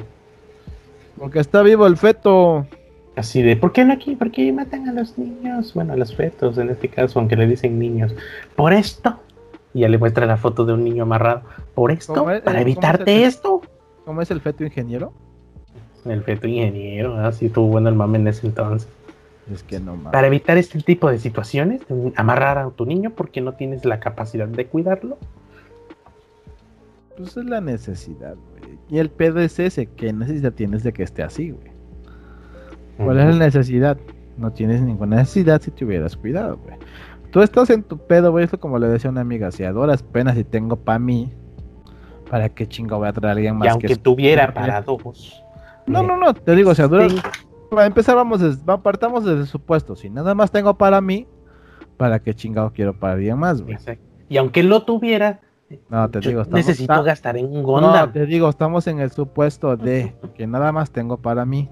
Porque 1.17 1.39
está 1.39 1.61
vivo 1.63 1.87
el 1.87 1.97
feto. 1.97 2.67
Así 3.15 3.41
de, 3.41 3.55
¿por 3.55 3.71
qué 3.71 3.85
no 3.85 3.93
aquí? 3.93 4.15
¿Por 4.15 4.31
qué 4.31 4.51
matan 4.51 4.87
a 4.89 4.93
los 4.93 5.17
niños? 5.17 5.73
Bueno, 5.73 5.93
a 5.93 5.95
los 5.95 6.15
fetos 6.15 6.57
en 6.57 6.69
este 6.69 6.89
caso, 6.89 7.19
aunque 7.19 7.35
le 7.35 7.47
dicen 7.47 7.79
niños. 7.79 8.13
Por 8.55 8.73
esto. 8.73 9.19
Y 9.73 9.81
ya 9.81 9.89
le 9.89 9.97
muestra 9.97 10.25
la 10.25 10.37
foto 10.37 10.65
de 10.65 10.73
un 10.73 10.83
niño 10.83 11.03
amarrado. 11.03 11.41
¿Por 11.73 11.91
esto? 11.91 12.25
¿Para 12.43 12.61
evitarte 12.61 13.23
esto? 13.23 13.61
¿Cómo 14.05 14.21
es 14.21 14.29
el 14.29 14.41
feto 14.41 14.63
ingeniero? 14.63 15.13
El 16.05 16.23
feto 16.23 16.47
ingeniero, 16.47 17.17
así 17.17 17.47
ah, 17.47 17.53
tuvo 17.53 17.67
bueno 17.67 17.89
el 17.89 17.95
mame 17.95 18.17
en 18.17 18.27
ese 18.27 18.47
entonces. 18.47 18.87
Es 19.51 19.63
que 19.63 19.79
no 19.79 19.95
mames. 19.95 20.11
Para 20.11 20.27
evitar 20.27 20.57
este 20.57 20.81
tipo 20.81 21.09
de 21.09 21.19
situaciones, 21.19 21.81
amarrar 22.15 22.57
a 22.57 22.69
tu 22.69 22.85
niño 22.85 23.11
porque 23.11 23.41
no 23.41 23.53
tienes 23.53 23.83
la 23.85 23.99
capacidad 23.99 24.47
de 24.47 24.65
cuidarlo 24.65 25.17
pues 27.17 27.35
es 27.35 27.45
la 27.45 27.59
necesidad, 27.59 28.35
güey. 28.35 28.77
Y 28.89 28.99
el 28.99 29.09
pedo 29.09 29.41
es 29.41 29.59
ese, 29.59 29.87
¿qué 29.87 30.13
necesidad 30.13 30.53
tienes 30.53 30.83
de 30.83 30.93
que 30.93 31.03
esté 31.03 31.23
así, 31.23 31.51
güey? 31.51 31.71
¿Cuál 32.97 33.19
es 33.19 33.35
la 33.35 33.45
necesidad? 33.45 33.97
No 34.37 34.53
tienes 34.53 34.81
ninguna 34.81 35.17
necesidad 35.17 35.61
si 35.61 35.71
te 35.71 35.83
hubieras 35.83 36.15
cuidado, 36.15 36.57
güey. 36.57 36.77
Tú 37.31 37.41
estás 37.41 37.69
en 37.69 37.83
tu 37.83 37.97
pedo, 37.97 38.31
güey, 38.31 38.45
esto 38.45 38.59
como 38.59 38.79
le 38.79 38.87
decía 38.87 39.09
una 39.09 39.21
amiga, 39.21 39.51
si 39.51 39.63
adoras 39.63 40.03
penas 40.03 40.37
y 40.37 40.43
tengo 40.43 40.77
para 40.77 40.99
mí, 40.99 41.33
¿para 42.29 42.49
qué 42.49 42.67
chingo 42.67 42.97
voy 42.97 43.09
a 43.09 43.13
traer 43.13 43.29
a 43.29 43.31
alguien 43.33 43.57
más? 43.57 43.67
Y 43.67 43.69
aunque 43.69 43.95
tuviera 43.97 44.53
para 44.53 44.81
dos. 44.81 45.43
No, 45.85 46.03
no, 46.03 46.17
no, 46.17 46.33
te 46.33 46.55
digo, 46.55 46.73
si 46.73 46.81
adoras... 46.81 47.13
Para 47.69 47.85
empezar, 47.85 48.15
vamos, 48.15 48.41
partamos 48.81 49.25
desde 49.25 49.41
el 49.41 49.47
supuesto, 49.47 49.97
si 49.97 50.09
nada 50.09 50.33
más 50.33 50.51
tengo 50.51 50.77
para 50.77 51.01
mí, 51.01 51.27
¿para 51.97 52.19
qué 52.19 52.33
chingado 52.33 52.71
quiero 52.71 52.97
para 52.97 53.13
alguien 53.13 53.37
más, 53.37 53.61
güey? 53.61 53.77
Y 54.29 54.37
aunque 54.37 54.63
lo 54.63 54.83
tuviera, 54.83 55.41
no, 55.89 56.09
te 56.09 56.19
digo, 56.19 56.41
estamos, 56.41 56.65
necesito 56.65 57.03
gastar 57.03 57.37
en 57.37 57.45
un 57.45 57.63
Gondam. 57.63 58.07
No, 58.07 58.11
te 58.11 58.25
digo, 58.25 58.49
estamos 58.49 58.87
en 58.87 58.99
el 58.99 59.11
supuesto 59.11 59.75
de 59.75 60.15
que 60.35 60.47
nada 60.47 60.71
más 60.71 60.91
tengo 60.91 61.17
para 61.17 61.45
mí. 61.45 61.69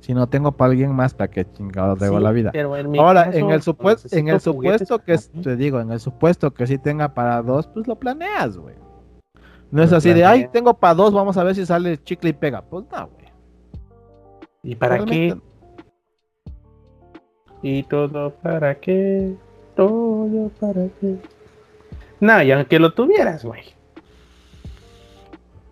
Si 0.00 0.14
no 0.14 0.28
tengo 0.28 0.52
para 0.52 0.70
alguien 0.70 0.94
más, 0.94 1.12
¿para 1.12 1.28
qué 1.28 1.44
chingados 1.50 1.98
debo 1.98 2.20
la 2.20 2.30
vida? 2.30 2.52
Ahora, 2.98 3.30
en 3.32 3.50
el 3.50 3.62
supuesto, 3.62 4.08
en 4.16 4.28
el 4.28 4.40
supuesto 4.40 5.00
que 5.00 5.18
te 5.42 5.56
digo, 5.56 5.80
en 5.80 5.90
el 5.90 6.00
supuesto 6.00 6.52
que 6.52 6.66
si 6.66 6.78
tenga 6.78 7.12
para 7.14 7.42
dos, 7.42 7.66
pues 7.66 7.86
lo 7.88 7.96
planeas, 7.96 8.56
güey. 8.56 8.76
No 9.70 9.82
es 9.82 9.92
así 9.92 10.12
de, 10.14 10.24
ay, 10.24 10.48
tengo 10.52 10.72
para 10.74 10.94
dos, 10.94 11.12
vamos 11.12 11.36
a 11.36 11.44
ver 11.44 11.54
si 11.54 11.66
sale 11.66 12.02
chicle 12.02 12.30
y 12.30 12.32
pega. 12.32 12.62
Pues 12.62 12.84
no, 12.90 13.08
güey. 13.08 13.28
¿Y 14.62 14.74
para 14.76 15.04
qué? 15.04 15.36
¿Y 17.62 17.82
todo 17.82 18.30
para 18.30 18.74
qué? 18.76 19.34
Todo 19.74 20.48
para 20.60 20.86
qué. 21.00 21.18
No, 22.20 22.42
y 22.42 22.50
aunque 22.50 22.78
lo 22.78 22.92
tuvieras, 22.92 23.44
güey. 23.44 23.62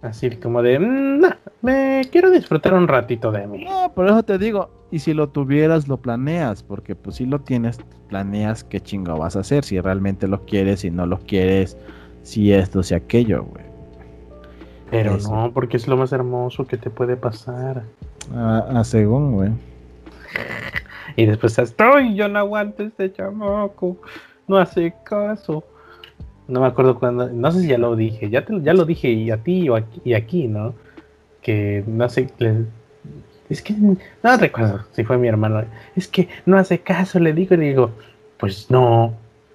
Así 0.03 0.31
como 0.37 0.63
de, 0.63 0.79
mm, 0.79 1.21
no, 1.21 1.29
me 1.63 2.03
quiero 2.13 2.31
disfrutar 2.31 2.75
un 2.75 2.87
ratito 2.87 3.33
de 3.33 3.47
mí. 3.47 3.65
No, 3.65 3.93
por 3.93 4.07
eso 4.07 4.23
te 4.23 4.39
digo, 4.39 4.71
y 4.91 5.01
si 5.01 5.15
lo 5.15 5.29
tuvieras, 5.29 5.89
lo 5.89 5.97
planeas, 5.97 6.63
porque 6.63 6.95
pues 6.95 7.17
si 7.17 7.27
lo 7.27 7.41
tienes, 7.41 7.79
planeas 8.09 8.63
qué 8.63 8.81
chingo 8.81 9.19
vas 9.19 9.37
a 9.37 9.41
hacer, 9.41 9.65
si 9.65 9.81
realmente 9.81 10.29
lo 10.29 10.45
quieres, 10.45 10.81
si 10.81 10.91
no 10.91 11.07
lo 11.07 11.19
quieres, 11.19 11.77
si 12.23 12.53
esto, 12.53 12.83
si 12.83 12.95
aquello, 12.95 13.45
güey. 13.45 13.65
Pero 14.91 15.17
no, 15.19 15.51
porque 15.53 15.77
es 15.77 15.89
lo 15.89 15.97
más 15.97 16.13
hermoso 16.13 16.67
que 16.67 16.77
te 16.77 16.91
puede 16.91 17.17
pasar. 17.17 17.83
Ah, 18.33 18.67
ah 18.71 18.85
según, 18.85 19.33
güey. 19.33 19.51
Y 21.19 21.25
después 21.25 21.59
estoy, 21.59 22.15
yo 22.15 22.29
no 22.29 22.41
aguanto 22.41 22.83
este 22.83 23.11
chamaco, 23.11 23.97
no 24.47 24.59
hace 24.59 24.93
caso. 25.03 25.65
No 26.49 26.61
me 26.61 26.67
acuerdo 26.67 26.99
cuando, 26.99 27.29
no 27.29 27.51
sé 27.53 27.63
si 27.63 27.69
ya 27.69 27.79
lo 27.79 27.97
dije, 27.97 28.31
ya, 28.31 28.45
ya 28.63 28.73
lo 28.73 28.85
dije 28.85 29.11
y 29.11 29.31
a 29.31 29.39
ti 29.39 29.69
o 29.69 29.77
aquí, 29.77 30.01
y 30.05 30.15
aquí, 30.15 30.49
¿no? 30.49 30.75
Que 31.43 31.83
no 31.87 32.09
sé, 32.09 32.29
es 33.49 33.63
que 33.63 33.75
no 33.75 34.37
recuerdo 34.37 34.81
si 34.93 35.05
fue 35.05 35.19
mi 35.19 35.29
hermano, 35.29 35.65
es 35.95 36.09
que 36.09 36.29
no 36.45 36.59
hace 36.59 36.81
caso, 36.81 37.19
le 37.19 37.33
digo 37.33 37.55
y 37.55 37.59
le 37.59 37.65
digo, 37.67 37.91
pues 38.39 38.71
no, 38.71 39.15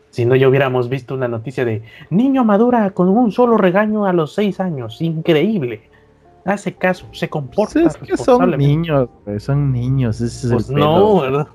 si 0.10 0.26
no 0.26 0.36
ya 0.36 0.48
hubiéramos 0.48 0.90
visto 0.90 1.14
una 1.14 1.28
noticia 1.28 1.66
de 1.66 1.84
niño 2.10 2.44
madura 2.44 2.90
con 2.92 3.10
un 3.10 3.32
solo 3.32 3.58
regaño 3.58 4.06
a 4.06 4.14
los 4.14 4.34
seis 4.34 4.60
años, 4.60 5.02
increíble 5.02 5.91
hace 6.46 6.74
caso, 6.74 7.06
se 7.12 7.30
comporta. 7.30 7.74
Pues 7.74 7.96
es 7.96 7.98
que 7.98 8.18
son 8.18 8.58
niños, 8.58 9.10
son 9.40 9.72
niños. 9.72 10.18
pues 10.52 10.70
no, 10.70 11.22
¿verdad? 11.22 11.48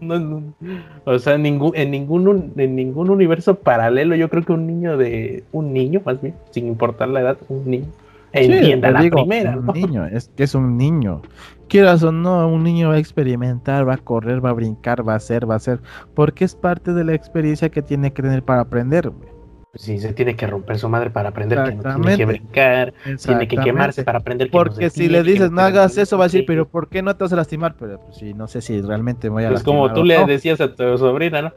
o 1.04 1.18
sea, 1.18 1.34
en 1.34 1.42
ningún, 1.42 1.72
en, 1.74 1.90
ningún, 1.90 2.52
en 2.56 2.76
ningún 2.76 3.10
universo 3.10 3.56
paralelo, 3.56 4.14
yo 4.14 4.28
creo 4.28 4.44
que 4.44 4.52
un 4.52 4.66
niño 4.66 4.96
de. 4.96 5.44
Un 5.52 5.72
niño, 5.72 6.02
más 6.04 6.20
bien, 6.20 6.34
sin 6.50 6.66
importar 6.66 7.08
la 7.08 7.20
edad, 7.20 7.38
un 7.48 7.70
niño. 7.70 7.86
Entienda 8.32 8.90
la 8.90 9.00
primera. 9.00 9.56
Un 9.56 9.66
niño, 9.66 10.06
es 10.06 10.30
que 10.36 10.44
es 10.44 10.54
un 10.54 10.76
niño. 10.76 11.22
Quieras 11.68 12.02
o 12.02 12.12
no, 12.12 12.46
un 12.48 12.62
niño 12.62 12.90
va 12.90 12.94
a 12.94 12.98
experimentar, 12.98 13.88
va 13.88 13.94
a 13.94 13.98
correr, 13.98 14.44
va 14.44 14.50
a 14.50 14.52
brincar, 14.52 15.06
va 15.06 15.14
a 15.14 15.16
hacer, 15.16 15.48
va 15.48 15.54
a 15.54 15.56
hacer. 15.56 15.80
Porque 16.14 16.44
es 16.44 16.54
parte 16.54 16.92
de 16.92 17.04
la 17.04 17.14
experiencia 17.14 17.70
que 17.70 17.82
tiene 17.82 18.12
que 18.12 18.22
tener 18.22 18.42
para 18.42 18.60
aprender, 18.60 19.10
güey. 19.10 19.35
Pues 19.76 19.84
sí, 19.84 19.98
se 19.98 20.14
tiene 20.14 20.36
que 20.36 20.46
romper 20.46 20.78
su 20.78 20.88
madre 20.88 21.10
para 21.10 21.28
aprender 21.28 21.62
que 21.62 21.74
no 21.74 21.82
tiene 21.82 22.16
que 22.16 22.24
brincar, 22.24 22.94
tiene 23.22 23.46
que 23.46 23.58
quemarse 23.58 24.04
para 24.04 24.20
aprender 24.20 24.48
que 24.48 24.52
Porque 24.52 24.88
si 24.88 25.06
le 25.06 25.22
dices 25.22 25.50
no 25.50 25.60
hagas 25.60 25.98
eso, 25.98 26.16
va 26.16 26.24
a 26.24 26.28
decir, 26.28 26.44
pero 26.46 26.66
¿por 26.66 26.88
qué 26.88 27.02
no 27.02 27.14
te 27.14 27.24
vas 27.24 27.32
a 27.34 27.36
lastimar? 27.36 27.74
Pero 27.78 28.00
pues 28.00 28.16
sí, 28.16 28.32
no 28.32 28.48
sé 28.48 28.62
si 28.62 28.80
realmente 28.80 29.28
voy 29.28 29.44
a 29.44 29.50
Es 29.50 29.62
como 29.62 29.92
tú 29.92 30.02
le 30.02 30.24
decías 30.24 30.62
a 30.62 30.74
tu 30.74 30.96
sobrina, 30.96 31.42
¿no? 31.42 31.52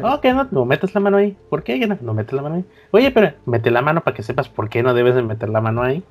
No, 0.00 0.20
que 0.20 0.32
no, 0.32 0.48
no 0.50 0.64
metes 0.64 0.94
la 0.96 1.00
mano 1.00 1.18
ahí. 1.18 1.36
¿Por 1.48 1.62
qué? 1.62 1.86
No, 1.86 1.96
no 2.00 2.12
metes 2.12 2.32
la 2.32 2.42
mano 2.42 2.56
ahí. 2.56 2.64
Oye, 2.90 3.12
pero 3.12 3.34
mete 3.46 3.70
la 3.70 3.82
mano 3.82 4.00
para 4.02 4.16
que 4.16 4.24
sepas 4.24 4.48
por 4.48 4.68
qué 4.68 4.82
no 4.82 4.94
debes 4.94 5.14
de 5.14 5.22
meter 5.22 5.48
la 5.48 5.60
mano 5.60 5.82
ahí. 5.82 6.02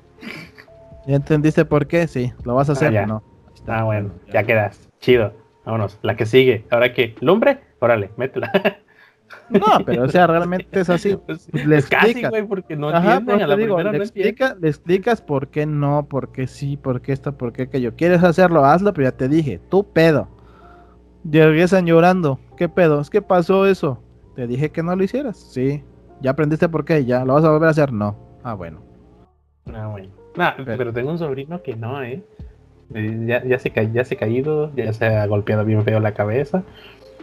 ¿Ya 1.06 1.16
entendiste 1.16 1.66
por 1.66 1.86
qué? 1.86 2.06
Sí, 2.06 2.32
¿lo 2.44 2.54
vas 2.54 2.70
a 2.70 2.72
hacer 2.72 2.96
ah, 2.96 3.06
no? 3.06 3.22
ah, 3.66 3.84
bueno, 3.84 4.12
ya 4.32 4.44
quedas. 4.44 4.88
Chido. 5.00 5.34
Vámonos. 5.66 5.98
La 6.00 6.16
que 6.16 6.24
sigue. 6.24 6.64
Ahora 6.70 6.94
que, 6.94 7.16
lumbre, 7.20 7.58
órale, 7.80 8.10
métela. 8.16 8.50
No, 9.50 9.84
pero 9.84 10.04
o 10.04 10.08
sea, 10.08 10.26
realmente 10.26 10.80
es 10.80 10.90
así. 10.90 11.16
Pues, 11.26 11.48
le 11.52 11.82
casi, 11.82 12.22
güey, 12.24 12.44
porque 12.46 12.76
no 12.76 12.94
entienden 12.94 13.42
a 13.42 13.46
la 13.46 13.56
digo, 13.56 13.80
le, 13.82 13.98
explica, 13.98 14.56
le 14.60 14.68
explicas 14.68 15.20
por 15.20 15.48
qué 15.48 15.66
no, 15.66 16.06
por 16.08 16.32
qué 16.32 16.46
sí, 16.46 16.76
por 16.76 17.00
qué 17.00 17.12
esto, 17.12 17.36
por 17.36 17.52
qué 17.52 17.62
aquello. 17.62 17.94
¿Quieres 17.96 18.22
hacerlo? 18.22 18.64
Hazlo, 18.64 18.92
pero 18.92 19.08
ya 19.08 19.16
te 19.16 19.28
dije, 19.28 19.60
tú 19.68 19.84
pedo. 19.84 20.28
Regresan 21.24 21.86
llorando. 21.86 22.38
¿Qué 22.56 22.68
pedo? 22.68 23.00
¿Es 23.00 23.10
que 23.10 23.22
pasó 23.22 23.66
eso? 23.66 24.02
Te 24.34 24.46
dije 24.46 24.70
que 24.70 24.82
no 24.82 24.94
lo 24.96 25.04
hicieras. 25.04 25.36
Sí. 25.36 25.82
¿Ya 26.20 26.32
aprendiste 26.32 26.68
por 26.68 26.84
qué? 26.84 27.04
¿Ya 27.04 27.24
lo 27.24 27.34
vas 27.34 27.44
a 27.44 27.50
volver 27.50 27.68
a 27.68 27.70
hacer? 27.70 27.92
No. 27.92 28.16
Ah, 28.42 28.54
bueno. 28.54 28.80
Ah, 29.72 29.88
bueno. 29.88 30.08
pero, 30.64 30.92
tengo 30.92 31.10
un 31.10 31.18
sobrino 31.18 31.62
que 31.62 31.76
no, 31.76 32.02
¿eh? 32.02 32.22
eh 32.94 33.24
ya, 33.26 33.44
ya, 33.44 33.58
se, 33.58 33.72
ya 33.92 34.04
se 34.04 34.14
ha 34.14 34.18
caído, 34.18 34.74
ya 34.74 34.92
se 34.92 35.06
ha 35.06 35.26
golpeado 35.26 35.64
bien 35.64 35.84
feo 35.84 36.00
la 36.00 36.14
cabeza. 36.14 36.62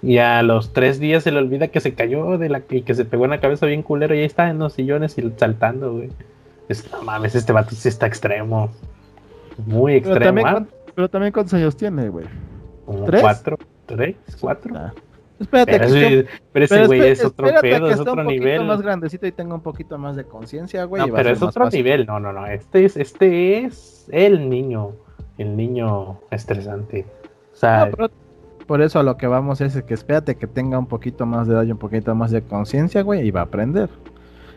Y 0.01 0.19
a 0.19 0.43
los 0.43 0.73
tres 0.73 0.99
días 0.99 1.23
se 1.23 1.31
le 1.31 1.39
olvida 1.39 1.69
que 1.69 1.79
se 1.79 1.93
cayó 1.93 2.37
de 2.37 2.49
la 2.49 2.61
y 2.69 2.81
que 2.81 2.93
se 2.93 3.05
pegó 3.05 3.25
en 3.25 3.31
la 3.31 3.39
cabeza 3.39 3.65
bien 3.65 3.83
culero 3.83 4.13
y 4.13 4.19
ahí 4.19 4.25
está 4.25 4.49
en 4.49 4.59
los 4.59 4.73
sillones 4.73 5.17
y 5.17 5.31
saltando, 5.37 5.93
güey. 5.93 6.09
no 6.91 7.03
mames, 7.03 7.35
este 7.35 7.53
vato 7.53 7.75
sí 7.75 7.89
está 7.89 8.07
extremo. 8.07 8.69
Muy 9.65 9.95
extremo. 9.95 10.19
Pero 10.19 10.25
también, 10.25 10.47
¿ah? 10.47 10.65
pero 10.93 11.09
también 11.09 11.33
cuántos 11.33 11.53
años 11.55 11.75
tiene, 11.75 12.09
güey. 12.09 12.25
¿Tres? 13.05 13.21
cuatro, 13.21 13.57
tres, 13.85 14.15
cuatro. 14.39 14.75
Ah. 14.77 14.93
Espérate, 15.39 15.79
pero, 15.79 15.91
que 15.91 16.27
pero 16.51 16.65
ese 16.65 16.87
güey 16.87 17.01
es 17.01 17.23
otro 17.23 17.49
pedo, 17.61 17.89
es 17.89 17.99
otro 17.99 18.23
nivel. 18.23 18.65
más 18.65 18.81
grandecito 18.81 19.27
y 19.27 19.31
tenga 19.31 19.53
un 19.53 19.61
poquito 19.61 19.97
más 19.97 20.15
de 20.15 20.23
conciencia, 20.23 20.83
güey. 20.85 21.05
No, 21.05 21.13
pero 21.13 21.29
es 21.29 21.41
otro 21.41 21.69
nivel, 21.69 22.05
no, 22.07 22.19
no, 22.19 22.33
no. 22.33 22.47
Este 22.47 22.85
es, 22.85 22.97
este 22.97 23.65
es 23.65 24.07
el 24.11 24.49
niño, 24.49 24.93
el 25.37 25.55
niño 25.55 26.19
estresante. 26.31 27.05
O 27.53 27.55
sea, 27.55 27.89
por 28.67 28.81
eso 28.81 28.99
a 28.99 29.03
lo 29.03 29.17
que 29.17 29.27
vamos 29.27 29.61
es 29.61 29.81
que 29.83 29.93
espérate 29.93 30.35
que 30.35 30.45
tenga 30.45 30.77
un 30.77 30.87
poquito 30.87 31.25
más 31.25 31.47
de 31.47 31.53
edad 31.53 31.63
y 31.63 31.71
un 31.71 31.77
poquito 31.77 32.13
más 32.13 32.31
de 32.31 32.41
conciencia, 32.41 33.01
güey, 33.01 33.25
y 33.25 33.31
va 33.31 33.39
a 33.39 33.43
aprender. 33.43 33.89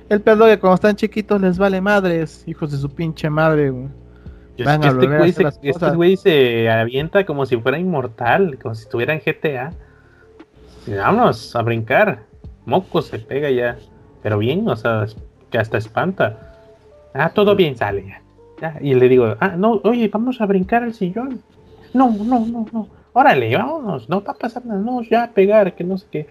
El 0.08 0.20
pedo 0.20 0.46
que 0.46 0.58
cuando 0.58 0.74
están 0.74 0.96
chiquitos 0.96 1.40
les 1.40 1.56
vale 1.56 1.80
madres, 1.80 2.42
hijos 2.48 2.72
de 2.72 2.78
su 2.78 2.90
pinche 2.90 3.30
madre, 3.30 3.70
güey. 3.70 3.88
Van 4.64 4.82
este, 4.82 5.06
güey 5.06 5.32
se, 5.32 5.44
este 5.62 5.90
güey 5.92 6.16
se 6.16 6.68
avienta 6.68 7.24
como 7.24 7.46
si 7.46 7.56
fuera 7.56 7.78
inmortal, 7.78 8.58
como 8.61 8.74
si 8.74 8.82
estuviera 8.82 9.14
en 9.14 9.20
GTA. 9.20 9.72
Y 10.86 10.94
vámonos 10.94 11.56
a 11.56 11.62
brincar. 11.62 12.24
Moco 12.66 13.00
se 13.00 13.20
pega 13.20 13.48
ya. 13.50 13.78
Pero 14.22 14.38
bien, 14.38 14.68
o 14.68 14.76
sea, 14.76 15.06
que 15.50 15.56
hasta 15.56 15.78
espanta. 15.78 16.56
Ah, 17.14 17.30
todo 17.30 17.56
bien 17.56 17.76
sale 17.76 18.16
ya. 18.61 18.76
Y 18.82 18.94
le 18.94 19.08
digo, 19.08 19.36
ah, 19.40 19.54
no, 19.56 19.80
oye, 19.84 20.08
vamos 20.08 20.40
a 20.42 20.46
brincar 20.46 20.82
el 20.82 20.92
sillón. 20.92 21.40
No, 21.94 22.11
no, 22.11 22.44
no, 22.44 22.66
no 22.70 22.99
órale, 23.12 23.56
vámonos, 23.56 24.08
no 24.08 24.22
va 24.22 24.32
a 24.32 24.36
pasar 24.36 24.64
nada, 24.66 24.80
no, 24.80 25.02
ya 25.02 25.30
pegar, 25.32 25.74
que 25.74 25.84
no 25.84 25.98
sé 25.98 26.06
qué. 26.11 26.30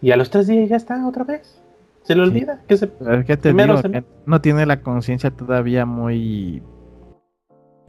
Y 0.00 0.10
a 0.10 0.16
los 0.16 0.30
tres 0.30 0.46
días 0.46 0.68
ya 0.68 0.76
está 0.76 1.06
otra 1.06 1.24
vez. 1.24 1.62
Se 2.02 2.16
le 2.16 2.22
olvida 2.22 2.60
que 2.66 2.76
se. 2.76 2.90
¿Qué 3.26 3.36
te 3.36 3.52
digo? 3.52 3.80
no 4.26 4.40
tiene 4.40 4.66
la 4.66 4.80
conciencia 4.80 5.30
todavía 5.30 5.86
muy. 5.86 6.62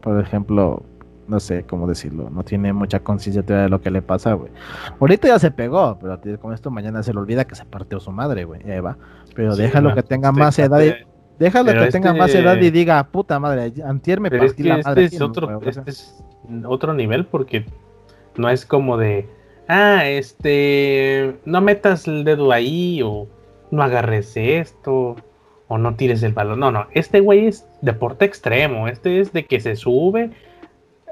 Por 0.02 0.22
ejemplo, 0.22 0.84
no 1.28 1.40
sé 1.40 1.64
cómo 1.64 1.88
decirlo. 1.88 2.30
No 2.30 2.44
tiene 2.44 2.74
mucha 2.74 3.00
conciencia 3.00 3.44
todavía 3.44 3.64
de 3.64 3.70
lo 3.70 3.82
que 3.82 3.90
le 3.90 4.02
pasa, 4.02 4.34
güey. 4.34 4.52
Ahorita 5.00 5.28
ya 5.28 5.40
se 5.40 5.50
pegó, 5.50 5.98
pero 6.00 6.20
con 6.40 6.54
esto 6.54 6.70
mañana 6.70 7.02
se 7.02 7.14
le 7.14 7.20
olvida 7.20 7.46
que 7.46 7.56
se 7.56 7.66
partió 7.66 8.00
su 8.00 8.12
madre, 8.12 8.46
güey. 8.46 8.62
Ahí 8.70 8.80
va. 8.80 8.98
Pero 9.36 9.56
déjalo 9.56 9.96
que 9.96 10.04
tenga 10.04 10.32
más 10.32 10.60
edad. 10.60 10.82
Y, 10.82 10.94
déjalo 11.40 11.72
que 11.74 11.90
tenga 11.90 12.14
más 12.14 12.36
edad 12.36 12.58
y 12.58 12.70
diga, 12.70 13.04
puta 13.06 13.40
madre, 13.40 13.74
antier 13.84 14.20
me 14.20 14.30
partí 14.30 14.62
la 14.64 14.78
madre. 14.78 15.06
Este 15.06 15.16
es, 15.16 15.22
otro, 15.22 15.62
este 15.62 15.90
es 15.90 16.24
otro 16.66 16.94
nivel 16.94 17.26
porque 17.26 17.66
no 18.38 18.50
es 18.50 18.66
como 18.66 18.98
de, 18.98 19.28
ah, 19.68 20.08
este, 20.08 21.36
no 21.46 21.62
metas 21.62 22.08
el 22.08 22.24
dedo 22.24 22.52
ahí 22.52 23.02
o 23.04 23.28
no 23.72 23.84
agarres 23.84 24.34
esto 24.36 25.16
o 25.68 25.78
no 25.78 25.96
tires 25.96 26.24
el 26.24 26.34
balón. 26.34 26.60
No, 26.60 26.72
no, 26.72 26.88
este 26.92 27.20
güey 27.20 27.48
es 27.48 27.68
deporte 27.82 28.26
extremo. 28.26 28.88
Este 28.88 29.20
es 29.20 29.34
de 29.34 29.46
que 29.46 29.60
se 29.60 29.76
sube 29.76 30.32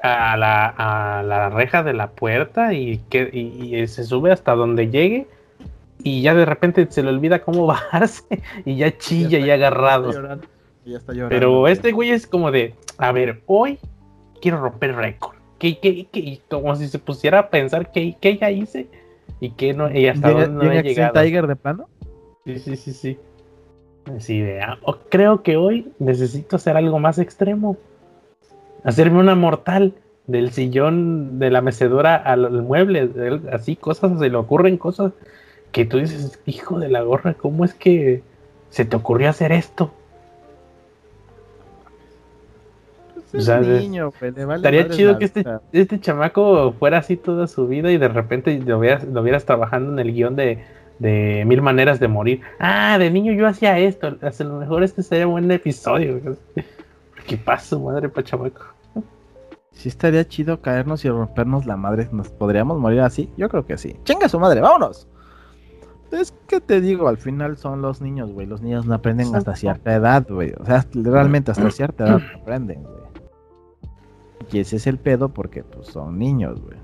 a 0.02 0.36
la, 0.36 0.66
a 0.66 1.22
la 1.22 1.50
reja 1.50 1.82
de 1.82 1.92
la 1.92 2.10
puerta 2.10 2.72
y, 2.72 2.98
que, 3.08 3.30
y, 3.32 3.86
se 3.86 4.04
sube 4.04 4.32
hasta 4.32 4.54
donde 4.54 4.90
llegue 4.90 5.28
y 6.02 6.22
ya 6.22 6.34
de 6.34 6.44
repente 6.44 6.86
se 6.90 7.02
le 7.02 7.10
olvida 7.10 7.42
cómo 7.42 7.66
bajarse 7.68 8.42
y 8.64 8.76
ya 8.76 8.96
chilla 8.98 9.38
y 9.38 9.50
agarrado. 9.50 10.10
Pero 11.28 11.68
este 11.68 11.92
güey 11.92 12.10
es 12.10 12.26
como 12.26 12.50
de, 12.50 12.74
a 12.98 13.12
ver, 13.12 13.42
hoy 13.46 13.78
quiero 14.40 14.60
romper 14.60 14.96
récord 14.96 15.41
que, 15.62 16.40
como 16.48 16.74
si 16.76 16.88
se 16.88 16.98
pusiera 16.98 17.38
a 17.38 17.50
pensar 17.50 17.92
qué, 17.92 18.16
ya 18.40 18.50
hice 18.50 18.88
y 19.40 19.50
qué 19.50 19.74
no, 19.74 19.90
y 19.90 20.08
hasta 20.08 20.30
dónde 20.30 20.48
no 20.48 20.72
he 20.72 20.82
llegado. 20.82 21.20
Tiger 21.20 21.46
de 21.46 21.56
plano? 21.56 21.88
Sí, 22.44 22.58
sí, 22.58 22.76
sí, 22.76 22.92
sí. 22.92 23.18
Así 24.16 24.40
de, 24.40 24.60
ah, 24.60 24.78
creo 25.08 25.42
que 25.42 25.56
hoy 25.56 25.92
necesito 25.98 26.56
hacer 26.56 26.76
algo 26.76 26.98
más 26.98 27.18
extremo. 27.18 27.76
Hacerme 28.82 29.20
una 29.20 29.36
mortal 29.36 29.94
del 30.26 30.50
sillón 30.50 31.38
de 31.38 31.50
la 31.50 31.60
mecedora 31.60 32.16
al, 32.16 32.50
mueble, 32.62 33.10
así 33.52 33.76
cosas, 33.76 34.18
se 34.18 34.28
le 34.28 34.36
ocurren 34.36 34.76
cosas 34.76 35.12
que 35.70 35.84
tú 35.84 35.98
dices, 35.98 36.40
hijo 36.46 36.78
de 36.78 36.88
la 36.88 37.02
gorra, 37.02 37.34
¿cómo 37.34 37.64
es 37.64 37.74
que 37.74 38.22
se 38.70 38.84
te 38.84 38.96
ocurrió 38.96 39.30
hacer 39.30 39.52
esto? 39.52 39.92
Estaría 43.32 44.88
chido 44.88 45.18
que 45.18 45.24
este, 45.24 45.44
este, 45.72 46.00
chamaco 46.00 46.72
fuera 46.78 46.98
así 46.98 47.16
toda 47.16 47.46
su 47.46 47.66
vida 47.66 47.90
y 47.90 47.98
de 47.98 48.08
repente 48.08 48.58
lo 48.64 48.80
vieras, 48.80 49.04
lo 49.04 49.22
vieras 49.22 49.44
trabajando 49.44 49.92
en 49.92 49.98
el 49.98 50.12
guion 50.12 50.36
de, 50.36 50.64
Mil 51.46 51.62
Maneras 51.62 51.98
de 51.98 52.08
Morir. 52.08 52.42
Ah, 52.60 52.96
de 52.98 53.10
niño 53.10 53.32
yo 53.32 53.46
hacía 53.46 53.78
esto. 53.78 54.18
A 54.20 54.44
lo 54.44 54.58
mejor 54.58 54.82
este 54.82 55.02
sería 55.02 55.26
un 55.26 55.32
buen 55.32 55.50
episodio. 55.50 56.20
¿Qué 57.26 57.36
pasa, 57.36 57.78
madre 57.78 58.08
pa' 58.08 58.22
chamaco? 58.22 58.62
Sí 59.72 59.88
estaría 59.88 60.26
chido 60.26 60.60
caernos 60.60 61.04
y 61.04 61.08
rompernos 61.08 61.66
la 61.66 61.76
madre. 61.76 62.08
¿Nos 62.12 62.28
podríamos 62.28 62.78
morir 62.78 63.00
así? 63.00 63.30
Yo 63.36 63.48
creo 63.48 63.66
que 63.66 63.78
sí. 63.78 63.96
¡Chinga 64.04 64.28
su 64.28 64.38
madre! 64.38 64.60
¡Vámonos! 64.60 65.08
Es 66.12 66.34
que 66.46 66.60
te 66.60 66.80
digo, 66.80 67.08
al 67.08 67.16
final 67.16 67.56
son 67.56 67.80
los 67.80 68.02
niños, 68.02 68.30
güey. 68.32 68.46
Los 68.46 68.60
niños 68.60 68.84
no 68.86 68.94
aprenden 68.94 69.34
hasta 69.34 69.56
cierta 69.56 69.94
edad, 69.94 70.26
güey. 70.28 70.52
O 70.60 70.66
sea, 70.66 70.86
realmente 70.92 71.50
hasta 71.50 71.70
cierta 71.70 72.04
edad 72.04 72.20
aprenden, 72.40 72.82
güey. 72.82 73.01
Y 74.50 74.58
ese 74.60 74.76
es 74.76 74.86
el 74.86 74.98
pedo 74.98 75.28
porque 75.28 75.62
pues 75.62 75.88
son 75.88 76.18
niños, 76.18 76.60
güey. 76.60 76.76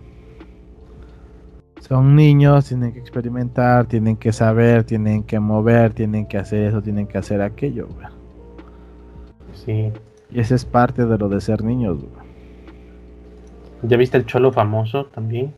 Son 1.80 2.16
niños, 2.16 2.66
tienen 2.66 2.92
que 2.92 2.98
experimentar, 2.98 3.86
tienen 3.86 4.16
que 4.16 4.32
saber, 4.32 4.84
tienen 4.84 5.22
que 5.22 5.38
mover, 5.40 5.92
tienen 5.94 6.26
que 6.26 6.36
hacer 6.36 6.64
eso, 6.64 6.82
tienen 6.82 7.06
que 7.06 7.18
hacer 7.18 7.40
aquello, 7.40 7.88
güey. 7.88 8.06
Sí. 9.54 9.92
Y 10.30 10.40
ese 10.40 10.54
es 10.54 10.64
parte 10.64 11.06
de 11.06 11.16
lo 11.16 11.28
de 11.28 11.40
ser 11.40 11.62
niños, 11.62 11.98
güey. 11.98 12.28
¿Ya 13.82 13.96
viste 13.96 14.16
el 14.16 14.26
cholo 14.26 14.52
famoso 14.52 15.06
también? 15.06 15.54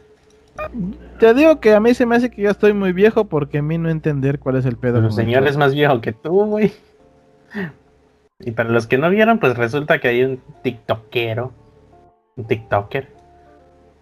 Te 1.19 1.33
digo 1.33 1.59
que 1.59 1.75
a 1.75 1.81
mí 1.81 1.95
se 1.95 2.05
me 2.05 2.17
hace 2.17 2.31
que 2.31 2.43
yo 2.43 2.51
estoy 2.51 2.75
muy 2.75 2.93
viejo 2.93 3.25
porque 3.25 3.59
a 3.59 3.63
mí 3.63 3.79
no 3.79 3.89
entender 3.89 4.39
cuál 4.39 4.57
es 4.57 4.67
el 4.67 4.77
pedo. 4.77 4.99
el 4.99 5.13
señor 5.13 5.47
es 5.47 5.57
más 5.57 5.75
viejo 5.75 6.01
que 6.01 6.13
tú, 6.13 6.45
güey. 6.45 6.73
Y 8.41 8.53
para 8.53 8.71
los 8.71 8.87
que 8.87 8.99
no 8.99 9.11
vieron, 9.11 9.39
pues 9.39 9.57
resulta 9.57 10.01
que 10.01 10.09
hay 10.09 10.23
un 10.23 10.41
tiktokero 10.63 11.53
un 12.41 12.47
TikToker, 12.47 13.09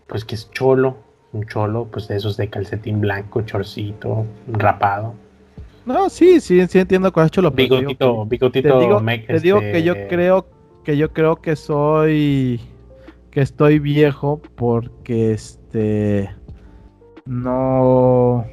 pues 0.06 0.24
que 0.24 0.34
es 0.34 0.50
cholo, 0.50 0.96
un 1.32 1.46
cholo, 1.46 1.88
pues 1.90 2.08
de 2.08 2.16
esos 2.16 2.36
de 2.36 2.48
calcetín 2.48 3.00
blanco, 3.00 3.42
chorcito, 3.42 4.24
rapado. 4.50 5.14
No, 5.84 6.08
sí, 6.08 6.40
sí, 6.40 6.66
sí 6.66 6.78
entiendo 6.78 7.12
cuál 7.12 7.26
es 7.26 7.32
cholo. 7.32 7.50
Bigotito, 7.50 8.26
bigotito. 8.26 8.68
Te 8.68 8.84
digo, 8.84 9.02
te 9.26 9.40
digo 9.40 9.60
que 9.60 9.82
yo 9.82 9.94
este, 9.94 10.08
creo 10.08 10.46
que 10.84 10.96
yo 10.96 11.12
creo 11.12 11.36
que 11.36 11.56
soy 11.56 12.60
que 13.30 13.40
estoy 13.40 13.78
viejo 13.78 14.40
porque 14.54 15.32
este 15.32 16.30
no 17.26 18.46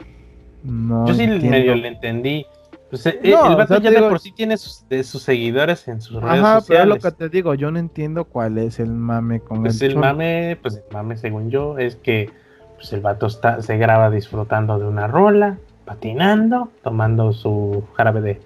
no 0.64 1.08
yo 1.08 1.14
sí 1.14 1.28
medio 1.28 1.76
le 1.76 1.88
entendí 1.88 2.46
pues, 2.90 3.06
eh, 3.06 3.20
el 3.24 3.56
vato 3.56 3.80
ya 3.80 3.92
de 3.92 4.02
por 4.02 4.20
sí 4.20 4.32
tiene 4.32 4.58
sus, 4.58 4.88
de 4.88 5.04
sus 5.04 5.22
seguidores 5.24 5.88
en 5.88 6.02
sus 6.02 6.22
redes 6.22 6.40
sociales. 6.40 6.66
pero 6.68 6.82
es 6.82 6.88
lo 6.88 7.00
que 7.00 7.12
te 7.12 7.30
digo, 7.30 7.54
yo 7.56 7.72
no 7.72 7.80
entiendo 7.80 8.26
cuál 8.26 8.58
es 8.58 8.80
el 8.80 8.92
mame 8.92 9.40
con 9.40 9.64
pues 9.64 9.82
el, 9.82 9.92
el 9.92 9.98
mame, 9.98 10.58
pues 10.62 10.76
el 10.76 10.84
mame 10.92 11.18
según 11.18 11.50
yo 11.50 11.78
es 11.78 11.96
que 11.96 12.30
pues 12.76 12.94
el 12.94 13.02
vato 13.02 13.28
está, 13.28 13.62
se 13.62 13.78
graba 13.78 14.10
disfrutando 14.10 14.78
de 14.78 14.86
una 14.86 15.08
rola, 15.08 15.58
patinando, 15.86 16.70
tomando 16.84 17.34
su 17.34 17.84
jarabe 17.96 18.22
de, 18.22 18.42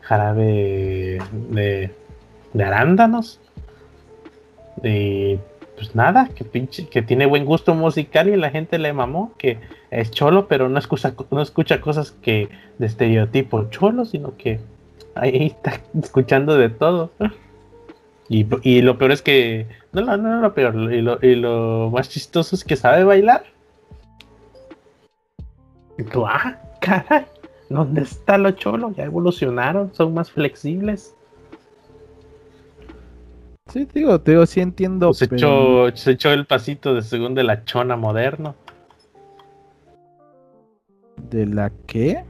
jarabe 0.00 1.18
de, 1.50 1.94
de 2.52 2.64
arándanos. 2.64 3.40
Y 4.82 5.38
pues 5.82 5.96
nada, 5.96 6.28
que 6.28 6.44
pinche, 6.44 6.86
que 6.86 7.02
tiene 7.02 7.26
buen 7.26 7.44
gusto 7.44 7.74
musical 7.74 8.28
y 8.28 8.36
la 8.36 8.50
gente 8.50 8.78
le 8.78 8.92
mamó, 8.92 9.32
que 9.36 9.58
es 9.90 10.12
cholo, 10.12 10.46
pero 10.46 10.68
no 10.68 10.78
escucha, 10.78 11.12
no 11.32 11.42
escucha 11.42 11.80
cosas 11.80 12.12
que 12.12 12.48
de 12.78 12.86
estereotipo 12.86 13.68
cholo, 13.68 14.04
sino 14.04 14.36
que 14.36 14.60
ahí 15.16 15.46
está 15.46 15.80
escuchando 16.00 16.56
de 16.56 16.68
todo. 16.68 17.10
Y, 18.28 18.80
lo 18.82 18.96
peor 18.96 19.10
es 19.10 19.22
que. 19.22 19.66
No, 19.90 20.02
no, 20.02 20.16
no, 20.16 20.40
lo 20.40 20.54
peor. 20.54 20.74
Y 20.92 21.02
lo, 21.02 21.18
y 21.20 21.34
lo 21.34 21.90
más 21.92 22.08
chistoso 22.08 22.54
es 22.54 22.62
que 22.62 22.76
sabe 22.76 23.02
bailar. 23.02 23.42
Ah, 26.24 26.58
caray. 26.80 27.26
¿Dónde 27.68 28.02
está 28.02 28.38
lo 28.38 28.52
cholo? 28.52 28.94
Ya 28.96 29.04
evolucionaron, 29.04 29.92
son 29.92 30.14
más 30.14 30.30
flexibles. 30.30 31.14
Sí, 33.72 33.88
digo, 33.94 34.20
te 34.20 34.32
digo, 34.32 34.44
sí 34.44 34.60
entiendo. 34.60 35.08
Pues 35.08 35.18
se, 35.18 35.24
echó, 35.24 35.90
se 35.96 36.10
echó 36.10 36.30
el 36.30 36.44
pasito 36.44 36.94
de 36.94 37.00
según 37.00 37.34
de 37.34 37.42
la 37.42 37.64
chona 37.64 37.96
moderno. 37.96 38.54
¿De 41.30 41.46
la 41.46 41.72
qué? 41.86 42.22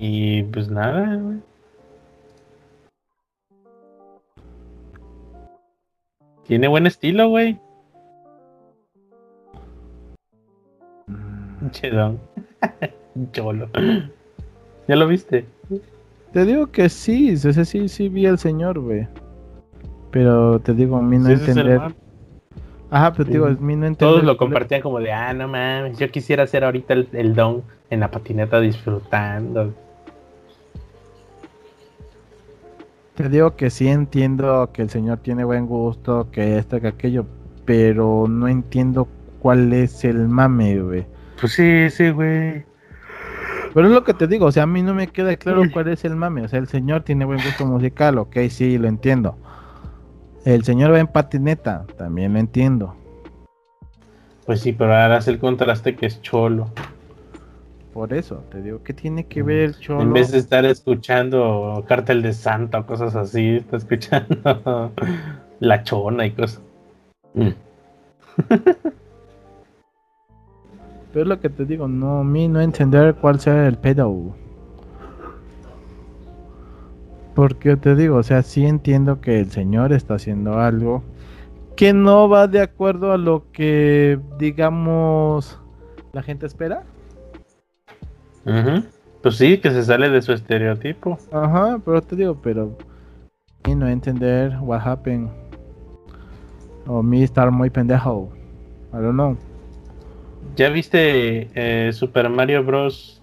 Y 0.00 0.42
pues 0.44 0.68
nada, 0.68 1.14
güey. 1.14 1.38
Tiene 6.48 6.66
buen 6.66 6.88
estilo, 6.88 7.28
güey. 7.28 7.60
Mm. 11.06 11.70
Chedón. 11.70 12.18
Cholo. 13.32 13.68
¿Ya 14.88 14.96
lo 14.96 15.06
viste? 15.06 15.44
Te 16.32 16.44
digo 16.44 16.66
que 16.72 16.88
sí, 16.88 17.28
ese 17.28 17.64
sí, 17.64 17.88
sí 17.88 18.08
vi 18.08 18.26
al 18.26 18.40
señor, 18.40 18.80
güey. 18.80 19.06
Pero 20.10 20.60
te 20.60 20.74
digo, 20.74 20.96
a 20.96 21.02
mí 21.02 21.18
no 21.18 21.28
entender. 21.28 21.80
Ajá, 22.90 23.12
pero 23.12 23.24
te 23.24 23.32
digo, 23.32 23.46
a 23.46 23.50
mí 23.50 23.76
no 23.76 23.86
entender. 23.86 23.96
Todos 23.98 24.24
lo 24.24 24.36
compartían 24.36 24.80
como 24.80 24.98
de, 24.98 25.12
ah, 25.12 25.32
no 25.32 25.46
mames, 25.46 25.98
yo 25.98 26.10
quisiera 26.10 26.42
hacer 26.42 26.64
ahorita 26.64 26.94
el, 26.94 27.08
el 27.12 27.34
don 27.34 27.62
en 27.90 28.00
la 28.00 28.10
patineta 28.10 28.60
disfrutando. 28.60 29.72
Te 33.14 33.28
digo 33.28 33.54
que 33.54 33.70
sí 33.70 33.86
entiendo 33.86 34.70
que 34.72 34.82
el 34.82 34.90
señor 34.90 35.18
tiene 35.18 35.44
buen 35.44 35.66
gusto, 35.66 36.28
que 36.32 36.58
esto, 36.58 36.80
que 36.80 36.88
aquello, 36.88 37.26
pero 37.64 38.26
no 38.28 38.48
entiendo 38.48 39.08
cuál 39.40 39.72
es 39.72 40.04
el 40.04 40.26
mame, 40.26 40.80
güey. 40.80 41.06
Pues 41.40 41.52
sí, 41.52 41.90
sí, 41.90 42.10
güey. 42.10 42.64
Pero 43.72 43.86
es 43.86 43.92
lo 43.92 44.04
que 44.04 44.14
te 44.14 44.26
digo, 44.26 44.46
o 44.46 44.52
sea, 44.52 44.64
a 44.64 44.66
mí 44.66 44.82
no 44.82 44.94
me 44.94 45.06
queda 45.06 45.36
claro 45.36 45.62
cuál 45.72 45.88
es 45.88 46.04
el 46.04 46.16
mame. 46.16 46.42
O 46.42 46.48
sea, 46.48 46.58
el 46.58 46.66
señor 46.66 47.02
tiene 47.02 47.24
buen 47.24 47.38
gusto 47.42 47.66
musical, 47.66 48.18
ok, 48.18 48.36
sí, 48.48 48.78
lo 48.78 48.88
entiendo. 48.88 49.36
El 50.44 50.64
señor 50.64 50.92
va 50.92 51.00
en 51.00 51.06
patineta, 51.06 51.84
también 51.96 52.32
lo 52.32 52.38
entiendo. 52.38 52.94
Pues 54.46 54.60
sí, 54.60 54.72
pero 54.72 54.94
ahora 54.94 55.18
hace 55.18 55.30
el 55.30 55.38
contraste 55.38 55.94
que 55.94 56.06
es 56.06 56.22
cholo. 56.22 56.70
Por 57.92 58.14
eso, 58.14 58.44
te 58.50 58.62
digo, 58.62 58.82
¿qué 58.84 58.94
tiene 58.94 59.26
que 59.26 59.42
ver 59.42 59.76
Cholo? 59.76 60.02
En 60.02 60.12
vez 60.12 60.30
de 60.30 60.38
estar 60.38 60.64
escuchando 60.64 61.84
Cartel 61.88 62.22
de 62.22 62.32
Santa 62.32 62.78
o 62.78 62.86
cosas 62.86 63.16
así, 63.16 63.56
está 63.56 63.78
escuchando 63.78 64.92
La 65.60 65.82
Chona 65.82 66.24
y 66.24 66.30
cosas. 66.30 66.62
Mm. 67.34 67.48
Pero 71.12 71.22
es 71.22 71.26
lo 71.26 71.40
que 71.40 71.48
te 71.48 71.64
digo, 71.64 71.88
no, 71.88 72.20
a 72.20 72.24
mí 72.24 72.46
no 72.46 72.60
entender 72.60 73.16
cuál 73.16 73.40
sea 73.40 73.66
el 73.66 73.76
pedo. 73.76 74.36
Porque 77.40 77.74
te 77.78 77.94
digo, 77.94 78.16
o 78.16 78.22
sea, 78.22 78.42
sí 78.42 78.66
entiendo 78.66 79.22
que 79.22 79.40
el 79.40 79.50
señor 79.50 79.94
está 79.94 80.16
haciendo 80.16 80.60
algo 80.60 81.02
que 81.74 81.94
no 81.94 82.28
va 82.28 82.46
de 82.46 82.60
acuerdo 82.60 83.12
a 83.12 83.16
lo 83.16 83.50
que, 83.50 84.20
digamos, 84.38 85.58
la 86.12 86.22
gente 86.22 86.44
espera. 86.44 86.82
Pues 89.22 89.36
sí, 89.36 89.56
que 89.56 89.70
se 89.70 89.82
sale 89.84 90.10
de 90.10 90.20
su 90.20 90.34
estereotipo. 90.34 91.16
Ajá, 91.32 91.80
pero 91.82 92.02
te 92.02 92.14
digo, 92.14 92.38
pero 92.42 92.76
y 93.66 93.74
no 93.74 93.88
entender 93.88 94.58
what 94.60 94.86
happened. 94.86 95.30
O 96.86 97.02
me 97.02 97.22
estar 97.22 97.50
muy 97.50 97.70
pendejo. 97.70 98.30
I 98.92 98.96
don't 98.96 99.14
know. 99.14 99.38
¿Ya 100.56 100.68
viste 100.68 101.48
eh, 101.54 101.90
Super 101.94 102.28
Mario 102.28 102.62
Bros. 102.64 103.22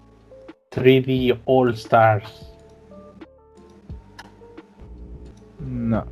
3D 0.72 1.38
All 1.44 1.72
Stars? 1.74 2.47
No. 5.58 6.04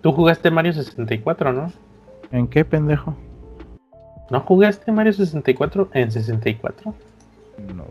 Tú 0.00 0.12
jugaste 0.12 0.50
Mario 0.50 0.72
64, 0.72 1.52
¿no? 1.52 1.72
¿En 2.30 2.48
qué 2.48 2.64
pendejo? 2.64 3.14
¿No 4.30 4.40
jugaste 4.40 4.90
Mario 4.92 5.12
64 5.12 5.90
en 5.92 6.10
64? 6.10 6.94
No, 7.74 7.84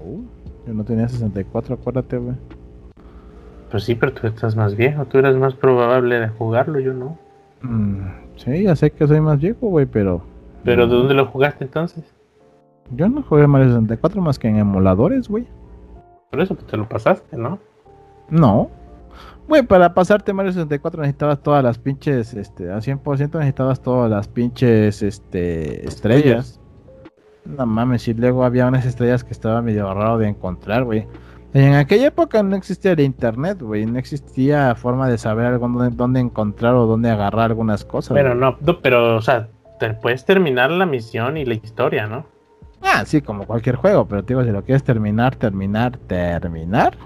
yo 0.68 0.74
no 0.74 0.84
tenía 0.84 1.08
64, 1.08 1.76
acuérdate, 1.76 2.18
güey. 2.18 2.36
Pues 3.70 3.84
sí, 3.84 3.96
pero 3.96 4.12
tú 4.12 4.28
estás 4.28 4.56
más 4.56 4.76
viejo, 4.76 5.06
tú 5.06 5.20
eres 5.20 5.36
más 5.36 5.54
probable 5.54 6.20
de 6.20 6.28
jugarlo, 6.28 6.80
yo 6.80 6.94
no. 6.94 7.18
Mm, 7.62 8.02
sí, 8.36 8.64
ya 8.64 8.76
sé 8.76 8.92
que 8.92 9.08
soy 9.08 9.22
más 9.22 9.40
viejo, 9.40 9.68
güey, 9.68 9.86
pero... 9.86 10.22
¿Pero 10.64 10.88
de 10.88 10.96
dónde 10.96 11.14
lo 11.14 11.28
jugaste 11.28 11.64
entonces? 11.64 12.04
Yo 12.92 13.08
no 13.08 13.24
jugué 13.24 13.48
Mario 13.48 13.68
64 13.68 14.22
más 14.22 14.38
que 14.38 14.50
en 14.50 14.58
emuladores, 14.58 15.30
güey. 15.30 15.48
Por 16.30 16.42
eso 16.42 16.56
pues, 16.56 16.68
te 16.68 16.78
lo 16.78 16.90
pasaste, 16.90 17.38
¿no? 17.38 17.60
No, 18.30 18.70
Güey, 19.52 19.64
para 19.64 19.94
pasarte 19.94 20.32
Mario 20.32 20.54
64 20.54 21.02
necesitabas 21.02 21.44
todas 21.44 21.62
las 21.62 21.78
pinches, 21.78 22.34
este, 22.34 22.72
a 22.72 22.78
100% 22.78 23.34
necesitabas 23.34 23.82
todas 23.82 24.10
las 24.10 24.30
pinches, 24.30 25.02
este, 25.04 25.86
estrellas. 25.86 26.62
No 27.44 27.66
mames, 27.66 28.08
y 28.08 28.14
luego 28.14 28.46
había 28.46 28.66
unas 28.68 28.86
estrellas 28.86 29.26
que 29.26 29.34
estaba 29.34 29.62
medio 29.62 29.94
raro 29.94 30.20
de 30.20 30.30
encontrar, 30.30 30.86
güey. 30.86 31.06
En 31.54 31.74
aquella 31.74 32.08
época 32.08 32.42
no 32.44 32.56
existía 32.56 32.94
el 32.94 33.02
internet, 33.02 33.62
güey. 33.62 33.86
No 33.86 34.00
existía 34.00 34.74
forma 34.76 35.10
de 35.10 35.18
saber 35.18 35.48
algo 35.48 35.68
dónde, 35.68 36.22
encontrar 36.22 36.76
o 36.76 36.86
dónde 36.86 37.10
agarrar 37.10 37.52
algunas 37.52 37.84
cosas. 37.84 38.16
Pero 38.16 38.34
no, 38.34 38.58
pero, 38.82 39.18
o 39.18 39.22
sea, 39.22 39.50
te 39.80 39.94
puedes 39.96 40.24
terminar 40.24 40.72
la 40.72 40.86
misión 40.86 41.36
y 41.36 41.44
la 41.44 41.56
historia, 41.56 42.08
¿no? 42.08 42.26
Ah, 42.82 43.04
sí, 43.06 43.22
como 43.22 43.46
cualquier 43.46 43.76
juego, 43.76 44.08
pero 44.08 44.22
digo, 44.22 44.46
si 44.46 44.52
lo 44.52 44.64
quieres 44.64 44.84
terminar, 44.84 45.36
terminar, 45.36 45.98
terminar 45.98 46.98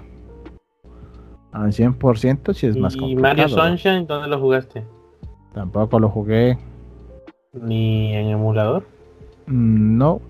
al 1.52 1.72
100% 1.72 2.52
si 2.54 2.66
es 2.66 2.76
más 2.76 2.96
complicado. 2.96 3.34
¿Y 3.34 3.36
Mario 3.36 3.48
Sunshine 3.48 4.06
dónde 4.06 4.28
lo 4.28 4.38
jugaste? 4.40 4.84
Tampoco 5.54 5.98
lo 5.98 6.08
jugué. 6.08 6.58
¿Ni 7.52 8.14
en 8.14 8.28
emulador? 8.28 8.84
Mm, 9.46 9.96
no. 9.96 10.20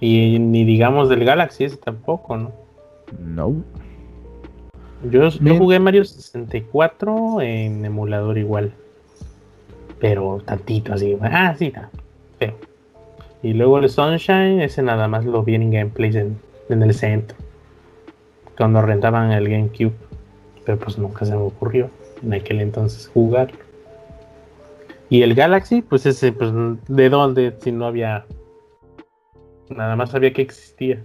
Y 0.00 0.38
ni 0.38 0.64
digamos 0.64 1.08
del 1.08 1.24
Galaxy 1.24 1.64
ese 1.64 1.76
tampoco, 1.76 2.36
¿no? 2.36 2.52
No. 3.18 3.54
Yo, 5.10 5.30
jugué 5.56 5.78
Mario 5.80 6.04
64 6.04 7.40
en 7.40 7.84
emulador 7.84 8.38
igual. 8.38 8.72
Pero 9.98 10.40
tantito 10.44 10.92
así. 10.92 11.16
Ah, 11.20 11.54
sí, 11.58 11.72
pero. 12.38 12.54
Y 13.42 13.54
luego 13.54 13.78
el 13.78 13.88
Sunshine, 13.88 14.60
ese 14.60 14.82
nada 14.82 15.08
más 15.08 15.24
lo 15.24 15.42
vi 15.42 15.54
en 15.54 15.70
gameplays 15.70 16.16
en 16.16 16.82
el 16.82 16.94
centro 16.94 17.36
cuando 18.58 18.82
rentaban 18.82 19.30
el 19.30 19.48
GameCube. 19.48 19.94
Pero 20.66 20.78
pues 20.78 20.98
nunca 20.98 21.24
se 21.24 21.32
me 21.32 21.38
ocurrió 21.38 21.90
en 22.22 22.34
aquel 22.34 22.60
entonces 22.60 23.08
jugar. 23.08 23.52
Y 25.08 25.22
el 25.22 25.34
Galaxy, 25.34 25.80
pues 25.80 26.04
ese, 26.04 26.32
pues 26.32 26.52
de 26.88 27.08
dónde, 27.08 27.54
si 27.60 27.72
no 27.72 27.86
había. 27.86 28.26
Nada 29.70 29.96
más 29.96 30.10
sabía 30.10 30.32
que 30.32 30.42
existía. 30.42 31.02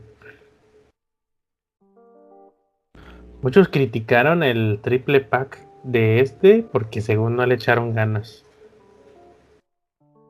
Muchos 3.41 3.67
criticaron 3.67 4.41
el 4.41 4.79
triple 4.81 5.21
pack 5.21 5.59
de 5.83 6.21
este 6.21 6.65
porque 6.69 7.01
según 7.01 7.35
no 7.35 7.45
le 7.45 7.55
echaron 7.55 7.93
ganas. 7.93 8.45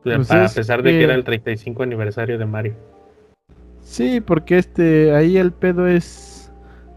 Pues 0.04 0.30
a 0.30 0.50
pesar 0.54 0.84
de 0.84 0.92
que 0.92 1.04
era 1.04 1.16
el 1.16 1.24
35 1.24 1.84
aniversario 1.84 2.38
de 2.38 2.46
Mario. 2.46 2.74
Sí, 3.82 4.20
porque 4.20 4.58
este, 4.58 5.16
ahí 5.16 5.38
el 5.38 5.52
pedo 5.52 5.88
es 5.88 6.33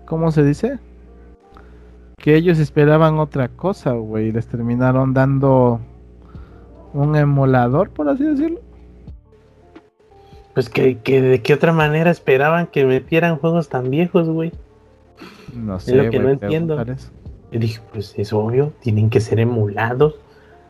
¿cómo 0.07 0.31
se 0.33 0.43
dice? 0.43 0.79
Que 2.17 2.37
ellos 2.37 2.59
esperaban 2.59 3.19
otra 3.19 3.49
cosa, 3.49 3.93
güey. 3.93 4.33
Les 4.33 4.47
terminaron 4.47 5.13
dando 5.13 5.81
un 6.95 7.15
emulador, 7.15 7.91
por 7.91 8.09
así 8.09 8.25
decirlo. 8.25 8.61
Pues 10.55 10.71
que, 10.71 10.97
de 11.05 11.43
qué 11.43 11.53
otra 11.53 11.73
manera 11.73 12.11
esperaban 12.11 12.67
que 12.69 12.87
metieran 12.87 13.37
juegos 13.37 13.69
tan 13.69 13.91
viejos, 13.91 14.29
güey. 14.29 14.53
No 15.55 15.79
sé. 15.79 15.91
Es 15.91 16.05
lo 16.05 16.11
que 16.11 16.19
no 16.19 16.31
entiendo. 16.31 16.83
Y 17.53 17.59
dije, 17.59 17.81
pues 17.93 18.15
es 18.17 18.33
obvio, 18.33 18.73
tienen 18.81 19.11
que 19.11 19.21
ser 19.21 19.39
emulados. 19.39 20.15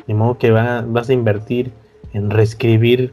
De 0.09 0.15
modo 0.15 0.39
que 0.39 0.51
vas 0.51 1.09
a 1.09 1.13
invertir 1.13 1.73
en 2.13 2.31
reescribir 2.31 3.13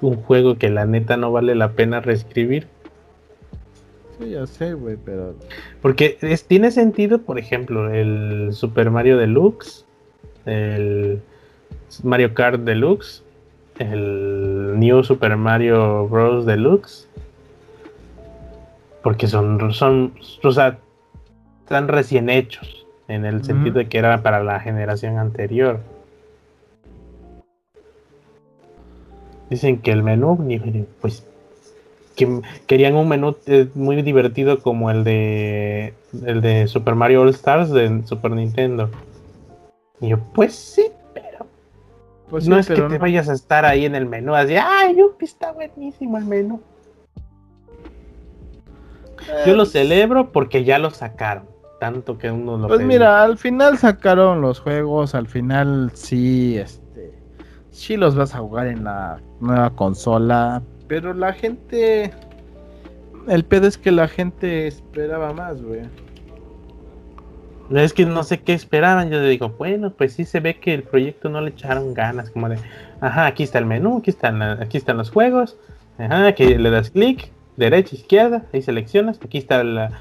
un 0.00 0.16
juego 0.16 0.56
que 0.56 0.70
la 0.70 0.86
neta 0.86 1.16
no 1.16 1.32
vale 1.32 1.54
la 1.54 1.72
pena 1.72 2.00
reescribir 2.00 2.68
Sí, 4.20 4.30
ya 4.30 4.46
sé, 4.46 4.74
güey, 4.74 4.98
pero. 5.02 5.34
Porque 5.80 6.18
es, 6.20 6.44
tiene 6.44 6.70
sentido, 6.70 7.22
por 7.22 7.38
ejemplo, 7.38 7.90
el 7.90 8.50
Super 8.52 8.90
Mario 8.90 9.16
Deluxe, 9.16 9.86
el 10.44 11.22
Mario 12.02 12.34
Kart 12.34 12.60
Deluxe, 12.60 13.24
el 13.78 14.78
New 14.78 15.02
Super 15.04 15.36
Mario 15.36 16.06
Bros. 16.06 16.44
Deluxe. 16.44 17.08
Porque 19.02 19.26
son, 19.26 19.72
son, 19.72 20.12
o 20.42 20.52
sea, 20.52 20.78
están 21.64 21.88
recién 21.88 22.28
hechos, 22.28 22.86
en 23.08 23.24
el 23.24 23.42
sentido 23.42 23.78
de 23.78 23.88
que 23.88 23.96
era 23.96 24.22
para 24.22 24.44
la 24.44 24.60
generación 24.60 25.16
anterior. 25.16 25.80
Dicen 29.48 29.80
que 29.80 29.92
el 29.92 30.02
menú, 30.02 30.38
pues, 31.00 31.26
que 32.26 32.40
querían 32.66 32.94
un 32.94 33.08
menú 33.08 33.36
eh, 33.46 33.68
muy 33.74 34.00
divertido 34.02 34.60
como 34.60 34.90
el 34.90 35.04
de 35.04 35.94
el 36.24 36.40
de 36.40 36.66
Super 36.68 36.94
Mario 36.94 37.22
All 37.22 37.30
Stars 37.30 37.70
de 37.70 38.02
Super 38.06 38.32
Nintendo. 38.32 38.90
Y 40.00 40.08
yo, 40.08 40.18
pues 40.34 40.54
sí, 40.54 40.86
pero 41.12 41.46
pues 42.28 42.48
no 42.48 42.58
es 42.58 42.68
que 42.68 42.80
te 42.80 42.98
vayas 42.98 43.28
a 43.28 43.34
estar 43.34 43.64
ahí 43.64 43.84
en 43.84 43.94
el 43.94 44.06
menú 44.06 44.34
así, 44.34 44.54
ay, 44.56 44.96
yupi, 44.96 45.24
está 45.24 45.52
buenísimo 45.52 46.18
el 46.18 46.24
menú. 46.24 46.60
Yo 49.46 49.54
lo 49.54 49.66
celebro 49.66 50.32
porque 50.32 50.64
ya 50.64 50.78
lo 50.78 50.90
sacaron. 50.90 51.44
Tanto 51.78 52.18
que 52.18 52.30
uno 52.30 52.58
lo 52.58 52.68
Pues 52.68 52.82
mira, 52.82 53.22
al 53.22 53.38
final 53.38 53.78
sacaron 53.78 54.42
los 54.42 54.60
juegos, 54.60 55.14
al 55.14 55.26
final 55.26 55.90
sí, 55.94 56.58
este, 56.58 57.14
sí 57.70 57.96
los 57.96 58.14
vas 58.14 58.34
a 58.34 58.38
jugar 58.38 58.66
en 58.66 58.84
la 58.84 59.18
nueva 59.40 59.70
consola, 59.70 60.62
pero 60.90 61.14
la 61.14 61.32
gente, 61.32 62.10
el 63.28 63.44
pedo 63.44 63.68
es 63.68 63.78
que 63.78 63.92
la 63.92 64.08
gente 64.08 64.66
esperaba 64.66 65.32
más, 65.32 65.62
güey. 65.62 65.82
Es 67.70 67.92
que 67.92 68.04
no 68.04 68.24
sé 68.24 68.40
qué 68.40 68.54
esperaban, 68.54 69.08
yo 69.08 69.22
digo, 69.22 69.50
bueno, 69.50 69.92
pues 69.92 70.14
sí 70.14 70.24
se 70.24 70.40
ve 70.40 70.58
que 70.58 70.74
el 70.74 70.82
proyecto 70.82 71.28
no 71.28 71.40
le 71.42 71.50
echaron 71.50 71.94
ganas, 71.94 72.30
como 72.30 72.48
de, 72.48 72.58
ajá, 73.00 73.26
aquí 73.26 73.44
está 73.44 73.60
el 73.60 73.66
menú, 73.66 73.98
aquí 73.98 74.10
están, 74.10 74.42
aquí 74.42 74.78
están 74.78 74.96
los 74.96 75.12
juegos, 75.12 75.56
ajá, 75.96 76.26
aquí 76.26 76.56
le 76.56 76.70
das 76.70 76.90
clic, 76.90 77.30
derecha, 77.56 77.94
izquierda, 77.94 78.42
ahí 78.52 78.60
seleccionas, 78.60 79.20
aquí 79.24 79.38
está 79.38 79.62
la 79.62 79.92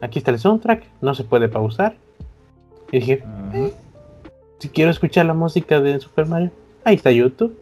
aquí 0.00 0.18
está 0.18 0.30
el 0.30 0.38
soundtrack, 0.38 0.82
no 1.02 1.14
se 1.14 1.24
puede 1.24 1.50
pausar. 1.50 1.94
Y 2.90 3.00
dije, 3.00 3.22
eh, 3.52 3.74
si 4.60 4.70
quiero 4.70 4.90
escuchar 4.90 5.26
la 5.26 5.34
música 5.34 5.78
de 5.78 6.00
Super 6.00 6.24
Mario, 6.24 6.52
ahí 6.84 6.94
está 6.94 7.10
YouTube. 7.10 7.54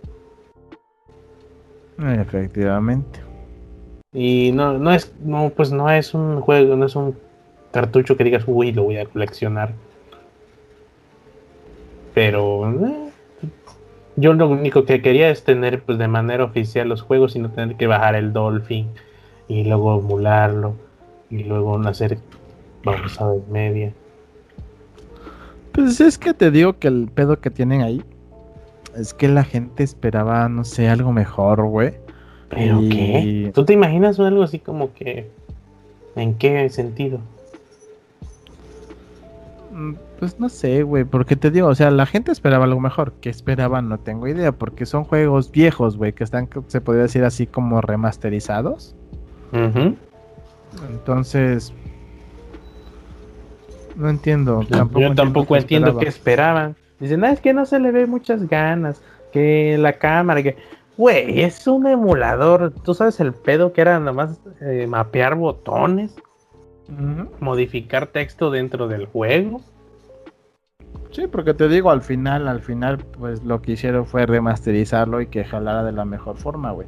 Efectivamente. 1.98 3.20
Y 4.12 4.52
no, 4.52 4.78
no 4.78 4.92
es, 4.92 5.14
no, 5.20 5.50
pues 5.50 5.72
no 5.72 5.90
es 5.90 6.14
un 6.14 6.40
juego, 6.40 6.76
no 6.76 6.86
es 6.86 6.96
un 6.96 7.16
cartucho 7.70 8.16
que 8.16 8.24
digas, 8.24 8.44
uy, 8.46 8.72
lo 8.72 8.84
voy 8.84 8.96
a 8.98 9.06
coleccionar. 9.06 9.74
Pero 12.14 12.70
eh, 12.70 13.10
yo 14.16 14.32
lo 14.32 14.48
único 14.48 14.84
que 14.84 15.02
quería 15.02 15.30
es 15.30 15.44
tener 15.44 15.82
pues 15.82 15.98
de 15.98 16.08
manera 16.08 16.44
oficial 16.44 16.88
los 16.88 17.02
juegos 17.02 17.36
y 17.36 17.40
no 17.40 17.50
tener 17.50 17.76
que 17.76 17.86
bajar 17.86 18.14
el 18.14 18.32
Dolphin 18.32 18.88
y 19.48 19.64
luego 19.64 19.98
emularlo 19.98 20.76
y 21.28 21.44
luego 21.44 21.78
hacer 21.86 22.18
a 23.18 23.26
ver 23.26 23.42
media. 23.50 23.92
Pues 25.72 26.00
es 26.00 26.16
que 26.16 26.32
te 26.32 26.50
digo 26.50 26.78
que 26.78 26.88
el 26.88 27.10
pedo 27.12 27.38
que 27.40 27.50
tienen 27.50 27.82
ahí 27.82 28.02
es 28.96 29.14
que 29.14 29.28
la 29.28 29.44
gente 29.44 29.82
esperaba, 29.82 30.48
no 30.48 30.64
sé, 30.64 30.88
algo 30.88 31.12
mejor, 31.12 31.64
güey. 31.66 31.94
¿Pero 32.48 32.80
qué? 32.80 33.50
¿Tú 33.54 33.64
te 33.64 33.72
imaginas 33.72 34.18
algo 34.20 34.42
así 34.42 34.58
como 34.58 34.92
que... 34.92 35.30
¿En 36.14 36.34
qué 36.34 36.68
sentido? 36.70 37.20
Mm, 39.72 39.94
pues 40.18 40.40
no 40.40 40.48
sé, 40.48 40.82
güey, 40.82 41.04
porque 41.04 41.36
te 41.36 41.50
digo, 41.50 41.68
o 41.68 41.74
sea, 41.74 41.90
la 41.90 42.06
gente 42.06 42.32
esperaba 42.32 42.64
algo 42.64 42.80
mejor. 42.80 43.12
¿Qué 43.20 43.28
esperaban? 43.28 43.88
No 43.88 43.98
tengo 43.98 44.26
idea, 44.26 44.52
porque 44.52 44.86
son 44.86 45.04
juegos 45.04 45.50
viejos, 45.50 45.98
güey, 45.98 46.12
que 46.14 46.24
están, 46.24 46.48
se 46.68 46.80
podría 46.80 47.02
decir 47.02 47.24
así 47.24 47.46
como 47.46 47.82
remasterizados. 47.82 48.94
Entonces, 50.90 51.72
no 53.96 54.08
entiendo. 54.08 54.62
Yo 54.62 55.14
tampoco 55.14 55.56
entiendo 55.56 55.98
qué 55.98 56.08
esperaban. 56.08 56.76
Dicen, 57.00 57.24
ah, 57.24 57.32
es 57.32 57.40
que 57.40 57.52
no 57.52 57.66
se 57.66 57.78
le 57.78 57.92
ve 57.92 58.06
muchas 58.06 58.48
ganas. 58.48 59.02
Que 59.32 59.76
la 59.78 59.94
cámara, 59.94 60.42
que. 60.42 60.56
Güey, 60.96 61.42
es 61.42 61.66
un 61.66 61.86
emulador. 61.86 62.72
Tú 62.82 62.94
sabes 62.94 63.20
el 63.20 63.34
pedo 63.34 63.72
que 63.72 63.82
era 63.82 64.00
nomás 64.00 64.40
eh, 64.60 64.86
mapear 64.86 65.34
botones, 65.34 66.16
modificar 67.40 68.06
texto 68.06 68.50
dentro 68.50 68.88
del 68.88 69.06
juego. 69.06 69.60
Sí, 71.10 71.26
porque 71.26 71.54
te 71.54 71.68
digo, 71.68 71.90
al 71.90 72.02
final, 72.02 72.48
al 72.48 72.60
final, 72.60 72.98
pues 72.98 73.42
lo 73.44 73.62
que 73.62 73.72
hicieron 73.72 74.06
fue 74.06 74.26
remasterizarlo 74.26 75.20
y 75.20 75.26
que 75.26 75.44
jalara 75.44 75.84
de 75.84 75.92
la 75.92 76.04
mejor 76.04 76.36
forma, 76.36 76.72
güey. 76.72 76.86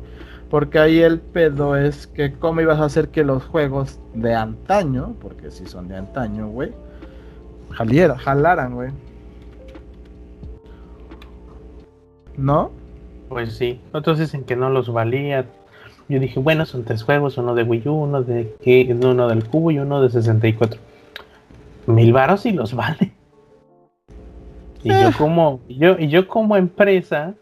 Porque 0.50 0.78
ahí 0.78 1.00
el 1.00 1.20
pedo 1.20 1.76
es 1.76 2.06
que 2.06 2.32
cómo 2.32 2.60
ibas 2.60 2.78
a 2.80 2.86
hacer 2.86 3.08
que 3.08 3.24
los 3.24 3.44
juegos 3.44 4.00
de 4.14 4.34
antaño, 4.34 5.14
porque 5.20 5.50
si 5.50 5.66
son 5.66 5.88
de 5.88 5.96
antaño, 5.96 6.48
güey, 6.48 6.72
jalaran, 7.70 8.74
güey. 8.74 8.90
¿No? 12.38 12.70
Pues 13.28 13.52
sí. 13.52 13.80
Otros 13.92 14.18
dicen 14.18 14.44
que 14.44 14.56
no 14.56 14.70
los 14.70 14.90
valía. 14.90 15.44
Yo 16.08 16.18
dije, 16.18 16.40
bueno, 16.40 16.64
son 16.64 16.84
tres 16.84 17.02
juegos, 17.02 17.36
uno 17.36 17.54
de 17.54 17.64
Wii 17.64 17.88
U, 17.88 17.92
uno 17.92 18.22
de 18.22 18.96
uno 19.04 19.28
del 19.28 19.44
cubo 19.44 19.70
y 19.70 19.78
uno 19.78 20.00
de 20.00 20.08
64. 20.08 20.80
Mil 21.86 22.12
varos 22.12 22.46
y 22.46 22.52
los 22.52 22.72
vale. 22.74 23.12
Y 24.82 24.88
yo 24.88 25.10
como, 25.18 25.60
yo, 25.68 25.98
y 25.98 26.08
yo 26.08 26.28
como 26.28 26.56
empresa, 26.56 27.34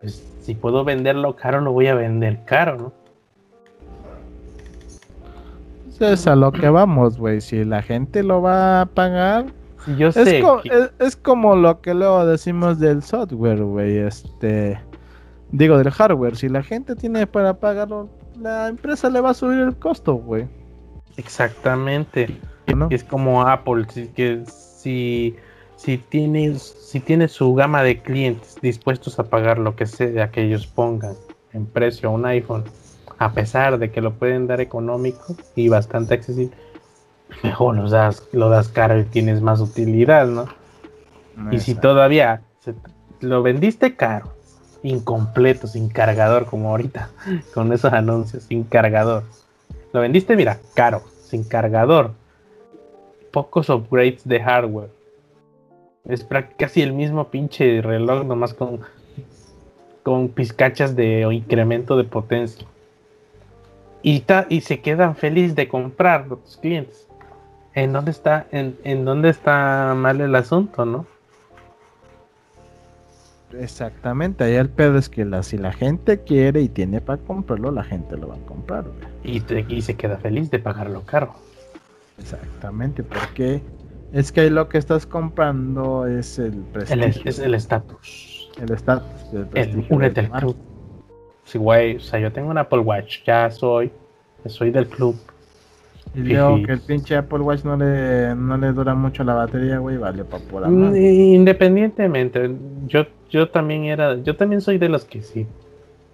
pues 0.00 0.24
si 0.40 0.54
puedo 0.54 0.84
venderlo 0.84 1.36
caro, 1.36 1.60
lo 1.60 1.72
voy 1.72 1.88
a 1.88 1.94
vender 1.94 2.44
caro, 2.46 2.78
¿no? 2.78 2.92
Es 6.00 6.28
a 6.28 6.36
lo 6.36 6.52
que 6.52 6.68
vamos, 6.68 7.18
güey. 7.18 7.40
Si 7.40 7.64
la 7.64 7.82
gente 7.82 8.22
lo 8.22 8.40
va 8.40 8.82
a 8.82 8.86
pagar. 8.86 9.46
Yo 9.96 10.12
sé. 10.12 10.42
Es, 10.98 11.16
como 11.16 11.56
lo 11.56 11.80
que 11.80 11.94
luego 11.94 12.26
decimos 12.26 12.78
del 12.78 13.02
software, 13.02 13.62
güey. 13.62 13.98
Este. 13.98 14.80
Digo, 15.50 15.78
del 15.78 15.90
hardware. 15.90 16.36
Si 16.36 16.48
la 16.48 16.62
gente 16.62 16.94
tiene 16.96 17.26
para 17.26 17.54
pagarlo, 17.54 18.08
la 18.38 18.68
empresa 18.68 19.08
le 19.08 19.20
va 19.20 19.30
a 19.30 19.34
subir 19.34 19.60
el 19.60 19.76
costo, 19.76 20.14
güey. 20.14 20.46
Exactamente. 21.16 22.38
Es 22.90 23.02
como 23.04 23.42
Apple. 23.42 23.86
que 24.14 24.44
si 24.46 25.36
si 25.78 25.96
tienes, 25.96 26.60
si 26.60 26.98
tienes 26.98 27.32
su 27.32 27.54
gama 27.54 27.84
de 27.84 28.02
clientes 28.02 28.56
dispuestos 28.60 29.18
a 29.20 29.24
pagar 29.24 29.58
lo 29.58 29.76
que 29.76 29.86
sea 29.86 30.30
que 30.32 30.42
ellos 30.42 30.66
pongan 30.66 31.14
en 31.52 31.66
precio 31.66 32.08
a 32.08 32.12
un 32.12 32.26
iPhone, 32.26 32.64
a 33.18 33.32
pesar 33.32 33.78
de 33.78 33.90
que 33.92 34.00
lo 34.00 34.12
pueden 34.12 34.48
dar 34.48 34.60
económico 34.60 35.36
y 35.54 35.68
bastante 35.68 36.14
accesible, 36.14 36.56
mejor 37.42 37.76
lo 37.76 37.88
das, 37.88 38.26
lo 38.32 38.48
das 38.48 38.68
caro 38.68 38.98
y 38.98 39.04
tienes 39.04 39.40
más 39.40 39.60
utilidad, 39.60 40.26
¿no? 40.26 40.46
y 41.52 41.60
si 41.60 41.74
todavía 41.74 42.42
lo 43.20 43.42
vendiste 43.42 43.94
caro, 43.96 44.32
incompleto, 44.82 45.66
sin 45.66 45.88
cargador, 45.88 46.46
como 46.46 46.70
ahorita, 46.70 47.10
con 47.54 47.72
esos 47.72 47.92
anuncios, 47.92 48.44
sin 48.44 48.64
cargador. 48.64 49.24
Lo 49.92 50.00
vendiste, 50.00 50.36
mira, 50.36 50.58
caro, 50.74 51.02
sin 51.22 51.44
cargador. 51.44 52.12
Pocos 53.32 53.68
upgrades 53.68 54.26
de 54.26 54.40
hardware 54.40 54.90
es 56.08 56.26
casi 56.56 56.82
el 56.82 56.92
mismo 56.92 57.28
pinche 57.28 57.82
reloj, 57.82 58.24
nomás 58.24 58.54
con, 58.54 58.80
con 60.02 60.28
pizcachas 60.28 60.96
de 60.96 61.26
incremento 61.30 61.96
de 61.96 62.04
potencia. 62.04 62.66
Y, 64.02 64.24
y 64.48 64.60
se 64.62 64.80
quedan 64.80 65.16
felices 65.16 65.54
de 65.54 65.68
comprar 65.68 66.26
los 66.26 66.56
clientes. 66.56 67.07
¿En 67.78 67.92
dónde 67.92 68.10
está, 68.10 68.48
en, 68.50 69.04
dónde 69.04 69.28
está 69.28 69.94
mal 69.96 70.20
el 70.20 70.34
asunto, 70.34 70.84
no? 70.84 71.06
Exactamente, 73.52 74.42
ahí 74.42 74.54
el 74.54 74.68
pedo 74.68 74.98
es 74.98 75.08
que 75.08 75.24
la, 75.24 75.44
si 75.44 75.58
la 75.58 75.72
gente 75.72 76.18
quiere 76.24 76.60
y 76.60 76.68
tiene 76.68 77.00
para 77.00 77.22
comprarlo, 77.22 77.70
la 77.70 77.84
gente 77.84 78.16
lo 78.16 78.28
va 78.28 78.34
a 78.34 78.46
comprar. 78.46 78.84
Y, 79.22 79.42
y 79.72 79.82
se 79.82 79.94
queda 79.94 80.16
feliz 80.16 80.50
de 80.50 80.58
pagarlo 80.58 81.02
caro. 81.02 81.34
Exactamente, 82.18 83.04
porque 83.04 83.62
es 84.12 84.32
que 84.32 84.40
ahí 84.40 84.50
lo 84.50 84.68
que 84.68 84.78
estás 84.78 85.06
comprando 85.06 86.04
es 86.08 86.40
el 86.40 86.56
prestigio. 86.72 87.22
es 87.24 87.38
el 87.38 87.54
estatus. 87.54 88.50
El 88.60 88.72
estatus. 88.72 89.32
El, 89.54 89.86
únete 89.88 90.20
al 90.20 90.30
club. 90.30 90.56
Sí, 91.44 91.58
güey, 91.58 91.96
o 91.96 92.00
sea, 92.00 92.18
yo 92.18 92.32
tengo 92.32 92.50
un 92.50 92.58
Apple 92.58 92.80
Watch, 92.80 93.22
ya 93.24 93.48
soy, 93.52 93.92
soy 94.46 94.72
del 94.72 94.88
club. 94.88 95.14
Y 96.14 96.20
luego 96.20 96.62
que 96.62 96.72
el 96.72 96.80
pinche 96.80 97.16
Apple 97.16 97.40
Watch 97.40 97.64
no 97.64 97.76
le, 97.76 98.34
no 98.34 98.56
le 98.56 98.72
dura 98.72 98.94
mucho 98.94 99.24
la 99.24 99.34
batería, 99.34 99.78
güey, 99.78 99.96
vale 99.96 100.24
para 100.24 100.42
por 100.44 100.68
mm, 100.68 100.96
Independientemente, 100.96 102.50
yo, 102.86 103.06
yo 103.30 103.48
también 103.48 103.84
era, 103.84 104.16
yo 104.16 104.36
también 104.36 104.60
soy 104.60 104.78
de 104.78 104.88
los 104.88 105.04
que 105.04 105.22
sí. 105.22 105.46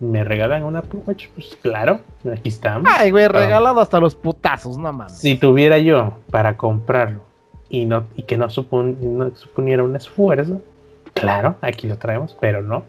me 0.00 0.24
regalan 0.24 0.64
una 0.64 0.80
Apple 0.80 1.00
Watch, 1.06 1.28
pues 1.34 1.56
claro, 1.62 2.00
aquí 2.30 2.48
estamos. 2.48 2.90
Ay, 2.92 3.10
güey, 3.10 3.28
regalado 3.28 3.80
hasta 3.80 4.00
los 4.00 4.14
putazos, 4.14 4.76
no 4.76 4.92
mames. 4.92 5.18
Si 5.18 5.36
tuviera 5.36 5.78
yo 5.78 6.18
para 6.30 6.56
comprarlo 6.56 7.22
y 7.68 7.86
no 7.86 8.04
y 8.16 8.24
que 8.24 8.36
no, 8.36 8.46
no 8.46 9.36
suponiera 9.36 9.82
un 9.82 9.96
esfuerzo, 9.96 10.60
claro, 11.14 11.56
aquí 11.60 11.86
lo 11.86 11.96
traemos, 11.96 12.36
pero 12.40 12.62
no. 12.62 12.84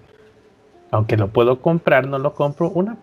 Aunque 0.92 1.18
lo 1.18 1.28
puedo 1.28 1.62
comprar, 1.62 2.08
no 2.08 2.20
lo 2.20 2.34
compro 2.34 2.70
una 2.70 2.98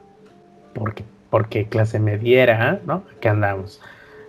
porque 0.74 1.04
porque 1.32 1.66
clase 1.66 1.98
me 1.98 2.18
diera, 2.18 2.80
¿no? 2.84 3.04
Aquí 3.16 3.26
andamos. 3.26 3.80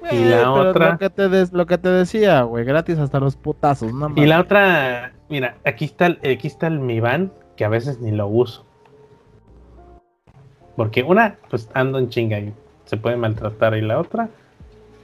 y 0.09 0.23
la 0.23 0.49
otra. 0.49 0.91
Lo 0.91 0.97
que, 0.97 1.09
te 1.09 1.27
lo 1.51 1.65
que 1.65 1.77
te 1.77 1.89
decía, 1.89 2.43
güey, 2.43 2.63
gratis 2.63 2.97
hasta 2.97 3.19
los 3.19 3.35
putazos, 3.35 3.93
no 3.93 4.09
Y 4.15 4.25
la 4.25 4.39
otra, 4.39 5.11
mira, 5.27 5.57
aquí 5.65 5.83
está, 5.83 6.05
el, 6.05 6.19
aquí 6.23 6.47
está 6.47 6.67
el 6.67 6.79
Mi 6.79 7.01
Band, 7.01 7.29
que 7.57 7.65
a 7.65 7.67
veces 7.67 7.99
ni 7.99 8.13
lo 8.13 8.27
uso. 8.27 8.65
Porque 10.77 11.03
una, 11.03 11.35
pues 11.49 11.69
ando 11.73 11.99
en 11.99 12.07
chinga 12.07 12.39
y 12.39 12.53
se 12.85 12.95
puede 12.95 13.17
maltratar. 13.17 13.75
Y 13.75 13.81
la 13.81 13.99
otra. 13.99 14.29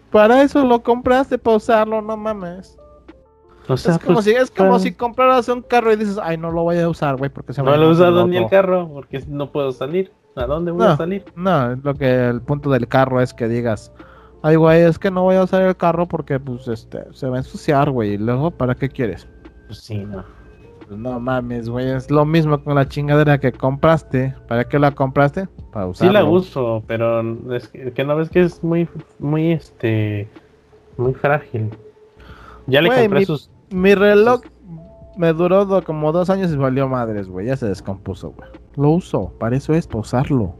Para 0.09 0.41
eso 0.41 0.63
lo 0.63 0.81
compraste, 0.81 1.37
para 1.37 1.57
usarlo, 1.57 2.01
no 2.01 2.15
mames. 2.15 2.79
es 3.67 3.99
como, 3.99 4.13
pues, 4.13 4.23
si, 4.23 4.31
es 4.31 4.49
como 4.51 4.79
si 4.79 4.93
compraras 4.93 5.49
un 5.49 5.61
carro 5.63 5.91
y 5.91 5.97
dices, 5.97 6.17
ay, 6.23 6.37
no 6.37 6.49
lo 6.49 6.63
voy 6.63 6.79
a 6.79 6.87
usar, 6.87 7.17
güey, 7.17 7.29
porque 7.29 7.51
se 7.51 7.61
No 7.61 7.75
lo 7.75 7.87
he 7.87 7.91
usado 7.91 8.25
ni 8.25 8.37
el 8.37 8.47
carro, 8.47 8.87
porque 8.87 9.21
no 9.27 9.51
puedo 9.51 9.73
salir. 9.73 10.13
¿A 10.39 10.45
dónde 10.45 10.71
voy 10.71 10.85
a 10.85 10.95
salir? 10.95 11.25
No, 11.35 11.75
lo 11.75 11.93
que 11.95 12.27
el 12.29 12.41
punto 12.41 12.69
del 12.69 12.87
carro 12.87 13.21
es 13.21 13.33
que 13.33 13.47
digas, 13.47 13.91
ay, 14.41 14.55
güey, 14.55 14.81
es 14.81 14.97
que 14.97 15.11
no 15.11 15.23
voy 15.23 15.35
a 15.35 15.43
usar 15.43 15.61
el 15.63 15.75
carro 15.75 16.07
porque, 16.07 16.39
pues, 16.39 16.67
este, 16.67 17.03
se 17.11 17.27
va 17.27 17.35
a 17.35 17.39
ensuciar, 17.39 17.91
güey. 17.91 18.13
Y 18.13 18.17
luego, 18.17 18.51
¿para 18.51 18.75
qué 18.75 18.89
quieres? 18.89 19.27
Pues 19.67 19.79
sí, 19.79 19.97
no. 19.97 20.23
Pues 20.87 20.97
no 20.97 21.19
mames, 21.19 21.69
güey, 21.69 21.89
es 21.89 22.09
lo 22.09 22.25
mismo 22.25 22.63
con 22.63 22.75
la 22.75 22.87
chingadera 22.87 23.37
que 23.39 23.51
compraste. 23.51 24.33
¿Para 24.47 24.63
qué 24.63 24.79
la 24.79 24.91
compraste? 24.91 25.47
Para 25.71 25.87
usarla. 25.87 26.19
Sí 26.19 26.25
la 26.25 26.29
uso, 26.29 26.83
pero 26.87 27.21
es 27.53 27.67
que, 27.67 28.03
no 28.03 28.15
ves 28.15 28.29
que 28.29 28.41
es 28.41 28.63
muy, 28.63 28.87
muy, 29.19 29.51
este, 29.51 30.27
muy 30.97 31.13
frágil. 31.13 31.69
Ya 32.65 32.81
le 32.81 32.89
compré 32.89 33.19
mi, 33.19 33.25
sus... 33.25 33.51
Mi 33.71 33.93
reloj 33.93 34.41
me 35.15 35.33
duró 35.33 35.83
como 35.83 36.11
dos 36.11 36.29
años 36.29 36.51
y 36.51 36.55
valió 36.55 36.87
madres, 36.87 37.27
güey, 37.27 37.47
ya 37.47 37.57
se 37.57 37.67
descompuso, 37.67 38.31
güey. 38.31 38.49
Lo 38.75 38.89
uso, 38.89 39.33
para 39.39 39.55
eso 39.55 39.73
es, 39.73 39.87
para 39.87 39.99
usarlo. 39.99 40.55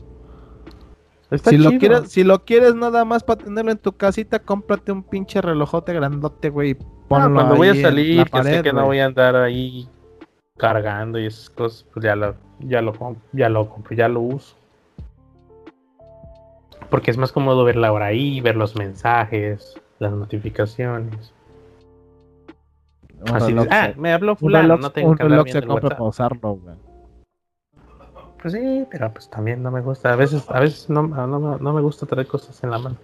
si 1.43 1.57
lo, 1.57 1.71
quieres, 1.77 2.11
si 2.11 2.23
lo 2.23 2.43
quieres 2.43 2.75
nada 2.75 3.05
más 3.05 3.23
para 3.23 3.43
tenerlo 3.43 3.71
en 3.71 3.77
tu 3.77 3.93
casita, 3.93 4.39
cómprate 4.39 4.91
un 4.91 5.03
pinche 5.03 5.41
relojote 5.41 5.93
grandote, 5.93 6.49
güey. 6.49 6.75
Ponlo 7.07 7.33
cuando 7.33 7.55
voy 7.55 7.69
a 7.69 7.75
salir, 7.75 8.29
que 8.29 8.43
sé 8.43 8.61
que 8.61 8.73
no 8.73 8.85
voy 8.85 8.99
a 8.99 9.05
andar 9.05 9.35
ahí 9.35 9.87
cargando 10.57 11.17
y 11.19 11.25
esas 11.25 11.49
cosas, 11.49 11.85
pues 11.93 12.03
ya 12.03 12.15
lo, 12.15 12.35
ya 12.59 12.81
lo, 12.81 12.93
ya 13.31 13.49
lo 13.49 13.69
compro, 13.69 13.95
ya 13.95 14.07
lo 14.09 14.21
uso. 14.21 14.55
Porque 16.89 17.11
es 17.11 17.17
más 17.17 17.31
cómodo 17.31 17.63
ver 17.63 17.75
la 17.75 17.91
hora 17.91 18.07
ahí, 18.07 18.41
ver 18.41 18.55
los 18.55 18.75
mensajes, 18.75 19.79
las 19.99 20.11
notificaciones. 20.11 21.33
Así 23.33 23.55
ah, 23.69 23.93
me 23.97 24.13
habló 24.13 24.35
fulano, 24.35 24.77
no 24.77 24.91
tengo 24.91 25.15
que 25.15 25.23
reloj 25.23 25.47
se 25.49 25.61
compra 25.61 25.89
para 25.89 26.03
usarlo, 26.03 26.53
güey. 26.53 26.75
Pues 28.41 28.53
sí, 28.53 28.87
pero 28.89 29.11
pues 29.11 29.29
también 29.29 29.61
no 29.61 29.71
me 29.71 29.81
gusta. 29.81 30.13
A 30.13 30.15
veces, 30.15 30.45
a 30.49 30.59
veces 30.59 30.89
no, 30.89 31.03
no, 31.03 31.57
no 31.57 31.73
me 31.73 31.81
gusta 31.81 32.05
traer 32.05 32.27
cosas 32.27 32.63
en 32.63 32.71
la 32.71 32.79
mano. 32.79 32.95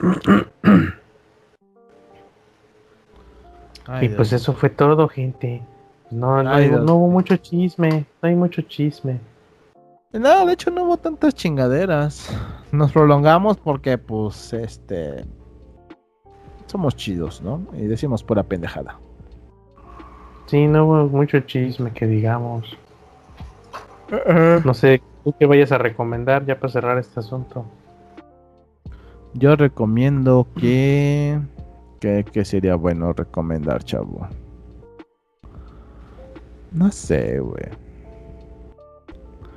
y 4.00 4.08
pues 4.08 4.32
eso 4.32 4.52
fue 4.52 4.70
todo, 4.70 5.08
gente. 5.08 5.62
No, 6.10 6.42
no, 6.42 6.94
hubo 6.94 7.08
mucho 7.08 7.36
chisme, 7.36 8.06
no 8.22 8.28
hay 8.28 8.34
mucho 8.34 8.62
chisme. 8.62 9.20
Nada, 10.12 10.46
de 10.46 10.54
hecho 10.54 10.70
no 10.70 10.84
hubo 10.84 10.96
tantas 10.96 11.34
chingaderas. 11.34 12.34
Nos 12.72 12.92
prolongamos 12.92 13.58
porque 13.58 13.98
pues 13.98 14.54
este 14.54 15.26
somos 16.66 16.96
chidos, 16.96 17.42
¿no? 17.42 17.60
Y 17.74 17.82
decimos 17.82 18.22
pura 18.22 18.42
pendejada. 18.42 18.98
Sí, 20.46 20.66
no 20.66 20.86
hubo 20.86 21.04
mucho 21.08 21.40
chisme 21.40 21.92
que 21.92 22.06
digamos. 22.06 22.74
No 24.64 24.74
sé, 24.74 25.02
¿tú 25.24 25.34
qué 25.38 25.46
vayas 25.46 25.72
a 25.72 25.78
recomendar 25.78 26.46
ya 26.46 26.58
para 26.58 26.72
cerrar 26.72 26.98
este 26.98 27.20
asunto? 27.20 27.64
Yo 29.34 29.56
recomiendo 29.56 30.46
que... 30.58 31.38
¿Qué 32.00 32.44
sería 32.44 32.76
bueno 32.76 33.12
recomendar, 33.12 33.82
chavo? 33.82 34.28
No 36.70 36.90
sé, 36.92 37.40
güey. 37.40 37.66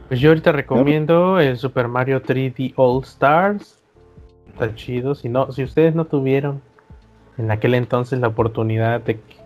Pues 0.08 0.20
yo 0.20 0.30
ahorita 0.30 0.52
recomiendo 0.52 1.40
el 1.40 1.56
Super 1.58 1.88
Mario 1.88 2.22
3D 2.22 2.74
All 2.76 3.04
Stars. 3.04 3.82
Está 4.48 4.76
chido. 4.76 5.16
Si 5.16 5.30
no, 5.30 5.52
si 5.52 5.64
ustedes 5.64 5.96
no 5.96 6.06
tuvieron 6.06 6.62
en 7.38 7.50
aquel 7.52 7.76
entonces 7.76 8.20
la 8.20 8.28
oportunidad 8.28 9.02
de 9.02 9.20
que 9.22 9.41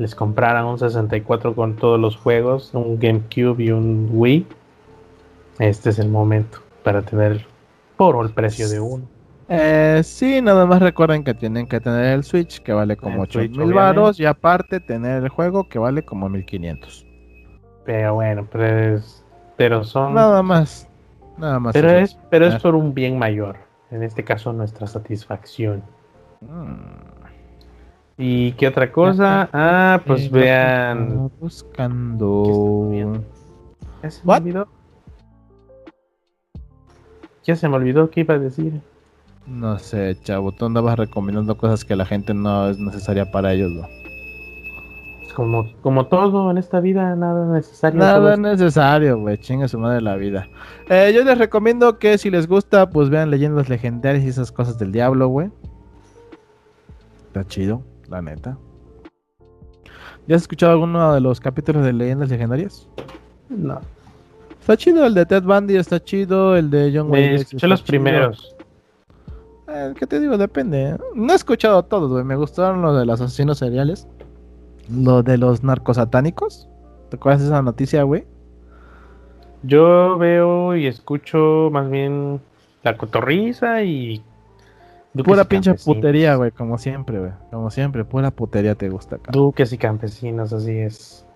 les 0.00 0.14
compraran 0.14 0.64
un 0.64 0.78
64 0.78 1.54
con 1.54 1.76
todos 1.76 2.00
los 2.00 2.16
juegos, 2.16 2.70
un 2.72 2.98
GameCube 2.98 3.62
y 3.62 3.70
un 3.70 4.08
Wii, 4.10 4.46
este 5.58 5.90
es 5.90 5.98
el 5.98 6.08
momento 6.08 6.60
para 6.82 7.02
tener 7.02 7.44
por 7.98 8.24
el 8.24 8.32
precio 8.32 8.66
de 8.70 8.80
uno. 8.80 9.04
Eh, 9.50 10.00
sí, 10.02 10.40
nada 10.40 10.64
más 10.64 10.80
recuerden 10.80 11.22
que 11.22 11.34
tienen 11.34 11.66
que 11.66 11.80
tener 11.80 12.14
el 12.14 12.24
Switch 12.24 12.62
que 12.62 12.72
vale 12.72 12.96
como 12.96 13.22
8 13.22 13.40
mil 13.40 13.74
baros 13.74 14.18
y 14.18 14.24
aparte 14.24 14.80
tener 14.80 15.22
el 15.22 15.28
juego 15.28 15.68
que 15.68 15.78
vale 15.78 16.02
como 16.02 16.30
1500. 16.30 17.06
Pero 17.84 18.14
bueno, 18.14 18.48
pero, 18.50 19.02
pero 19.56 19.84
son... 19.84 20.14
Nada 20.14 20.42
más. 20.42 20.88
Nada 21.36 21.60
más. 21.60 21.74
Pero 21.74 21.90
es, 21.90 22.18
pero 22.30 22.46
es 22.46 22.54
por 22.62 22.74
un 22.74 22.94
bien 22.94 23.18
mayor. 23.18 23.56
En 23.90 24.02
este 24.02 24.24
caso 24.24 24.50
nuestra 24.54 24.86
satisfacción. 24.86 25.82
Mm. 26.40 27.09
¿Y 28.22 28.52
qué 28.52 28.68
otra 28.68 28.92
cosa? 28.92 29.48
Ah, 29.50 29.98
pues 30.04 30.30
vean. 30.30 31.30
Buscando. 31.40 32.92
¿Ya 34.02 34.10
se 34.10 34.20
me 34.26 34.34
olvidó? 34.34 34.68
Ya 37.44 37.56
se 37.56 37.66
me 37.66 37.76
olvidó 37.76 38.10
qué 38.10 38.20
iba 38.20 38.34
a 38.34 38.38
decir. 38.38 38.82
No 39.46 39.78
sé, 39.78 40.18
chavo, 40.22 40.52
tú 40.52 40.66
andabas 40.66 40.98
recomendando 40.98 41.56
cosas 41.56 41.82
que 41.82 41.96
la 41.96 42.04
gente 42.04 42.34
no 42.34 42.68
es 42.68 42.78
necesaria 42.78 43.30
para 43.30 43.54
ellos, 43.54 43.70
¿no? 43.70 43.88
Como, 45.34 45.64
como 45.80 46.06
todo 46.06 46.50
en 46.50 46.58
esta 46.58 46.78
vida, 46.80 47.16
nada 47.16 47.46
necesario. 47.46 48.00
Nada 48.00 48.36
necesario, 48.36 49.18
güey, 49.18 49.38
chinga 49.38 49.66
su 49.66 49.78
madre 49.78 50.02
la 50.02 50.16
vida. 50.16 50.46
Eh, 50.90 51.12
yo 51.14 51.24
les 51.24 51.38
recomiendo 51.38 51.98
que 51.98 52.18
si 52.18 52.30
les 52.30 52.46
gusta, 52.46 52.90
pues 52.90 53.08
vean 53.08 53.30
leyendas 53.30 53.70
legendarias 53.70 54.24
y 54.24 54.28
esas 54.28 54.52
cosas 54.52 54.78
del 54.78 54.92
diablo, 54.92 55.28
güey. 55.28 55.50
Está 57.28 57.46
chido, 57.46 57.82
la 58.10 58.20
neta. 58.20 58.58
¿Ya 60.26 60.36
has 60.36 60.42
escuchado 60.42 60.72
alguno 60.72 61.14
de 61.14 61.20
los 61.20 61.40
capítulos 61.40 61.84
de 61.84 61.92
leyendas 61.92 62.28
legendarias? 62.28 62.88
No. 63.48 63.80
Está 64.60 64.76
chido 64.76 65.06
el 65.06 65.14
de 65.14 65.26
Ted 65.26 65.42
Bundy, 65.42 65.76
está 65.76 66.02
chido 66.02 66.56
el 66.56 66.70
de 66.70 66.92
John 66.94 67.10
Wayne. 67.10 67.36
Escuché 67.36 67.66
los 67.66 67.82
primeros. 67.82 68.54
Eh, 69.68 69.94
¿Qué 69.98 70.06
te 70.06 70.20
digo? 70.20 70.36
Depende. 70.36 70.90
¿eh? 70.90 70.98
No 71.14 71.32
he 71.32 71.36
escuchado 71.36 71.82
todos, 71.84 72.10
güey. 72.10 72.24
Me 72.24 72.36
gustaron 72.36 72.82
los 72.82 72.98
de 72.98 73.06
los 73.06 73.20
asesinos 73.20 73.58
seriales. 73.58 74.06
Lo 74.88 75.22
de 75.22 75.38
los 75.38 75.62
narcosatánicos. 75.62 76.68
¿Te 77.08 77.16
acuerdas 77.16 77.40
de 77.42 77.46
esa 77.46 77.62
noticia, 77.62 78.02
güey? 78.02 78.24
Yo 79.62 80.18
veo 80.18 80.76
y 80.76 80.86
escucho 80.86 81.70
más 81.72 81.90
bien 81.90 82.40
la 82.82 82.96
cotorriza 82.96 83.82
y. 83.82 84.22
pura 85.24 85.44
pinche 85.44 85.74
putería, 85.74 86.36
güey, 86.36 86.50
como 86.50 86.78
siempre, 86.78 87.18
güey. 87.18 87.32
Como 87.50 87.70
siempre, 87.70 88.04
pura 88.04 88.30
putería 88.30 88.74
te 88.74 88.88
gusta 88.88 89.16
acá. 89.16 89.32
Duques 89.32 89.72
y 89.72 89.78
campesinos, 89.78 90.52
así 90.52 90.78
es. 90.78 91.26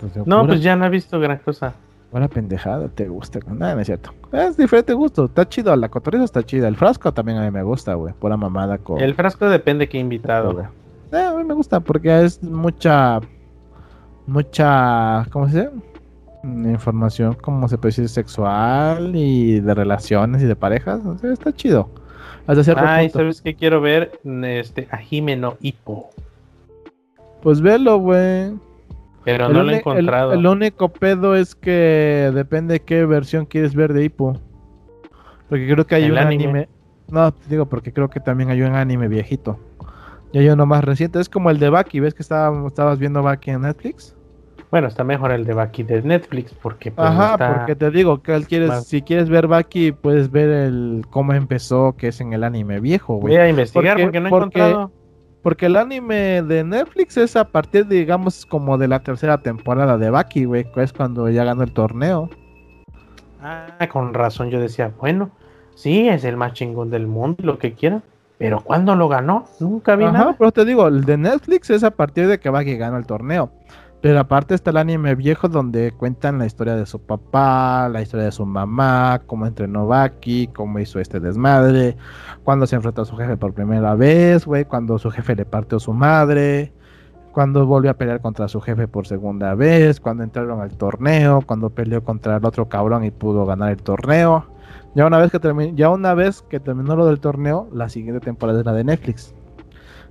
Pues 0.00 0.26
no, 0.26 0.46
pues 0.46 0.62
ya 0.62 0.76
no 0.76 0.86
he 0.86 0.90
visto 0.90 1.18
gran 1.18 1.38
cosa. 1.38 1.74
Buena 2.10 2.28
pendejada, 2.28 2.88
te 2.88 3.06
gusta. 3.06 3.38
Nada, 3.46 3.74
no 3.74 3.80
es 3.82 3.86
cierto. 3.86 4.14
Es 4.32 4.56
diferente 4.56 4.94
gusto. 4.94 5.26
Está 5.26 5.46
chido. 5.46 5.74
La 5.76 5.90
cotorriza 5.90 6.24
está 6.24 6.42
chida. 6.42 6.66
El 6.66 6.76
frasco 6.76 7.12
también 7.12 7.36
a 7.36 7.42
mí 7.42 7.50
me 7.50 7.62
gusta, 7.62 7.94
güey. 7.94 8.14
Pura 8.14 8.36
mamada 8.36 8.78
con. 8.78 8.98
El 8.98 9.14
frasco 9.14 9.48
depende 9.50 9.88
qué 9.88 9.98
invitado, 9.98 10.54
güey. 10.54 10.66
Eh, 11.12 11.22
a 11.22 11.34
mí 11.34 11.44
me 11.44 11.52
gusta 11.52 11.80
porque 11.80 12.24
es 12.24 12.42
mucha. 12.42 13.20
Mucha. 14.26 15.26
¿Cómo 15.30 15.48
se 15.48 15.58
dice? 15.58 15.70
Información, 16.44 17.34
como 17.34 17.68
se 17.68 17.76
puede 17.76 17.90
decir, 17.90 18.08
sexual 18.08 19.14
y 19.14 19.60
de 19.60 19.74
relaciones 19.74 20.42
y 20.42 20.46
de 20.46 20.56
parejas. 20.56 21.04
O 21.04 21.18
sea, 21.18 21.32
está 21.32 21.52
chido. 21.52 21.90
Hasta 22.48 22.64
cierto 22.64 22.82
Ay, 22.86 23.10
¿sabes 23.10 23.42
qué 23.42 23.54
quiero 23.54 23.82
ver? 23.82 24.18
Este, 24.24 24.88
a 24.90 24.96
Jimeno 24.96 25.58
Hippo. 25.60 26.08
Pues 27.42 27.60
velo, 27.60 27.98
güey. 27.98 28.54
Pero 29.22 29.50
no 29.50 29.62
lo 29.62 29.70
he 29.70 29.76
encontrado. 29.76 30.32
El, 30.32 30.46
único 30.46 30.88
pedo 30.88 31.36
es 31.36 31.54
que 31.54 32.32
depende 32.34 32.80
qué 32.80 33.04
versión 33.04 33.44
quieres 33.44 33.74
ver 33.74 33.92
de 33.92 34.04
Hippo. 34.04 34.40
Porque 35.50 35.68
creo 35.70 35.86
que 35.86 35.94
hay 35.96 36.10
un 36.10 36.16
anime. 36.16 36.70
No, 37.10 37.34
digo 37.50 37.66
porque 37.66 37.92
creo 37.92 38.08
que 38.08 38.18
también 38.18 38.48
hay 38.48 38.62
un 38.62 38.74
anime 38.74 39.08
viejito. 39.08 39.58
Y 40.32 40.38
hay 40.38 40.48
uno 40.48 40.64
más 40.64 40.82
reciente. 40.82 41.20
Es 41.20 41.28
como 41.28 41.50
el 41.50 41.58
de 41.58 41.68
Baki. 41.68 42.00
¿Ves 42.00 42.14
que 42.14 42.22
estabas 42.22 42.98
viendo 42.98 43.22
Baki 43.22 43.50
en 43.50 43.60
Netflix? 43.60 44.16
Bueno, 44.70 44.88
está 44.88 45.02
mejor 45.02 45.32
el 45.32 45.46
de 45.46 45.54
Baki 45.54 45.82
de 45.82 46.02
Netflix 46.02 46.52
porque 46.52 46.90
pues, 46.90 47.08
Ajá, 47.08 47.38
porque 47.38 47.74
te 47.74 47.90
digo 47.90 48.22
que 48.22 48.42
quieres, 48.42 48.86
si 48.86 49.00
quieres 49.00 49.30
ver 49.30 49.46
Baki, 49.46 49.92
puedes 49.92 50.30
ver 50.30 50.50
el 50.50 51.06
cómo 51.10 51.32
empezó, 51.32 51.94
que 51.96 52.08
es 52.08 52.20
en 52.20 52.34
el 52.34 52.44
anime 52.44 52.78
viejo, 52.80 53.16
güey. 53.16 53.34
Voy 53.34 53.42
a 53.42 53.48
investigar 53.48 53.98
porque, 54.00 54.20
no 54.20 54.26
he 54.26 54.28
encontrado. 54.28 54.92
Porque 55.42 55.66
el 55.66 55.76
anime 55.76 56.42
de 56.42 56.64
Netflix 56.64 57.16
es 57.16 57.36
a 57.36 57.44
partir, 57.44 57.86
digamos, 57.86 58.44
como 58.44 58.76
de 58.76 58.88
la 58.88 59.00
tercera 59.00 59.38
temporada 59.38 59.96
de 59.96 60.10
Baki, 60.10 60.44
güey, 60.44 60.70
que 60.70 60.82
es 60.82 60.92
cuando 60.92 61.30
ya 61.30 61.44
ganó 61.44 61.62
el 61.62 61.72
torneo. 61.72 62.28
Ah, 63.40 63.88
con 63.90 64.12
razón 64.12 64.50
yo 64.50 64.60
decía, 64.60 64.92
bueno, 65.00 65.30
sí, 65.74 66.08
es 66.08 66.24
el 66.24 66.36
más 66.36 66.52
chingón 66.52 66.90
del 66.90 67.06
mundo, 67.06 67.42
lo 67.44 67.58
que 67.58 67.72
quiera. 67.72 68.02
Pero 68.36 68.60
¿cuándo 68.60 68.94
lo 68.94 69.08
ganó? 69.08 69.46
Nunca 69.58 69.96
vi 69.96 70.04
Ajá, 70.04 70.34
pero 70.38 70.52
te 70.52 70.64
digo, 70.64 70.86
el 70.86 71.04
de 71.04 71.16
Netflix 71.16 71.70
es 71.70 71.82
a 71.82 71.90
partir 71.90 72.28
de 72.28 72.38
que 72.38 72.50
Baki 72.50 72.76
gana 72.76 72.98
el 72.98 73.06
torneo. 73.06 73.50
Pero 74.00 74.20
aparte 74.20 74.54
está 74.54 74.70
el 74.70 74.76
anime 74.76 75.16
viejo 75.16 75.48
donde 75.48 75.90
cuentan 75.90 76.38
la 76.38 76.46
historia 76.46 76.76
de 76.76 76.86
su 76.86 77.00
papá, 77.00 77.88
la 77.88 78.00
historia 78.00 78.26
de 78.26 78.32
su 78.32 78.46
mamá, 78.46 79.22
cómo 79.26 79.44
entrenó 79.44 79.88
Baki, 79.88 80.48
cómo 80.54 80.78
hizo 80.78 81.00
este 81.00 81.18
desmadre, 81.18 81.96
cuando 82.44 82.66
se 82.68 82.76
enfrentó 82.76 83.02
a 83.02 83.04
su 83.06 83.16
jefe 83.16 83.36
por 83.36 83.54
primera 83.54 83.96
vez, 83.96 84.46
güey, 84.46 84.64
cuando 84.64 84.98
su 85.00 85.10
jefe 85.10 85.34
le 85.34 85.44
partió 85.44 85.80
su 85.80 85.92
madre, 85.92 86.72
cuando 87.32 87.66
volvió 87.66 87.90
a 87.90 87.94
pelear 87.94 88.20
contra 88.20 88.46
su 88.46 88.60
jefe 88.60 88.86
por 88.86 89.06
segunda 89.08 89.56
vez, 89.56 89.98
cuando 89.98 90.22
entraron 90.22 90.60
al 90.60 90.76
torneo, 90.76 91.42
cuando 91.44 91.70
peleó 91.70 92.04
contra 92.04 92.36
el 92.36 92.44
otro 92.44 92.68
cabrón 92.68 93.04
y 93.04 93.10
pudo 93.10 93.46
ganar 93.46 93.72
el 93.72 93.82
torneo. 93.82 94.46
Ya 94.94 95.06
una 95.06 95.18
vez 95.18 95.32
que 95.32 95.40
terminó, 95.40 95.74
ya 95.74 95.90
una 95.90 96.14
vez 96.14 96.42
que 96.42 96.60
terminó 96.60 96.94
lo 96.94 97.06
del 97.06 97.18
torneo, 97.18 97.68
la 97.72 97.88
siguiente 97.88 98.20
temporada 98.20 98.60
es 98.60 98.66
la 98.66 98.72
de 98.72 98.84
Netflix. 98.84 99.34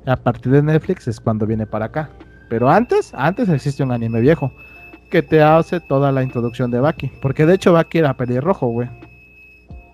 A 0.05 0.17
partir 0.17 0.51
de 0.51 0.61
Netflix 0.61 1.07
es 1.07 1.19
cuando 1.19 1.45
viene 1.45 1.65
para 1.65 1.85
acá. 1.85 2.09
Pero 2.49 2.69
antes, 2.69 3.13
antes 3.13 3.49
existe 3.49 3.83
un 3.83 3.91
anime 3.91 4.21
viejo 4.21 4.51
que 5.09 5.21
te 5.21 5.41
hace 5.41 5.79
toda 5.79 6.11
la 6.11 6.23
introducción 6.23 6.71
de 6.71 6.79
Baki. 6.79 7.11
Porque 7.21 7.45
de 7.45 7.55
hecho 7.55 7.73
Baki 7.73 7.99
era 7.99 8.13
pelirrojo, 8.15 8.67
güey. 8.67 8.89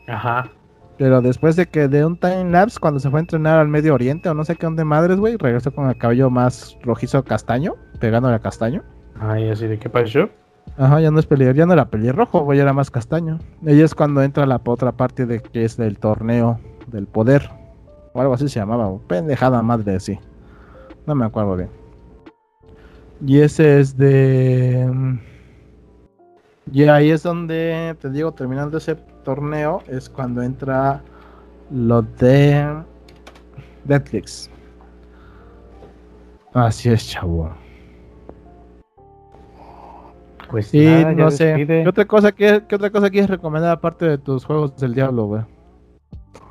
Ajá. 0.08 0.50
Pero 0.98 1.22
después 1.22 1.56
de 1.56 1.66
que 1.66 1.88
de 1.88 2.06
un 2.06 2.18
time 2.18 2.52
lapse, 2.52 2.80
cuando 2.80 3.00
se 3.00 3.10
fue 3.10 3.20
a 3.20 3.22
entrenar 3.22 3.60
al 3.60 3.68
Medio 3.68 3.94
Oriente 3.94 4.30
o 4.30 4.34
no 4.34 4.46
sé 4.46 4.56
qué 4.56 4.68
de 4.68 4.84
madres, 4.84 5.18
güey, 5.18 5.38
regresó 5.38 5.72
con 5.72 5.90
el 5.90 5.98
cabello 5.98 6.30
más 6.30 6.78
rojizo 6.84 7.24
castaño, 7.24 7.76
pegándole 8.00 8.36
a 8.36 8.40
castaño. 8.40 8.84
Ay, 9.20 9.50
así 9.50 9.68
de 9.68 9.80
qué 9.80 9.90
pasó. 9.90 10.30
Ajá, 10.78 11.02
ya 11.02 11.12
no 11.12 11.20
es 11.20 11.26
pelirrojo, 11.26 11.58
ya 11.58 11.66
no 11.66 11.74
era 11.74 11.86
pelirrojo, 11.86 12.42
güey, 12.42 12.60
era 12.60 12.74
más 12.74 12.90
castaño. 12.90 13.40
Ella 13.66 13.86
es 13.86 13.96
cuando 13.96 14.22
entra 14.22 14.46
la 14.46 14.62
otra 14.64 14.92
parte 14.92 15.26
de 15.26 15.42
que 15.42 15.66
es 15.66 15.78
del 15.78 15.98
torneo 15.98 16.60
del 16.88 17.08
poder. 17.08 17.50
O 18.14 18.22
algo 18.22 18.34
así 18.34 18.48
se 18.48 18.60
llamaba, 18.60 18.92
pendejada 19.08 19.62
madre, 19.62 20.00
sí. 20.00 20.20
No 21.06 21.16
me 21.16 21.26
acuerdo 21.26 21.58
bien. 21.58 21.83
Y 23.26 23.40
ese 23.40 23.80
es 23.80 23.98
de. 23.98 25.20
Y 26.72 26.84
ahí 26.84 27.12
es 27.12 27.24
donde, 27.24 27.96
te 28.00 28.10
digo, 28.10 28.32
terminando 28.32 28.78
ese 28.78 28.96
torneo, 29.24 29.82
es 29.88 30.10
cuando 30.10 30.42
entra 30.42 31.02
lo 31.70 32.02
de 32.02 32.84
Netflix. 33.86 34.50
Así 36.54 36.90
es, 36.90 37.10
chavo. 37.10 37.52
Pues 40.50 40.68
sí, 40.68 40.88
no 41.16 41.32
sé. 41.32 41.66
¿Qué 41.66 41.88
otra, 41.88 42.06
cosa, 42.06 42.32
qué, 42.32 42.64
otra 42.72 42.92
cosa 42.92 43.10
quieres 43.10 43.30
recomendar 43.30 43.72
aparte 43.72 44.06
de 44.06 44.18
tus 44.20 44.46
juegos 44.46 44.78
del 44.78 44.94
diablo, 44.94 45.26
güey? 45.26 45.42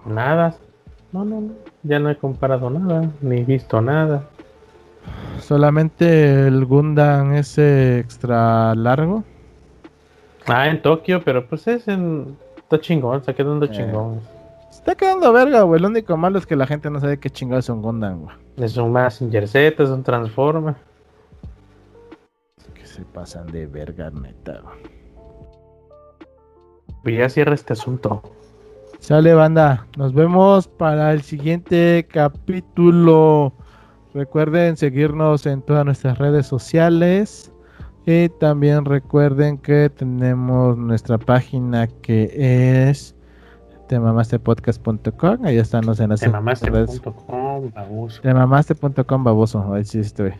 Nada. 0.04 0.56
No, 1.12 1.24
no, 1.24 1.40
no. 1.40 1.52
Ya 1.84 2.00
no 2.00 2.10
he 2.10 2.16
comparado 2.16 2.68
nada, 2.68 3.08
ni 3.20 3.44
visto 3.44 3.80
nada. 3.80 4.28
Solamente 5.40 6.46
el 6.46 6.64
Gundam 6.64 7.34
ese 7.34 7.98
extra 7.98 8.74
largo. 8.74 9.24
Ah, 10.46 10.68
en 10.68 10.80
Tokio, 10.82 11.22
pero 11.22 11.46
pues 11.46 11.66
es 11.66 11.88
en. 11.88 12.36
Está 12.56 12.80
chingón, 12.80 13.18
está 13.18 13.34
quedando 13.34 13.66
eh. 13.66 13.70
chingón. 13.70 14.20
Está 14.70 14.94
quedando 14.94 15.32
verga, 15.32 15.62
güey. 15.62 15.80
Lo 15.80 15.88
único 15.88 16.16
malo 16.16 16.38
es 16.38 16.46
que 16.46 16.56
la 16.56 16.66
gente 16.66 16.90
no 16.90 16.98
sabe 17.00 17.18
qué 17.18 17.30
chingado 17.30 17.60
es 17.60 17.68
un 17.68 17.82
Gundam, 17.82 18.22
güey. 18.22 18.36
Es 18.56 18.76
un 18.76 18.92
Messenger 18.92 19.46
Z, 19.46 19.82
es 19.82 19.90
un 19.90 20.02
Transformer. 20.02 20.74
Que 22.74 22.86
se 22.86 23.02
pasan 23.02 23.46
de 23.48 23.66
verga, 23.66 24.10
neta. 24.10 24.62
Pues 27.02 27.18
ya 27.18 27.28
cierra 27.28 27.54
este 27.54 27.74
asunto. 27.74 28.22
Sale, 29.00 29.34
banda. 29.34 29.86
Nos 29.96 30.14
vemos 30.14 30.68
para 30.68 31.12
el 31.12 31.22
siguiente 31.22 32.06
capítulo. 32.10 33.52
Recuerden 34.14 34.76
seguirnos 34.76 35.46
en 35.46 35.62
todas 35.62 35.84
nuestras 35.84 36.18
redes 36.18 36.46
sociales. 36.46 37.52
Y 38.04 38.28
también 38.28 38.84
recuerden 38.84 39.58
que 39.58 39.88
tenemos 39.88 40.76
nuestra 40.76 41.18
página 41.18 41.86
que 41.86 42.32
es 42.88 43.14
temamastepodcast.com. 43.88 45.44
Ahí 45.44 45.56
están 45.56 45.86
los 45.86 46.00
enlaces. 46.00 46.26
Temamaste.com, 46.26 47.70
baboso. 47.72 48.20
Temamaste.com, 48.22 49.24
baboso. 49.24 49.72
Ahí 49.72 49.84
sí 49.84 50.00
estoy. 50.00 50.32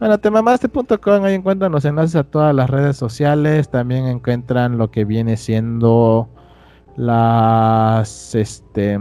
Bueno, 0.00 0.18
temamaste.com, 0.18 1.24
ahí 1.24 1.34
encuentran 1.34 1.72
los 1.72 1.84
enlaces 1.84 2.16
a 2.16 2.24
todas 2.24 2.54
las 2.54 2.68
redes 2.68 2.96
sociales. 2.96 3.68
También 3.68 4.06
encuentran 4.06 4.76
lo 4.76 4.90
que 4.90 5.04
viene 5.04 5.36
siendo 5.36 6.28
las 6.96 8.34
este 8.34 8.98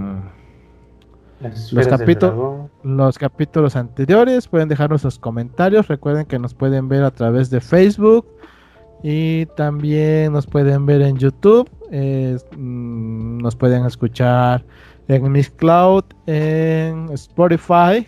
los, 1.40 1.88
capítulos, 1.88 2.70
los 2.84 3.18
capítulos 3.18 3.76
anteriores. 3.76 4.48
Pueden 4.48 4.70
dejarnos 4.70 5.02
sus 5.02 5.20
comentarios. 5.20 5.88
Recuerden 5.88 6.26
que 6.26 6.40
nos 6.40 6.54
pueden 6.54 6.88
ver 6.90 7.04
a 7.04 7.12
través 7.12 7.50
de 7.50 7.62
Facebook. 7.62 8.26
Y 9.04 9.46
también 9.56 10.34
nos 10.34 10.48
pueden 10.48 10.86
ver 10.86 11.02
en 11.02 11.18
YouTube. 11.18 11.70
Mm, 12.58 13.38
nos 13.38 13.56
pueden 13.56 13.86
escuchar 13.86 14.66
en 15.08 15.32
Miss 15.32 15.50
Cloud, 15.50 16.04
en 16.26 17.10
Spotify 17.14 18.08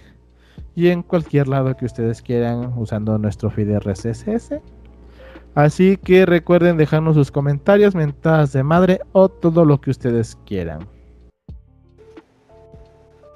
y 0.75 0.87
en 0.87 1.03
cualquier 1.03 1.47
lado 1.47 1.75
que 1.75 1.85
ustedes 1.85 2.21
quieran 2.21 2.73
usando 2.77 3.17
nuestro 3.17 3.49
feed 3.49 3.79
RSS. 3.79 4.61
Así 5.55 5.97
que 5.97 6.25
recuerden 6.25 6.77
dejarnos 6.77 7.15
sus 7.15 7.31
comentarios, 7.31 7.95
mentadas 7.95 8.53
de 8.53 8.63
madre 8.63 8.99
o 9.11 9.29
todo 9.29 9.65
lo 9.65 9.81
que 9.81 9.91
ustedes 9.91 10.37
quieran. 10.45 10.87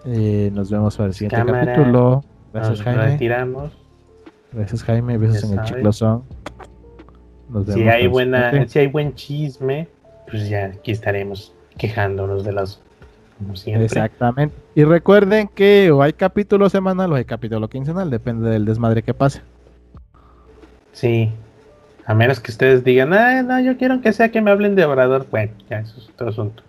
Eh, 0.05 0.49
nos 0.53 0.69
vemos 0.69 0.97
para 0.97 1.07
el 1.07 1.13
siguiente 1.13 1.51
capítulo. 1.51 2.23
Gracias, 2.53 2.81
Jaime. 2.81 3.05
Retiramos. 3.05 3.71
Gracias, 4.51 4.83
Jaime. 4.83 5.17
Besos 5.17 5.51
en 5.51 5.59
el 5.59 5.65
chiclosón. 5.65 6.23
Nos 7.49 7.65
vemos 7.65 7.81
si 7.81 7.89
hay 7.89 8.07
buena, 8.07 8.67
si 8.67 8.79
hay 8.79 8.87
buen 8.87 9.15
chisme, 9.15 9.87
pues 10.29 10.49
ya 10.49 10.65
aquí 10.65 10.91
estaremos 10.91 11.53
quejándonos 11.77 12.43
de 12.43 12.53
las 12.53 12.81
como 13.37 13.55
siempre. 13.55 13.85
Exactamente. 13.85 14.55
Y 14.75 14.83
recuerden 14.83 15.47
que 15.47 15.91
o 15.91 16.01
hay 16.01 16.13
capítulo 16.13 16.69
semanal 16.69 17.11
o 17.11 17.15
hay 17.15 17.25
capítulo 17.25 17.67
quincenal, 17.67 18.09
depende 18.09 18.49
del 18.49 18.65
desmadre 18.65 19.03
que 19.03 19.13
pase. 19.13 19.41
Sí. 20.91 21.31
A 22.05 22.13
menos 22.13 22.39
que 22.39 22.51
ustedes 22.51 22.83
digan, 22.83 23.13
ah, 23.13 23.41
no, 23.43 23.59
yo 23.61 23.77
quiero 23.77 24.01
que 24.01 24.11
sea 24.11 24.29
que 24.29 24.41
me 24.41 24.51
hablen 24.51 24.75
de 24.75 24.85
Obrador. 24.85 25.25
Bueno, 25.31 25.53
ya, 25.69 25.79
eso 25.79 25.97
es 25.97 26.09
otro 26.09 26.29
asunto. 26.29 26.63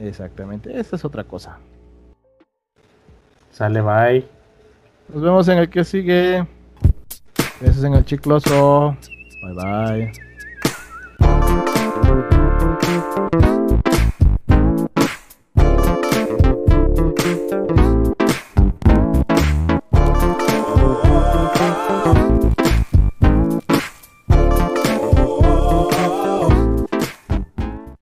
Exactamente, 0.00 0.78
esta 0.78 0.96
es 0.96 1.04
otra 1.04 1.24
cosa. 1.24 1.58
Sale, 3.56 3.80
bye. 3.80 4.22
Nos 5.08 5.22
vemos 5.22 5.48
en 5.48 5.56
el 5.56 5.70
que 5.70 5.82
sigue. 5.82 6.46
Gracias 7.58 7.84
en 7.84 7.94
el 7.94 8.04
chicloso. 8.04 8.94
Bye 9.42 9.54
bye. 9.54 10.25